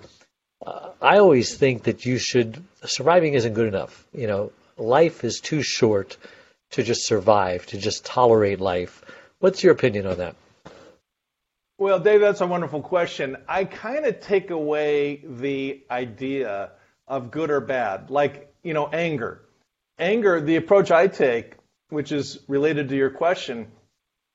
I 1.00 1.18
always 1.18 1.56
think 1.56 1.84
that 1.84 2.04
you 2.04 2.18
should 2.18 2.62
surviving 2.84 3.34
isn't 3.34 3.54
good 3.54 3.68
enough. 3.68 4.04
You 4.12 4.26
know, 4.26 4.52
life 4.76 5.24
is 5.24 5.40
too 5.40 5.62
short 5.62 6.16
to 6.70 6.82
just 6.82 7.06
survive, 7.06 7.66
to 7.66 7.78
just 7.78 8.04
tolerate 8.04 8.60
life. 8.60 9.04
What's 9.38 9.62
your 9.62 9.72
opinion 9.72 10.06
on 10.06 10.18
that? 10.18 10.34
Well, 11.78 12.00
Dave, 12.00 12.20
that's 12.20 12.40
a 12.40 12.46
wonderful 12.46 12.82
question. 12.82 13.36
I 13.48 13.64
kind 13.64 14.04
of 14.04 14.20
take 14.20 14.50
away 14.50 15.22
the 15.24 15.84
idea 15.88 16.72
of 17.06 17.30
good 17.30 17.50
or 17.50 17.60
bad, 17.60 18.10
like, 18.10 18.52
you 18.64 18.74
know, 18.74 18.88
anger. 18.88 19.42
Anger, 19.98 20.40
the 20.40 20.56
approach 20.56 20.90
I 20.90 21.06
take, 21.06 21.54
which 21.90 22.10
is 22.10 22.40
related 22.48 22.88
to 22.88 22.96
your 22.96 23.10
question, 23.10 23.68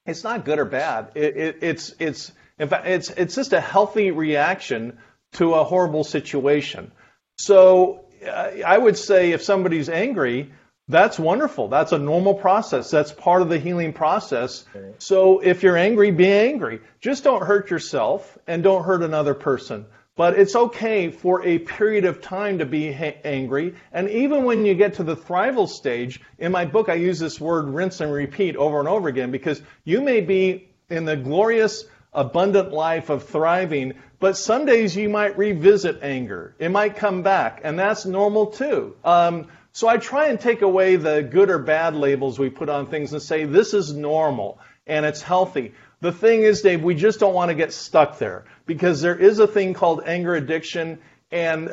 it's 0.05 0.23
not 0.23 0.45
good 0.45 0.59
or 0.59 0.65
bad. 0.65 1.11
It, 1.15 1.37
it, 1.37 1.57
it's, 1.61 1.93
it's, 1.99 2.31
in 2.57 2.69
fact, 2.69 2.87
it's, 2.87 3.09
it's 3.09 3.35
just 3.35 3.51
a 3.51 3.61
healthy 3.61 4.11
reaction 4.11 4.97
to 5.33 5.55
a 5.55 5.63
horrible 5.63 6.03
situation. 6.03 6.91
So 7.37 8.05
uh, 8.25 8.51
I 8.65 8.77
would 8.77 8.97
say 8.97 9.31
if 9.31 9.43
somebody's 9.43 9.89
angry, 9.89 10.51
that's 10.87 11.17
wonderful. 11.17 11.69
That's 11.69 11.93
a 11.93 11.97
normal 11.97 12.33
process. 12.33 12.91
That's 12.91 13.11
part 13.11 13.41
of 13.41 13.49
the 13.49 13.57
healing 13.57 13.93
process. 13.93 14.65
So 14.97 15.39
if 15.39 15.63
you're 15.63 15.77
angry, 15.77 16.11
be 16.11 16.31
angry. 16.31 16.81
Just 16.99 17.23
don't 17.23 17.43
hurt 17.43 17.69
yourself 17.69 18.37
and 18.47 18.61
don't 18.63 18.83
hurt 18.83 19.01
another 19.01 19.33
person. 19.33 19.85
But 20.15 20.37
it's 20.37 20.55
okay 20.55 21.09
for 21.09 21.43
a 21.43 21.57
period 21.59 22.05
of 22.05 22.21
time 22.21 22.59
to 22.59 22.65
be 22.65 22.91
ha- 22.91 23.17
angry. 23.23 23.75
And 23.91 24.09
even 24.09 24.43
when 24.43 24.65
you 24.65 24.75
get 24.75 24.95
to 24.95 25.03
the 25.03 25.15
thrival 25.15 25.67
stage, 25.67 26.21
in 26.37 26.51
my 26.51 26.65
book, 26.65 26.89
I 26.89 26.95
use 26.95 27.17
this 27.17 27.41
word 27.41 27.65
rinse 27.69 27.99
and 27.99 28.11
repeat 28.11 28.55
over 28.55 28.79
and 28.79 28.87
over 28.87 29.07
again 29.07 29.31
because 29.31 29.61
you 29.85 30.01
may 30.01 30.21
be 30.21 30.69
in 30.89 31.05
the 31.05 31.15
glorious, 31.15 31.85
abundant 32.13 32.71
life 32.71 33.09
of 33.09 33.23
thriving, 33.27 33.93
but 34.19 34.37
some 34.37 34.65
days 34.65 34.95
you 34.95 35.09
might 35.09 35.37
revisit 35.37 35.99
anger. 36.01 36.55
It 36.59 36.69
might 36.69 36.95
come 36.95 37.23
back, 37.23 37.61
and 37.63 37.77
that's 37.77 38.05
normal 38.05 38.47
too. 38.47 38.95
Um, 39.03 39.47
so 39.71 39.87
I 39.87 39.97
try 39.97 40.27
and 40.27 40.39
take 40.39 40.61
away 40.61 40.97
the 40.97 41.23
good 41.23 41.49
or 41.49 41.59
bad 41.59 41.95
labels 41.95 42.37
we 42.37 42.49
put 42.49 42.69
on 42.69 42.87
things 42.87 43.11
and 43.11 43.21
say 43.21 43.45
this 43.45 43.73
is 43.73 43.91
normal 43.91 44.59
and 44.85 45.05
it's 45.05 45.21
healthy. 45.21 45.73
The 46.01 46.11
thing 46.11 46.43
is, 46.43 46.61
Dave, 46.61 46.83
we 46.83 46.95
just 46.95 47.19
don't 47.19 47.33
want 47.33 47.49
to 47.49 47.55
get 47.55 47.73
stuck 47.73 48.19
there 48.19 48.45
because 48.65 49.01
there 49.01 49.15
is 49.15 49.39
a 49.39 49.47
thing 49.47 49.73
called 49.73 50.03
anger 50.05 50.35
addiction, 50.35 50.99
and 51.31 51.71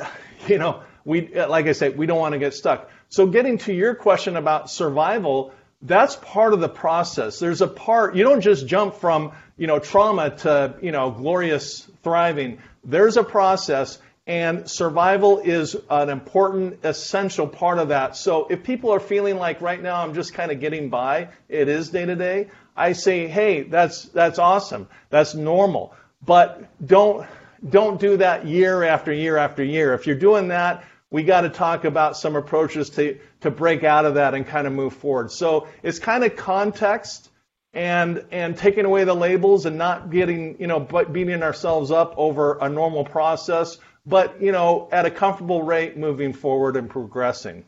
you 0.48 0.58
know, 0.58 0.82
we 1.04 1.34
like 1.34 1.66
I 1.66 1.72
say, 1.72 1.88
we 1.90 2.06
don't 2.06 2.18
want 2.18 2.32
to 2.32 2.38
get 2.38 2.54
stuck. 2.54 2.90
So 3.08 3.26
getting 3.26 3.58
to 3.58 3.74
your 3.74 3.94
question 3.94 4.36
about 4.36 4.70
survival, 4.70 5.52
that's 5.82 6.16
part 6.16 6.52
of 6.52 6.60
the 6.60 6.68
process. 6.68 7.38
There's 7.38 7.62
a 7.62 7.68
part 7.68 8.14
you 8.14 8.24
don't 8.24 8.42
just 8.42 8.66
jump 8.66 8.96
from 8.96 9.32
you 9.56 9.66
know 9.66 9.78
trauma 9.78 10.30
to 10.38 10.74
you 10.82 10.92
know 10.92 11.10
glorious 11.10 11.88
thriving. 12.02 12.58
There's 12.84 13.16
a 13.16 13.24
process, 13.24 13.98
And 14.30 14.70
survival 14.70 15.40
is 15.40 15.76
an 15.90 16.08
important, 16.08 16.84
essential 16.84 17.48
part 17.48 17.78
of 17.78 17.88
that. 17.88 18.14
So 18.14 18.46
if 18.48 18.62
people 18.62 18.90
are 18.90 19.00
feeling 19.00 19.38
like 19.38 19.60
right 19.60 19.82
now 19.82 20.02
I'm 20.04 20.14
just 20.14 20.34
kind 20.34 20.52
of 20.52 20.60
getting 20.60 20.88
by, 20.88 21.30
it 21.48 21.68
is 21.68 21.88
day 21.88 22.06
to 22.06 22.14
day, 22.14 22.48
I 22.76 22.92
say, 22.92 23.26
hey, 23.26 23.62
that's, 23.62 24.04
that's 24.04 24.38
awesome. 24.38 24.88
That's 25.08 25.34
normal. 25.34 25.94
But 26.24 26.62
don't, 26.86 27.26
don't 27.68 27.98
do 27.98 28.18
that 28.18 28.46
year 28.46 28.84
after 28.84 29.12
year 29.12 29.36
after 29.36 29.64
year. 29.64 29.94
If 29.94 30.06
you're 30.06 30.14
doing 30.14 30.48
that, 30.48 30.84
we 31.10 31.24
got 31.24 31.42
to 31.42 31.48
talk 31.48 31.84
about 31.84 32.16
some 32.16 32.36
approaches 32.36 32.90
to, 32.90 33.18
to 33.40 33.50
break 33.50 33.84
out 33.84 34.04
of 34.04 34.14
that 34.14 34.34
and 34.34 34.46
kind 34.46 34.66
of 34.66 34.72
move 34.72 34.94
forward. 34.94 35.32
So 35.32 35.68
it's 35.82 35.98
kind 35.98 36.24
of 36.24 36.36
context 36.36 37.30
and 37.72 38.24
and 38.32 38.56
taking 38.56 38.84
away 38.84 39.04
the 39.04 39.14
labels 39.14 39.64
and 39.64 39.78
not 39.78 40.10
getting 40.10 40.58
you 40.58 40.66
know 40.66 40.80
beating 40.80 41.42
ourselves 41.42 41.90
up 41.90 42.14
over 42.16 42.58
a 42.58 42.68
normal 42.68 43.04
process, 43.04 43.78
but 44.06 44.42
you 44.42 44.52
know 44.52 44.88
at 44.90 45.06
a 45.06 45.10
comfortable 45.10 45.62
rate 45.62 45.96
moving 45.96 46.32
forward 46.32 46.76
and 46.76 46.90
progressing. 46.90 47.64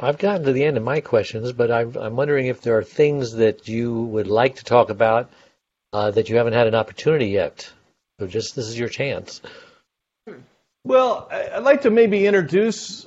I've 0.00 0.18
gotten 0.18 0.44
to 0.44 0.52
the 0.52 0.64
end 0.64 0.76
of 0.76 0.82
my 0.82 1.00
questions, 1.00 1.52
but 1.52 1.70
i 1.70 1.80
am 1.80 2.16
wondering 2.16 2.46
if 2.46 2.62
there 2.62 2.78
are 2.78 2.84
things 2.84 3.32
that 3.34 3.68
you 3.68 4.02
would 4.04 4.28
like 4.28 4.56
to 4.56 4.64
talk 4.64 4.90
about 4.90 5.30
uh, 5.92 6.10
that 6.12 6.28
you 6.28 6.36
haven't 6.36 6.52
had 6.52 6.66
an 6.66 6.74
opportunity 6.74 7.26
yet. 7.26 7.70
So 8.20 8.26
just 8.26 8.54
this 8.56 8.66
is 8.66 8.78
your 8.78 8.88
chance. 8.88 9.42
Well, 10.84 11.28
I'd 11.30 11.64
like 11.64 11.82
to 11.82 11.90
maybe 11.90 12.26
introduce 12.26 13.06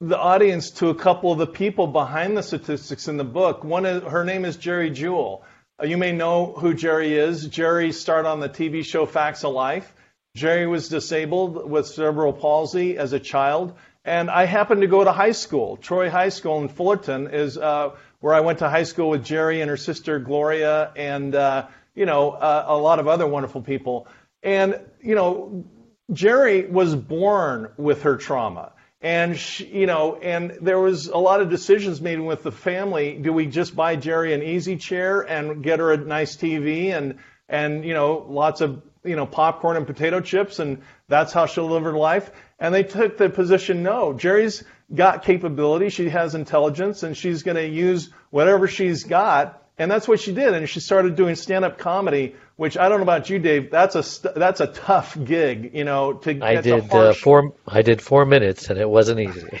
the 0.00 0.18
audience 0.18 0.70
to 0.72 0.90
a 0.90 0.94
couple 0.94 1.32
of 1.32 1.38
the 1.38 1.46
people 1.46 1.86
behind 1.86 2.36
the 2.36 2.42
statistics 2.42 3.08
in 3.08 3.16
the 3.16 3.24
book. 3.24 3.64
One 3.64 3.86
is 3.86 4.02
her 4.02 4.24
name 4.24 4.44
is 4.44 4.56
Geri 4.56 4.90
Jewell. 4.90 5.42
Uh, 5.82 5.86
you 5.86 5.96
may 5.96 6.12
know 6.12 6.52
who 6.52 6.74
Geri 6.74 7.16
is. 7.16 7.46
Geri 7.46 7.92
starred 7.92 8.26
on 8.26 8.40
the 8.40 8.48
TV 8.48 8.84
show 8.84 9.06
Facts 9.06 9.44
of 9.44 9.54
Life. 9.54 9.92
Geri 10.36 10.66
was 10.66 10.90
disabled 10.90 11.68
with 11.68 11.86
cerebral 11.86 12.34
palsy 12.34 12.98
as 12.98 13.14
a 13.14 13.18
child, 13.18 13.74
and 14.04 14.30
I 14.30 14.44
happened 14.44 14.82
to 14.82 14.86
go 14.86 15.02
to 15.02 15.10
high 15.10 15.32
school. 15.32 15.78
Troy 15.78 16.10
High 16.10 16.28
School 16.28 16.60
in 16.60 16.68
Fullerton 16.68 17.28
is 17.28 17.56
uh, 17.56 17.92
where 18.20 18.34
I 18.34 18.40
went 18.40 18.58
to 18.58 18.68
high 18.68 18.82
school 18.82 19.08
with 19.08 19.24
Geri 19.24 19.62
and 19.62 19.70
her 19.70 19.78
sister 19.78 20.18
Gloria, 20.18 20.92
and 20.94 21.34
uh, 21.34 21.68
you 21.94 22.04
know 22.04 22.32
uh, 22.32 22.66
a 22.68 22.76
lot 22.76 22.98
of 22.98 23.08
other 23.08 23.26
wonderful 23.26 23.62
people. 23.62 24.06
And 24.42 24.78
you 25.02 25.14
know, 25.14 25.64
Geri 26.12 26.66
was 26.66 26.94
born 26.94 27.70
with 27.76 28.02
her 28.02 28.16
trauma. 28.16 28.72
And 29.02 29.36
she, 29.38 29.66
you 29.66 29.86
know, 29.86 30.16
and 30.16 30.58
there 30.62 30.78
was 30.78 31.08
a 31.08 31.18
lot 31.18 31.40
of 31.40 31.50
decisions 31.50 32.00
made 32.00 32.18
with 32.18 32.42
the 32.42 32.52
family. 32.52 33.18
Do 33.20 33.32
we 33.32 33.46
just 33.46 33.76
buy 33.76 33.96
Geri 33.96 34.32
an 34.32 34.42
easy 34.42 34.76
chair 34.76 35.20
and 35.20 35.62
get 35.62 35.80
her 35.80 35.92
a 35.92 35.96
nice 35.96 36.36
TV 36.36 36.96
and 36.96 37.18
and 37.48 37.84
you 37.84 37.94
know 37.94 38.26
lots 38.28 38.60
of 38.62 38.82
you 39.04 39.14
know 39.14 39.26
popcorn 39.26 39.76
and 39.76 39.86
potato 39.86 40.20
chips 40.20 40.58
and 40.58 40.82
that's 41.08 41.32
how 41.32 41.46
she'll 41.46 41.68
live 41.68 41.82
her 41.82 41.92
life? 41.92 42.30
And 42.58 42.74
they 42.74 42.84
took 42.84 43.18
the 43.18 43.28
position, 43.28 43.82
no, 43.82 44.14
Geri's 44.14 44.64
got 44.94 45.24
capability, 45.24 45.90
she 45.90 46.08
has 46.08 46.34
intelligence, 46.34 47.02
and 47.02 47.16
she's 47.16 47.42
going 47.42 47.56
to 47.56 47.68
use 47.68 48.10
whatever 48.30 48.66
she's 48.66 49.04
got. 49.04 49.62
And 49.78 49.90
that's 49.90 50.08
what 50.08 50.20
she 50.20 50.32
did. 50.32 50.54
And 50.54 50.68
she 50.68 50.80
started 50.80 51.16
doing 51.16 51.34
stand-up 51.34 51.78
comedy 51.78 52.34
which 52.56 52.76
I 52.76 52.88
don't 52.88 52.98
know 52.98 53.04
about 53.04 53.30
you, 53.30 53.38
Dave. 53.38 53.70
That's 53.70 53.94
a 53.94 54.32
that's 54.32 54.60
a 54.60 54.66
tough 54.66 55.16
gig, 55.22 55.72
you 55.74 55.84
know. 55.84 56.14
To 56.14 56.42
I 56.42 56.60
did 56.60 56.90
uh, 56.92 57.12
four. 57.12 57.54
I 57.68 57.82
did 57.82 58.00
four 58.02 58.24
minutes, 58.24 58.70
and 58.70 58.78
it 58.78 58.88
wasn't 58.88 59.20
easy. 59.20 59.46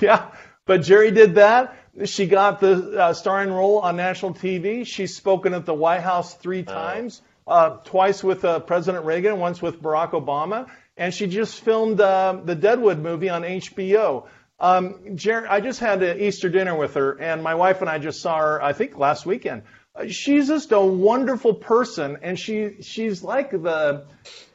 yeah, 0.00 0.30
but 0.64 0.82
Geri 0.82 1.10
did 1.10 1.34
that. 1.36 1.76
She 2.04 2.26
got 2.26 2.60
the 2.60 2.98
uh, 2.98 3.12
starring 3.12 3.52
role 3.52 3.80
on 3.80 3.96
national 3.96 4.34
TV. 4.34 4.86
She's 4.86 5.14
spoken 5.14 5.52
at 5.52 5.66
the 5.66 5.74
White 5.74 6.00
House 6.00 6.34
three 6.34 6.62
times, 6.62 7.20
uh, 7.46 7.76
twice 7.84 8.24
with 8.24 8.44
uh, 8.44 8.60
President 8.60 9.04
Reagan, 9.04 9.38
once 9.38 9.60
with 9.60 9.82
Barack 9.82 10.12
Obama, 10.12 10.70
and 10.96 11.12
she 11.12 11.26
just 11.26 11.60
filmed 11.60 12.00
uh, 12.00 12.40
the 12.42 12.54
Deadwood 12.54 13.00
movie 13.00 13.28
on 13.28 13.42
HBO. 13.42 14.28
Um, 14.60 15.16
Geri, 15.16 15.48
I 15.48 15.60
just 15.60 15.80
had 15.80 16.02
an 16.02 16.20
Easter 16.20 16.48
dinner 16.48 16.76
with 16.76 16.94
her, 16.94 17.20
and 17.20 17.42
my 17.42 17.54
wife 17.54 17.80
and 17.80 17.88
I 17.88 17.98
just 17.98 18.20
saw 18.20 18.38
her. 18.38 18.62
I 18.62 18.72
think 18.72 18.98
last 18.98 19.24
weekend 19.24 19.62
she's 20.08 20.48
just 20.48 20.72
a 20.72 20.80
wonderful 20.80 21.54
person, 21.54 22.18
and 22.22 22.38
she 22.38 22.76
she's 22.82 23.22
like 23.22 23.50
the 23.50 24.04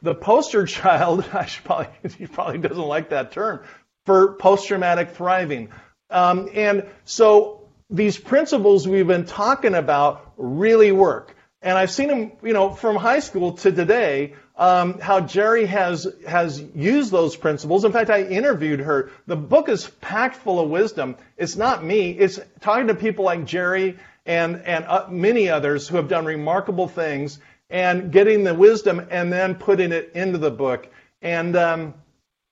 the 0.01 0.15
poster 0.15 0.65
child. 0.65 1.25
I 1.33 1.45
should 1.45 1.63
probably 1.63 1.89
she 2.17 2.27
probably 2.27 2.59
doesn't 2.59 2.77
like 2.77 3.09
that 3.09 3.31
term 3.31 3.63
for 4.05 4.33
post 4.33 4.67
traumatic 4.67 5.11
thriving, 5.11 5.69
um, 6.09 6.49
and 6.53 6.85
so 7.03 7.67
these 7.89 8.17
principles 8.17 8.87
we've 8.87 9.07
been 9.07 9.25
talking 9.25 9.75
about 9.75 10.33
really 10.37 10.91
work. 10.91 11.35
And 11.61 11.77
I've 11.79 11.89
seen 11.89 12.09
them, 12.09 12.33
you 12.43 12.53
know, 12.53 12.69
from 12.69 12.95
high 12.95 13.19
school 13.19 13.53
to 13.53 13.71
today. 13.71 14.35
Um, 14.57 14.99
how 14.99 15.19
Geri 15.19 15.65
has 15.65 16.07
has 16.25 16.61
used 16.73 17.11
those 17.11 17.35
principles. 17.35 17.83
In 17.83 17.91
fact, 17.91 18.09
I 18.09 18.23
interviewed 18.23 18.79
her. 18.79 19.11
The 19.27 19.35
book 19.35 19.67
is 19.67 19.89
packed 19.99 20.37
full 20.37 20.61
of 20.61 20.69
wisdom. 20.69 21.17
It's 21.37 21.57
not 21.57 21.83
me. 21.83 22.11
It's 22.11 22.39
talking 22.61 22.87
to 22.87 22.95
people 22.95 23.25
like 23.25 23.43
Geri 23.45 23.97
and, 24.25 24.61
and 24.65 24.85
uh, 24.85 25.07
many 25.09 25.49
others 25.49 25.87
who 25.89 25.97
have 25.97 26.07
done 26.07 26.25
remarkable 26.25 26.87
things 26.87 27.39
and 27.69 28.11
getting 28.11 28.43
the 28.45 28.53
wisdom 28.53 29.05
and 29.09 29.31
then 29.31 29.55
putting 29.55 29.91
it 29.91 30.11
into 30.15 30.37
the 30.37 30.51
book. 30.51 30.87
And 31.21 31.55
um, 31.55 31.93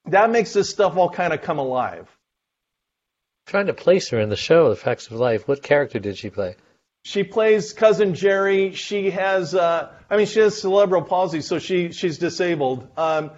that 0.06 0.30
makes 0.30 0.52
this 0.52 0.68
stuff 0.68 0.96
all 0.96 1.08
kind 1.08 1.32
of 1.32 1.40
come 1.40 1.58
alive. 1.58 2.08
trying 3.46 3.66
to 3.66 3.74
place 3.74 4.10
her 4.10 4.20
in 4.20 4.28
the 4.28 4.36
show, 4.36 4.68
The 4.68 4.76
Facts 4.76 5.06
of 5.06 5.12
Life. 5.14 5.48
What 5.48 5.62
character 5.62 5.98
did 5.98 6.18
she 6.18 6.30
play? 6.30 6.56
She 7.04 7.22
plays 7.22 7.72
cousin 7.72 8.14
Geri. 8.14 8.72
She 8.74 9.10
has, 9.10 9.54
uh, 9.54 9.92
I 10.10 10.16
mean, 10.16 10.26
she 10.26 10.40
has 10.40 10.60
cerebral 10.60 11.02
palsy, 11.02 11.40
so 11.40 11.58
she 11.58 11.92
she's 11.92 12.18
disabled. 12.18 12.88
Um, 12.96 13.30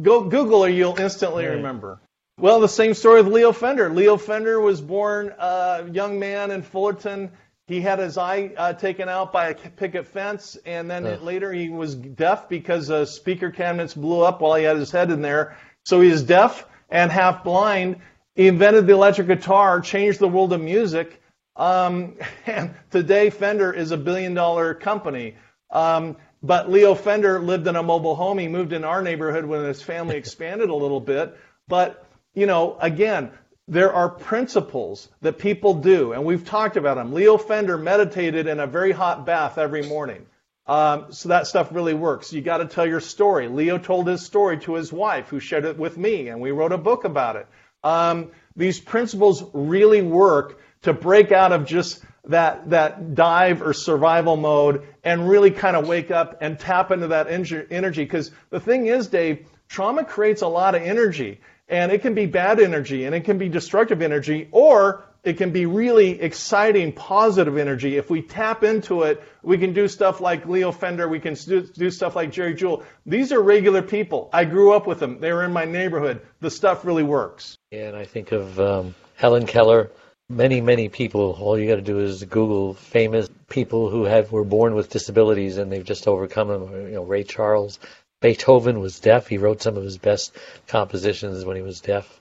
go 0.00 0.24
Google 0.24 0.64
her, 0.64 0.70
you'll 0.70 0.98
instantly 0.98 1.46
right. 1.46 1.56
remember. 1.56 2.00
Well, 2.38 2.60
the 2.60 2.68
same 2.68 2.94
story 2.94 3.22
with 3.22 3.32
Leo 3.32 3.52
Fender. 3.52 3.90
Leo 3.90 4.16
Fender 4.16 4.60
was 4.60 4.80
born 4.80 5.28
a 5.38 5.42
uh, 5.42 5.88
young 5.92 6.18
man 6.18 6.50
in 6.50 6.62
Fullerton 6.62 7.30
he 7.72 7.80
had 7.80 8.00
his 8.00 8.18
eye 8.18 8.50
uh, 8.56 8.72
taken 8.74 9.08
out 9.08 9.32
by 9.32 9.48
a 9.48 9.54
picket 9.54 10.06
fence, 10.06 10.58
and 10.66 10.90
then 10.90 11.24
later 11.24 11.52
he 11.52 11.70
was 11.70 11.94
deaf 11.94 12.48
because 12.48 12.90
uh, 12.90 13.06
speaker 13.06 13.50
cabinets 13.50 13.94
blew 13.94 14.20
up 14.20 14.40
while 14.40 14.56
he 14.56 14.64
had 14.64 14.76
his 14.76 14.90
head 14.90 15.10
in 15.10 15.22
there. 15.22 15.56
So 15.84 16.00
he 16.00 16.10
is 16.10 16.22
deaf 16.22 16.66
and 16.90 17.10
half 17.10 17.44
blind. 17.44 17.96
He 18.34 18.48
invented 18.48 18.86
the 18.86 18.92
electric 18.92 19.28
guitar, 19.28 19.80
changed 19.80 20.18
the 20.18 20.28
world 20.28 20.52
of 20.52 20.60
music. 20.60 21.21
Um, 21.56 22.16
and 22.46 22.74
today, 22.90 23.30
Fender 23.30 23.72
is 23.72 23.90
a 23.90 23.96
billion 23.96 24.34
dollar 24.34 24.74
company. 24.74 25.36
Um, 25.70 26.16
but 26.42 26.70
Leo 26.70 26.94
Fender 26.94 27.40
lived 27.40 27.66
in 27.66 27.76
a 27.76 27.82
mobile 27.82 28.16
home. 28.16 28.38
He 28.38 28.48
moved 28.48 28.72
in 28.72 28.84
our 28.84 29.00
neighborhood 29.00 29.44
when 29.44 29.64
his 29.64 29.82
family 29.82 30.16
expanded 30.22 30.70
a 30.70 30.74
little 30.74 31.00
bit. 31.00 31.36
But, 31.68 32.04
you 32.34 32.46
know, 32.46 32.76
again, 32.80 33.30
there 33.68 33.92
are 33.92 34.08
principles 34.08 35.08
that 35.20 35.38
people 35.38 35.74
do, 35.74 36.12
and 36.12 36.24
we've 36.24 36.44
talked 36.44 36.76
about 36.76 36.96
them. 36.96 37.12
Leo 37.14 37.38
Fender 37.38 37.78
meditated 37.78 38.46
in 38.48 38.58
a 38.58 38.66
very 38.66 38.92
hot 38.92 39.24
bath 39.24 39.56
every 39.56 39.82
morning. 39.82 40.26
Um, 40.66 41.12
so 41.12 41.28
that 41.28 41.46
stuff 41.46 41.72
really 41.72 41.94
works. 41.94 42.32
You 42.32 42.40
got 42.40 42.58
to 42.58 42.66
tell 42.66 42.86
your 42.86 43.00
story. 43.00 43.48
Leo 43.48 43.78
told 43.78 44.06
his 44.06 44.24
story 44.24 44.58
to 44.60 44.74
his 44.74 44.92
wife, 44.92 45.28
who 45.28 45.40
shared 45.40 45.64
it 45.64 45.78
with 45.78 45.96
me, 45.96 46.28
and 46.28 46.40
we 46.40 46.50
wrote 46.50 46.72
a 46.72 46.78
book 46.78 47.04
about 47.04 47.36
it. 47.36 47.46
Um, 47.82 48.30
these 48.54 48.78
principles 48.78 49.42
really 49.52 50.02
work 50.02 50.60
to 50.82 50.92
break 50.92 51.32
out 51.32 51.52
of 51.52 51.64
just 51.66 52.02
that 52.24 52.70
that 52.70 53.14
dive 53.14 53.62
or 53.62 53.72
survival 53.72 54.36
mode 54.36 54.86
and 55.02 55.28
really 55.28 55.50
kind 55.50 55.76
of 55.76 55.88
wake 55.88 56.10
up 56.10 56.38
and 56.40 56.58
tap 56.58 56.90
into 56.90 57.08
that 57.08 57.28
energy. 57.28 58.04
Because 58.04 58.30
the 58.50 58.60
thing 58.60 58.86
is, 58.86 59.08
Dave, 59.08 59.46
trauma 59.68 60.04
creates 60.04 60.42
a 60.42 60.48
lot 60.48 60.74
of 60.74 60.82
energy. 60.82 61.40
And 61.68 61.90
it 61.90 62.02
can 62.02 62.14
be 62.14 62.26
bad 62.26 62.60
energy 62.60 63.06
and 63.06 63.14
it 63.14 63.24
can 63.24 63.38
be 63.38 63.48
destructive 63.48 64.02
energy 64.02 64.48
or 64.50 65.04
it 65.24 65.38
can 65.38 65.52
be 65.52 65.66
really 65.66 66.20
exciting, 66.20 66.92
positive 66.92 67.56
energy. 67.56 67.96
If 67.96 68.10
we 68.10 68.22
tap 68.22 68.64
into 68.64 69.02
it, 69.02 69.22
we 69.42 69.56
can 69.56 69.72
do 69.72 69.86
stuff 69.86 70.20
like 70.20 70.46
Leo 70.46 70.72
Fender. 70.72 71.08
We 71.08 71.20
can 71.20 71.34
do, 71.34 71.90
stuff 71.90 72.16
like 72.16 72.32
Geri 72.32 72.54
Jewell. 72.54 72.82
These 73.06 73.32
are 73.32 73.40
regular 73.40 73.82
people. 73.82 74.28
I 74.32 74.44
grew 74.44 74.72
up 74.72 74.86
with 74.86 74.98
them. 74.98 75.20
They 75.20 75.32
were 75.32 75.44
in 75.44 75.52
my 75.52 75.64
neighborhood. 75.64 76.22
The 76.40 76.50
stuff 76.50 76.84
really 76.84 77.04
works. 77.04 77.56
Yeah, 77.70 77.88
and 77.88 77.96
I 77.96 78.04
think 78.04 78.32
of 78.32 78.58
um, 78.58 78.94
Helen 79.14 79.46
Keller. 79.46 79.92
Many, 80.32 80.62
many 80.62 80.88
people. 80.88 81.36
All 81.38 81.58
you 81.58 81.68
got 81.68 81.76
to 81.76 81.82
do 81.82 81.98
is 81.98 82.24
Google 82.24 82.72
famous 82.72 83.28
people 83.50 83.90
who 83.90 84.04
have 84.04 84.32
were 84.32 84.44
born 84.44 84.74
with 84.74 84.88
disabilities 84.88 85.58
and 85.58 85.70
they've 85.70 85.84
just 85.84 86.08
overcome 86.08 86.48
them. 86.48 86.72
You 86.86 86.94
know, 86.94 87.04
Ray 87.04 87.24
Charles. 87.24 87.78
Beethoven 88.22 88.80
was 88.80 88.98
deaf. 88.98 89.26
He 89.26 89.36
wrote 89.36 89.60
some 89.60 89.76
of 89.76 89.84
his 89.84 89.98
best 89.98 90.34
compositions 90.68 91.44
when 91.44 91.56
he 91.56 91.62
was 91.62 91.80
deaf. 91.80 92.18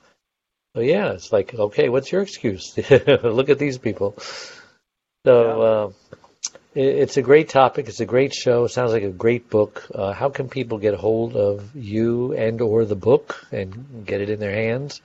So 0.75 0.81
yeah, 0.81 1.11
it's 1.11 1.31
like, 1.31 1.53
okay, 1.53 1.87
what's 1.87 2.11
your 2.11 2.21
excuse? 2.21 2.77
Look 3.23 3.49
at 3.49 3.59
these 3.59 3.77
people. 3.77 4.15
So 5.25 5.43
yeah. 5.43 5.63
uh, 5.63 5.91
it, 6.75 6.95
it's 7.03 7.17
a 7.17 7.21
great 7.21 7.47
topic. 7.47 7.87
It's 7.87 8.01
a 8.01 8.05
great 8.05 8.33
show. 8.33 8.65
It 8.65 8.69
sounds 8.69 8.91
like 8.91 9.03
a 9.03 9.09
great 9.09 9.49
book. 9.49 9.87
Uh, 9.93 10.11
how 10.11 10.29
can 10.29 10.49
people 10.49 10.79
get 10.79 10.95
hold 10.95 11.37
of 11.37 11.75
you 11.75 12.33
and 12.33 12.59
or 12.59 12.83
the 12.83 12.95
book 12.95 13.45
and 13.53 14.05
get 14.05 14.19
it 14.19 14.29
in 14.29 14.39
their 14.39 14.53
hands? 14.53 15.01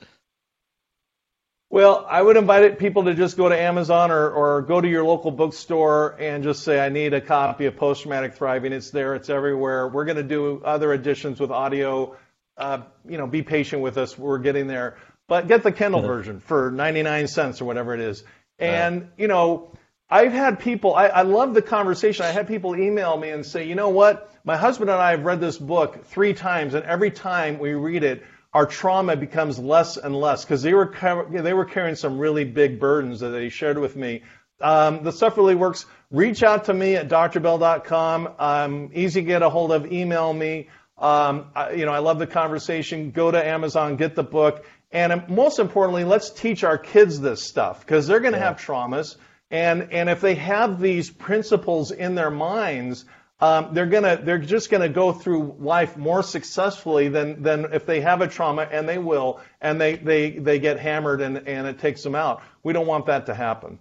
Well, 1.69 2.05
I 2.09 2.21
would 2.21 2.37
invite 2.37 2.79
people 2.79 3.03
to 3.05 3.13
just 3.13 3.35
go 3.35 3.49
to 3.49 3.59
Amazon 3.59 4.09
or, 4.09 4.29
or 4.29 4.61
go 4.61 4.79
to 4.79 4.87
your 4.87 5.03
local 5.03 5.31
bookstore 5.31 6.15
and 6.17 6.43
just 6.43 6.63
say, 6.63 6.79
I 6.79 6.87
need 6.87 7.13
a 7.13 7.19
copy 7.19 7.65
of 7.65 7.75
Post 7.75 8.03
Traumatic 8.03 8.35
Thriving. 8.35 8.71
It's 8.71 8.91
there, 8.91 9.15
it's 9.15 9.29
everywhere. 9.29 9.87
We're 9.89 10.05
going 10.05 10.17
to 10.17 10.23
do 10.23 10.61
other 10.63 10.93
editions 10.93 11.41
with 11.41 11.51
audio 11.51 12.15
uh, 12.57 12.81
you 13.07 13.17
know, 13.17 13.27
be 13.27 13.43
patient 13.43 13.81
with 13.81 13.97
us. 13.97 14.17
We're 14.17 14.39
getting 14.39 14.67
there. 14.67 14.97
But 15.27 15.47
get 15.47 15.63
the 15.63 15.71
Kindle 15.71 16.01
version 16.01 16.39
for 16.39 16.71
99 16.71 17.27
cents 17.27 17.61
or 17.61 17.65
whatever 17.65 17.93
it 17.93 17.99
is. 17.99 18.23
And, 18.57 19.09
you 19.17 19.27
know, 19.27 19.71
I've 20.09 20.31
had 20.31 20.59
people, 20.59 20.95
I, 20.95 21.07
I 21.07 21.21
love 21.23 21.53
the 21.53 21.61
conversation. 21.61 22.25
I 22.25 22.31
had 22.31 22.47
people 22.47 22.75
email 22.75 23.17
me 23.17 23.29
and 23.29 23.45
say, 23.45 23.67
you 23.67 23.75
know 23.75 23.89
what? 23.89 24.33
My 24.43 24.55
husband 24.55 24.89
and 24.89 24.99
I 24.99 25.11
have 25.11 25.25
read 25.25 25.41
this 25.41 25.57
book 25.57 26.05
three 26.05 26.33
times, 26.33 26.73
and 26.73 26.85
every 26.85 27.11
time 27.11 27.59
we 27.59 27.73
read 27.73 28.03
it, 28.03 28.23
our 28.53 28.65
trauma 28.65 29.15
becomes 29.15 29.59
less 29.59 29.97
and 29.97 30.15
less 30.15 30.43
because 30.43 30.61
they 30.61 30.73
were 30.73 30.93
they 31.29 31.53
were 31.53 31.65
carrying 31.65 31.95
some 31.95 32.17
really 32.17 32.43
big 32.43 32.79
burdens 32.79 33.19
that 33.19 33.29
they 33.29 33.49
shared 33.49 33.77
with 33.77 33.95
me. 33.95 34.23
Um, 34.59 35.03
the 35.03 35.11
stuff 35.11 35.37
really 35.37 35.55
works. 35.55 35.85
Reach 36.09 36.41
out 36.41 36.65
to 36.65 36.73
me 36.73 36.95
at 36.95 37.09
drbell.com. 37.09 38.29
Um, 38.39 38.91
easy 38.93 39.21
to 39.21 39.27
get 39.27 39.41
a 39.43 39.49
hold 39.49 39.71
of. 39.71 39.91
Email 39.91 40.33
me. 40.33 40.69
Um, 40.97 41.47
I, 41.53 41.73
you 41.73 41.85
know, 41.85 41.91
I 41.91 41.99
love 41.99 42.17
the 42.17 42.27
conversation. 42.27 43.11
Go 43.11 43.29
to 43.29 43.45
Amazon, 43.45 43.97
get 43.97 44.15
the 44.15 44.23
book, 44.23 44.65
and 44.91 45.27
most 45.27 45.59
importantly, 45.59 46.05
let's 46.05 46.29
teach 46.29 46.63
our 46.63 46.77
kids 46.77 47.19
this 47.19 47.43
stuff 47.43 47.81
because 47.81 48.07
they're 48.07 48.19
going 48.19 48.33
to 48.33 48.39
yeah. 48.39 48.45
have 48.45 48.57
traumas. 48.57 49.15
And, 49.51 49.93
and 49.93 50.09
if 50.09 50.21
they 50.21 50.35
have 50.35 50.79
these 50.79 51.09
principles 51.09 51.91
in 51.91 52.15
their 52.15 52.31
minds, 52.31 53.05
um, 53.39 53.73
they're 53.73 53.85
gonna, 53.85 54.17
they're 54.17 54.39
just 54.39 54.69
gonna 54.69 54.89
go 54.89 55.13
through 55.13 55.55
life 55.59 55.95
more 55.95 56.23
successfully 56.23 57.07
than, 57.07 57.43
than 57.43 57.73
if 57.73 57.85
they 57.85 58.01
have 58.01 58.21
a 58.21 58.27
trauma, 58.27 58.67
and 58.71 58.89
they 58.89 58.97
will, 58.97 59.39
and 59.61 59.79
they, 59.79 59.95
they, 59.95 60.31
they 60.31 60.59
get 60.59 60.79
hammered 60.79 61.21
and, 61.21 61.47
and 61.47 61.67
it 61.67 61.79
takes 61.79 62.01
them 62.01 62.15
out. 62.15 62.41
We 62.63 62.73
don't 62.73 62.87
want 62.87 63.05
that 63.05 63.27
to 63.27 63.35
happen. 63.35 63.79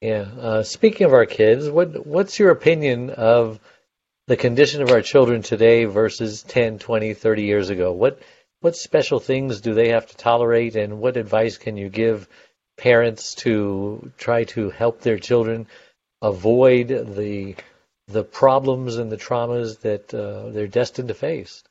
Yeah. 0.00 0.26
Uh, 0.38 0.62
speaking 0.62 1.06
of 1.06 1.12
our 1.12 1.26
kids, 1.26 1.68
what, 1.68 2.06
what's 2.06 2.38
your 2.38 2.50
opinion 2.50 3.10
of 3.10 3.60
the 4.26 4.36
condition 4.36 4.82
of 4.82 4.90
our 4.90 5.02
children 5.02 5.42
today 5.42 5.84
versus 5.84 6.42
10, 6.42 6.78
20, 6.78 7.14
30 7.14 7.42
years 7.42 7.70
ago? 7.70 7.92
What, 7.92 8.20
what 8.60 8.76
special 8.76 9.20
things 9.20 9.60
do 9.60 9.74
they 9.74 9.88
have 9.88 10.06
to 10.06 10.16
tolerate, 10.16 10.76
and 10.76 11.00
what 11.00 11.16
advice 11.16 11.56
can 11.56 11.76
you 11.76 11.88
give 11.88 12.28
parents 12.76 13.34
to 13.36 14.10
try 14.16 14.44
to 14.44 14.70
help 14.70 15.00
their 15.00 15.18
children 15.18 15.66
avoid 16.22 16.88
the 16.88 17.54
the 18.12 18.24
problems 18.24 18.96
and 18.96 19.10
the 19.10 19.16
traumas 19.16 19.80
that 19.80 20.12
uh, 20.12 20.50
they're 20.50 20.66
destined 20.66 21.08
to 21.08 21.14
face? 21.14 21.62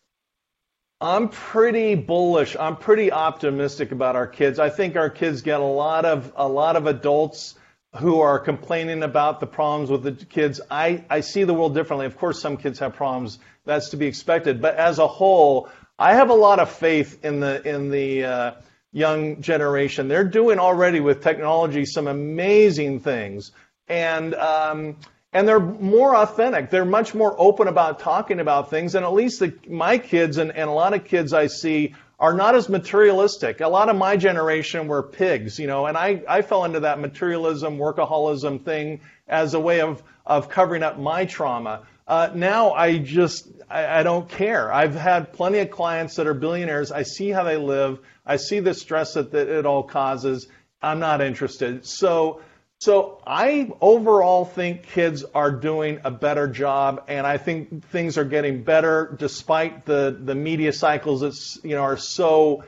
I'm 1.02 1.30
pretty 1.30 1.96
bullish. 1.96 2.58
I'm 2.60 2.76
pretty 2.76 3.12
optimistic 3.12 3.92
about 3.92 4.16
our 4.16 4.28
kids. 4.28 4.60
I 4.60 4.70
think 4.70 4.98
our 4.98 5.10
kids 5.10 5.42
get 5.42 5.62
a 5.62 5.64
lot 5.64 6.04
of 6.04 6.34
a 6.36 6.48
lot 6.48 6.76
of 6.76 6.88
adults 6.88 7.56
who 7.96 8.20
are 8.20 8.38
complaining 8.38 9.02
about 9.02 9.40
the 9.40 9.48
problems 9.48 9.90
with 9.90 10.04
the 10.04 10.12
kids. 10.26 10.62
I, 10.70 11.04
I 11.10 11.22
see 11.22 11.44
the 11.44 11.54
world 11.54 11.74
differently. 11.74 12.06
Of 12.06 12.18
course, 12.18 12.40
some 12.40 12.58
kids 12.58 12.80
have 12.80 12.96
problems. 12.96 13.40
That's 13.66 13.90
to 13.90 13.98
be 13.98 14.06
expected. 14.06 14.62
But 14.62 14.76
as 14.76 15.00
a 15.00 15.08
whole, 15.08 15.70
I 15.98 16.14
have 16.16 16.30
a 16.30 16.36
lot 16.36 16.60
of 16.60 16.70
faith 16.70 17.24
in 17.24 17.40
the 17.40 17.68
in 17.68 17.90
the 17.90 18.26
uh, 18.26 18.52
young 18.92 19.42
generation. 19.42 20.08
They're 20.08 20.24
doing 20.24 20.60
already 20.60 21.00
with 21.00 21.24
technology 21.24 21.86
some 21.86 22.08
amazing 22.08 23.00
things, 23.00 23.52
and 23.88 24.36
um, 24.36 24.98
and 25.32 25.48
they're 25.48 25.60
more 25.60 26.16
authentic. 26.16 26.70
They're 26.70 26.86
much 26.86 27.14
more 27.14 27.36
open 27.38 27.68
about 27.68 28.00
talking 28.00 28.40
about 28.40 28.70
things. 28.70 28.96
And 28.96 29.06
at 29.06 29.14
least 29.14 29.40
the, 29.40 29.54
my 29.68 29.98
kids 29.98 30.38
and, 30.38 30.52
and 30.52 30.70
a 30.70 30.74
lot 30.74 30.94
of 30.94 31.06
kids 31.06 31.34
I 31.34 31.48
see 31.48 31.94
are 32.20 32.34
not 32.34 32.56
as 32.56 32.68
materialistic. 32.68 33.62
A 33.62 33.68
lot 33.68 33.90
of 33.90 33.96
my 33.96 34.18
generation 34.18 34.88
were 34.88 35.04
pigs, 35.04 35.60
you 35.60 35.68
know, 35.68 35.86
and 35.86 35.98
I, 35.98 36.22
I 36.28 36.42
fell 36.42 36.66
into 36.66 36.82
that 36.82 37.00
materialism, 37.00 37.78
workaholism 37.78 38.66
thing 38.66 39.02
as 39.28 39.54
a 39.54 39.60
way 39.60 39.82
of, 39.82 40.04
of 40.26 40.50
covering 40.50 40.84
up 40.84 41.00
my 41.00 41.26
trauma. 41.26 41.84
Uh, 42.08 42.32
now 42.34 42.72
I 42.72 42.98
just, 42.98 43.48
I, 43.70 44.00
I 44.00 44.04
don't 44.04 44.28
care. 44.28 44.74
I've 44.74 44.96
had 44.96 45.32
plenty 45.32 45.60
of 45.60 45.70
clients 45.70 46.16
that 46.16 46.26
are 46.26 46.34
billionaires. 46.34 46.92
I 46.92 47.04
see 47.04 47.30
how 47.30 47.44
they 47.44 47.58
live. 47.58 48.00
I 48.26 48.38
see 48.38 48.60
the 48.60 48.74
stress 48.74 49.14
that, 49.14 49.32
that 49.32 49.48
it 49.48 49.66
all 49.66 49.84
causes. 49.84 50.48
I'm 50.82 51.00
not 51.00 51.22
interested. 51.22 51.86
So, 51.86 52.42
so 52.80 53.22
I 53.28 53.72
overall 53.82 54.46
think 54.46 54.84
kids 54.84 55.26
are 55.36 55.52
doing 55.52 56.00
a 56.06 56.12
better 56.12 56.48
job, 56.48 57.04
and 57.10 57.28
I 57.28 57.38
think 57.38 57.86
things 57.88 58.18
are 58.18 58.24
getting 58.24 58.64
better 58.64 59.16
despite 59.20 59.86
the, 59.86 60.18
the 60.18 60.34
media 60.34 60.72
cycles 60.72 61.22
that 61.22 61.68
you 61.68 61.76
know 61.76 61.82
are 61.82 61.98
so 61.98 62.64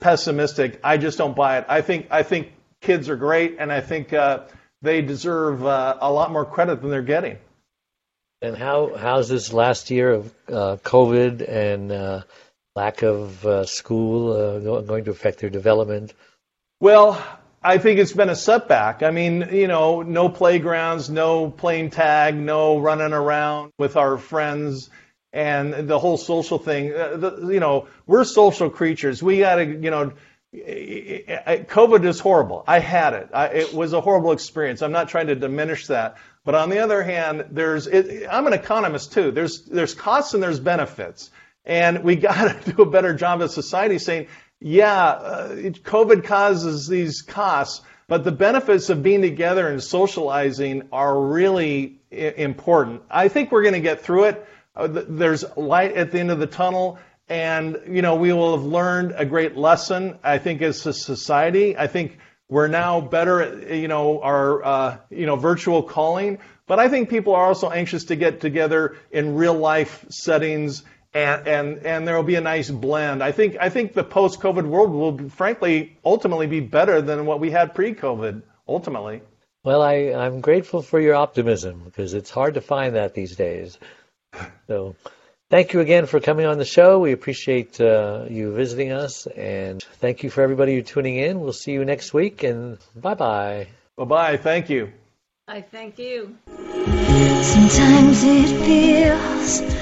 pessimistic. 0.00 0.80
I 0.82 0.96
just 0.96 1.16
don't 1.16 1.36
buy 1.36 1.58
it. 1.58 1.66
I 1.68 1.80
think 1.80 2.08
I 2.10 2.24
think 2.24 2.52
kids 2.80 3.08
are 3.08 3.16
great, 3.16 3.56
and 3.60 3.72
I 3.72 3.80
think 3.80 4.12
uh, 4.12 4.40
they 4.82 5.00
deserve 5.00 5.64
uh, 5.64 5.96
a 6.00 6.12
lot 6.12 6.32
more 6.32 6.44
credit 6.44 6.82
than 6.82 6.90
they're 6.90 7.02
getting. 7.02 7.38
And 8.40 8.56
how 8.56 8.96
how's 8.96 9.28
this 9.28 9.52
last 9.52 9.90
year 9.92 10.10
of 10.10 10.34
uh, 10.48 10.76
COVID 10.82 11.48
and 11.48 11.92
uh, 11.92 12.22
lack 12.74 13.02
of 13.02 13.46
uh, 13.46 13.64
school 13.64 14.32
uh, 14.32 14.80
going 14.80 15.04
to 15.04 15.12
affect 15.12 15.38
their 15.38 15.50
development? 15.50 16.14
Well, 16.80 17.24
I 17.64 17.78
think 17.78 18.00
it's 18.00 18.12
been 18.12 18.28
a 18.28 18.36
setback. 18.36 19.02
I 19.02 19.10
mean, 19.10 19.48
you 19.52 19.68
know, 19.68 20.02
no 20.02 20.28
playgrounds, 20.28 21.08
no 21.08 21.50
playing 21.50 21.90
tag, 21.90 22.34
no 22.34 22.78
running 22.78 23.12
around 23.12 23.72
with 23.78 23.96
our 23.96 24.18
friends, 24.18 24.90
and 25.32 25.88
the 25.88 25.98
whole 25.98 26.16
social 26.16 26.58
thing. 26.58 26.92
Uh, 26.92 27.16
the, 27.16 27.48
you 27.52 27.60
know, 27.60 27.88
we're 28.06 28.24
social 28.24 28.68
creatures. 28.68 29.22
We 29.22 29.38
got 29.38 29.56
to, 29.56 29.64
you 29.64 29.90
know, 29.90 30.12
COVID 30.54 32.04
is 32.04 32.20
horrible. 32.20 32.64
I 32.66 32.80
had 32.80 33.14
it. 33.14 33.30
I, 33.32 33.46
it 33.46 33.72
was 33.72 33.92
a 33.92 34.00
horrible 34.00 34.32
experience. 34.32 34.82
I'm 34.82 34.92
not 34.92 35.08
trying 35.08 35.28
to 35.28 35.34
diminish 35.34 35.86
that. 35.86 36.16
But 36.44 36.56
on 36.56 36.68
the 36.68 36.80
other 36.80 37.02
hand, 37.02 37.46
there's 37.50 37.86
it, 37.86 38.26
I'm 38.30 38.46
an 38.46 38.52
economist 38.52 39.12
too. 39.12 39.30
There's 39.30 39.62
there's 39.62 39.94
costs 39.94 40.34
and 40.34 40.42
there's 40.42 40.58
benefits, 40.58 41.30
and 41.64 42.02
we 42.02 42.16
got 42.28 42.64
to 42.64 42.72
do 42.72 42.82
a 42.82 42.90
better 42.90 43.14
job 43.14 43.40
as 43.40 43.54
society 43.54 43.98
saying, 43.98 44.26
yeah, 44.62 44.94
uh, 44.94 45.48
COVID 45.54 46.24
causes 46.24 46.86
these 46.86 47.22
costs, 47.22 47.82
but 48.06 48.24
the 48.24 48.32
benefits 48.32 48.90
of 48.90 49.02
being 49.02 49.22
together 49.22 49.68
and 49.68 49.82
socializing 49.82 50.88
are 50.92 51.20
really 51.20 52.00
I- 52.12 52.34
important. 52.36 53.02
I 53.10 53.28
think 53.28 53.50
we're 53.50 53.62
going 53.62 53.74
to 53.74 53.80
get 53.80 54.02
through 54.02 54.24
it. 54.24 54.46
Uh, 54.74 54.88
there's 54.90 55.44
light 55.56 55.92
at 55.94 56.12
the 56.12 56.20
end 56.20 56.30
of 56.30 56.38
the 56.38 56.46
tunnel. 56.46 56.98
And, 57.28 57.80
you 57.88 58.02
know, 58.02 58.16
we 58.16 58.32
will 58.32 58.56
have 58.56 58.66
learned 58.66 59.14
a 59.16 59.24
great 59.24 59.56
lesson, 59.56 60.18
I 60.22 60.38
think, 60.38 60.60
as 60.60 60.84
a 60.86 60.92
society. 60.92 61.76
I 61.76 61.86
think 61.86 62.18
we're 62.48 62.68
now 62.68 63.00
better 63.00 63.40
at, 63.40 63.70
you 63.74 63.88
know, 63.88 64.20
our, 64.20 64.64
uh, 64.64 64.96
you 65.08 65.26
know, 65.26 65.36
virtual 65.36 65.82
calling. 65.82 66.38
But 66.66 66.78
I 66.78 66.88
think 66.88 67.08
people 67.08 67.34
are 67.34 67.46
also 67.46 67.70
anxious 67.70 68.04
to 68.04 68.16
get 68.16 68.40
together 68.40 68.96
in 69.10 69.34
real 69.34 69.54
life 69.54 70.04
settings 70.10 70.84
and, 71.14 71.46
and, 71.46 71.78
and 71.78 72.08
there 72.08 72.16
will 72.16 72.22
be 72.22 72.36
a 72.36 72.40
nice 72.40 72.70
blend. 72.70 73.22
I 73.22 73.32
think, 73.32 73.56
I 73.60 73.68
think 73.68 73.92
the 73.92 74.04
post-COVID 74.04 74.66
world 74.66 74.90
will, 74.90 75.28
frankly, 75.30 75.96
ultimately 76.04 76.46
be 76.46 76.60
better 76.60 77.02
than 77.02 77.26
what 77.26 77.40
we 77.40 77.50
had 77.50 77.74
pre-COVID, 77.74 78.42
ultimately. 78.66 79.22
Well, 79.64 79.82
I, 79.82 80.12
I'm 80.14 80.40
grateful 80.40 80.82
for 80.82 81.00
your 81.00 81.14
optimism 81.14 81.82
because 81.84 82.14
it's 82.14 82.30
hard 82.30 82.54
to 82.54 82.60
find 82.60 82.96
that 82.96 83.14
these 83.14 83.36
days. 83.36 83.78
So, 84.66 84.96
thank 85.50 85.74
you 85.74 85.80
again 85.80 86.06
for 86.06 86.18
coming 86.18 86.46
on 86.46 86.58
the 86.58 86.64
show. 86.64 86.98
We 86.98 87.12
appreciate 87.12 87.80
uh, 87.80 88.24
you 88.28 88.54
visiting 88.54 88.90
us, 88.90 89.26
and 89.26 89.82
thank 90.00 90.22
you 90.22 90.30
for 90.30 90.40
everybody 90.42 90.74
who 90.74 90.82
tuning 90.82 91.16
in. 91.16 91.40
We'll 91.40 91.52
see 91.52 91.72
you 91.72 91.84
next 91.84 92.14
week, 92.14 92.42
and 92.42 92.78
bye 92.96 93.14
bye. 93.14 93.68
Bye 93.96 94.04
bye. 94.04 94.36
Thank 94.38 94.70
you. 94.70 94.90
I 95.46 95.60
thank 95.60 95.98
you. 95.98 96.38
Sometimes 97.42 98.24
it 98.24 98.64
feels 98.64 99.81